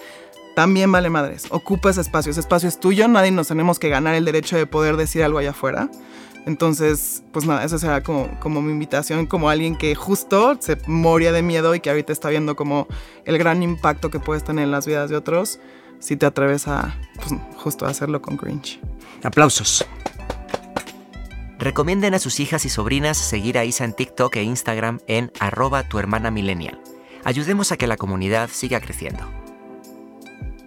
también 0.55 0.91
vale 0.91 1.11
madres. 1.11 1.45
Ocupa 1.51 1.91
ese 1.91 2.01
espacio. 2.01 2.31
Ese 2.31 2.41
espacio 2.41 2.69
es 2.69 2.81
tuyo. 2.81 3.09
Nadie 3.09 3.31
nos 3.31 3.49
tenemos 3.49 3.79
que 3.79 3.89
ganar 3.89 4.15
el 4.15 4.25
derecho 4.25 4.57
de 4.57 4.67
poder 4.67 4.97
decir 4.97 5.23
algo 5.23 5.39
allá 5.39 5.51
afuera. 5.51 5.91
Entonces, 6.47 7.25
pues 7.33 7.45
nada, 7.45 7.65
esa 7.65 7.79
será 7.79 8.03
como, 8.05 8.31
como 8.39 8.63
mi 8.63 8.71
invitación, 8.71 9.27
como 9.27 9.51
alguien 9.51 9.77
que 9.77 9.97
justo 9.97 10.57
se 10.61 10.79
moría 10.87 11.33
de 11.33 11.43
miedo 11.43 11.75
y 11.75 11.81
que 11.81 11.91
ahorita 11.91 12.13
está 12.13 12.29
viendo 12.29 12.55
como 12.55 12.87
el 13.25 13.37
gran 13.37 13.65
impacto 13.65 14.11
que 14.11 14.21
puedes 14.21 14.45
tener 14.45 14.65
en 14.65 14.71
las 14.71 14.87
vidas 14.87 15.11
de 15.11 15.17
otros, 15.17 15.59
si 15.99 16.17
te 16.17 16.25
atreves 16.25 16.69
a 16.69 16.97
pues, 17.17 17.41
justo 17.57 17.85
hacerlo 17.85 18.23
con 18.23 18.37
Grinch. 18.37 18.81
Aplausos. 19.25 19.85
Recomienden 21.59 22.15
a 22.15 22.21
sus 22.21 22.39
hijas 22.39 22.65
y 22.65 22.69
sobrinas 22.69 23.17
seguir 23.17 23.59
a 23.59 23.65
Isa 23.65 23.85
en 23.85 23.93
TikTok 23.93 24.37
e 24.37 24.43
Instagram 24.45 25.01
en 25.09 25.33
arroba 25.41 25.83
tu 25.89 25.99
hermana. 25.99 26.33
Ayudemos 27.25 27.73
a 27.73 27.77
que 27.77 27.89
la 27.89 27.97
comunidad 27.97 28.51
siga 28.53 28.81
creciendo. 28.81 29.29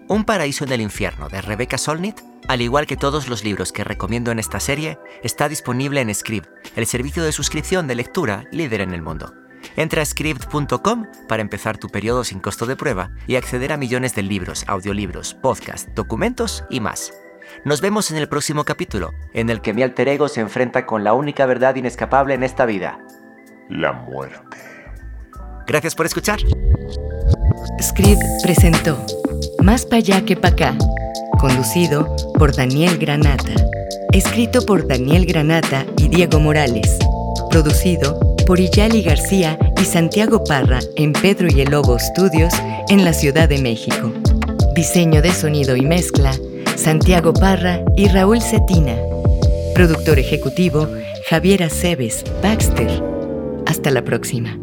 Un 0.08 0.24
paraíso 0.24 0.64
en 0.64 0.72
el 0.72 0.82
infierno 0.82 1.30
de 1.30 1.40
Rebecca 1.40 1.78
Solnit, 1.78 2.20
al 2.50 2.62
igual 2.62 2.88
que 2.88 2.96
todos 2.96 3.28
los 3.28 3.44
libros 3.44 3.70
que 3.70 3.84
recomiendo 3.84 4.32
en 4.32 4.40
esta 4.40 4.58
serie, 4.58 4.98
está 5.22 5.48
disponible 5.48 6.00
en 6.00 6.12
Scribd, 6.12 6.48
el 6.74 6.84
servicio 6.84 7.22
de 7.22 7.30
suscripción 7.30 7.86
de 7.86 7.94
lectura 7.94 8.42
líder 8.50 8.80
en 8.80 8.92
el 8.92 9.02
mundo. 9.02 9.32
Entra 9.76 10.02
a 10.02 10.04
scribd.com 10.04 11.06
para 11.28 11.42
empezar 11.42 11.78
tu 11.78 11.86
periodo 11.86 12.24
sin 12.24 12.40
costo 12.40 12.66
de 12.66 12.74
prueba 12.74 13.12
y 13.28 13.36
acceder 13.36 13.72
a 13.72 13.76
millones 13.76 14.16
de 14.16 14.24
libros, 14.24 14.64
audiolibros, 14.66 15.34
podcasts, 15.34 15.88
documentos 15.94 16.64
y 16.70 16.80
más. 16.80 17.12
Nos 17.64 17.80
vemos 17.80 18.10
en 18.10 18.16
el 18.16 18.28
próximo 18.28 18.64
capítulo, 18.64 19.12
en 19.32 19.48
el 19.48 19.60
Que 19.60 19.72
mi 19.72 19.84
alter 19.84 20.08
ego 20.08 20.26
se 20.26 20.40
enfrenta 20.40 20.86
con 20.86 21.04
la 21.04 21.12
única 21.12 21.46
verdad 21.46 21.76
inescapable 21.76 22.34
en 22.34 22.42
esta 22.42 22.66
vida. 22.66 22.98
La 23.68 23.92
muerte. 23.92 24.56
Gracias 25.68 25.94
por 25.94 26.06
escuchar. 26.06 26.40
Script 27.80 28.22
presentó 28.42 29.06
Más 29.62 29.86
pa' 29.86 29.96
allá 29.96 30.24
que 30.24 30.36
pa' 30.36 30.48
acá, 30.48 30.76
conducido 31.38 32.14
por 32.38 32.54
Daniel 32.54 32.98
Granata, 32.98 33.54
escrito 34.12 34.64
por 34.64 34.86
Daniel 34.86 35.26
Granata 35.26 35.84
y 35.98 36.08
Diego 36.08 36.40
Morales, 36.40 36.98
producido 37.50 38.18
por 38.46 38.60
Iyali 38.60 39.02
García 39.02 39.58
y 39.80 39.84
Santiago 39.84 40.42
Parra 40.44 40.80
en 40.96 41.12
Pedro 41.12 41.48
y 41.54 41.60
el 41.60 41.70
Lobo 41.70 41.98
Studios 41.98 42.54
en 42.88 43.04
la 43.04 43.12
Ciudad 43.12 43.48
de 43.48 43.58
México. 43.58 44.12
Diseño 44.74 45.22
de 45.22 45.32
sonido 45.32 45.76
y 45.76 45.82
mezcla, 45.82 46.32
Santiago 46.76 47.32
Parra 47.32 47.80
y 47.96 48.08
Raúl 48.08 48.40
Cetina. 48.40 48.96
Productor 49.74 50.18
ejecutivo, 50.18 50.88
Javier 51.28 51.62
Aceves 51.62 52.24
Baxter. 52.42 53.02
Hasta 53.66 53.90
la 53.90 54.02
próxima. 54.02 54.58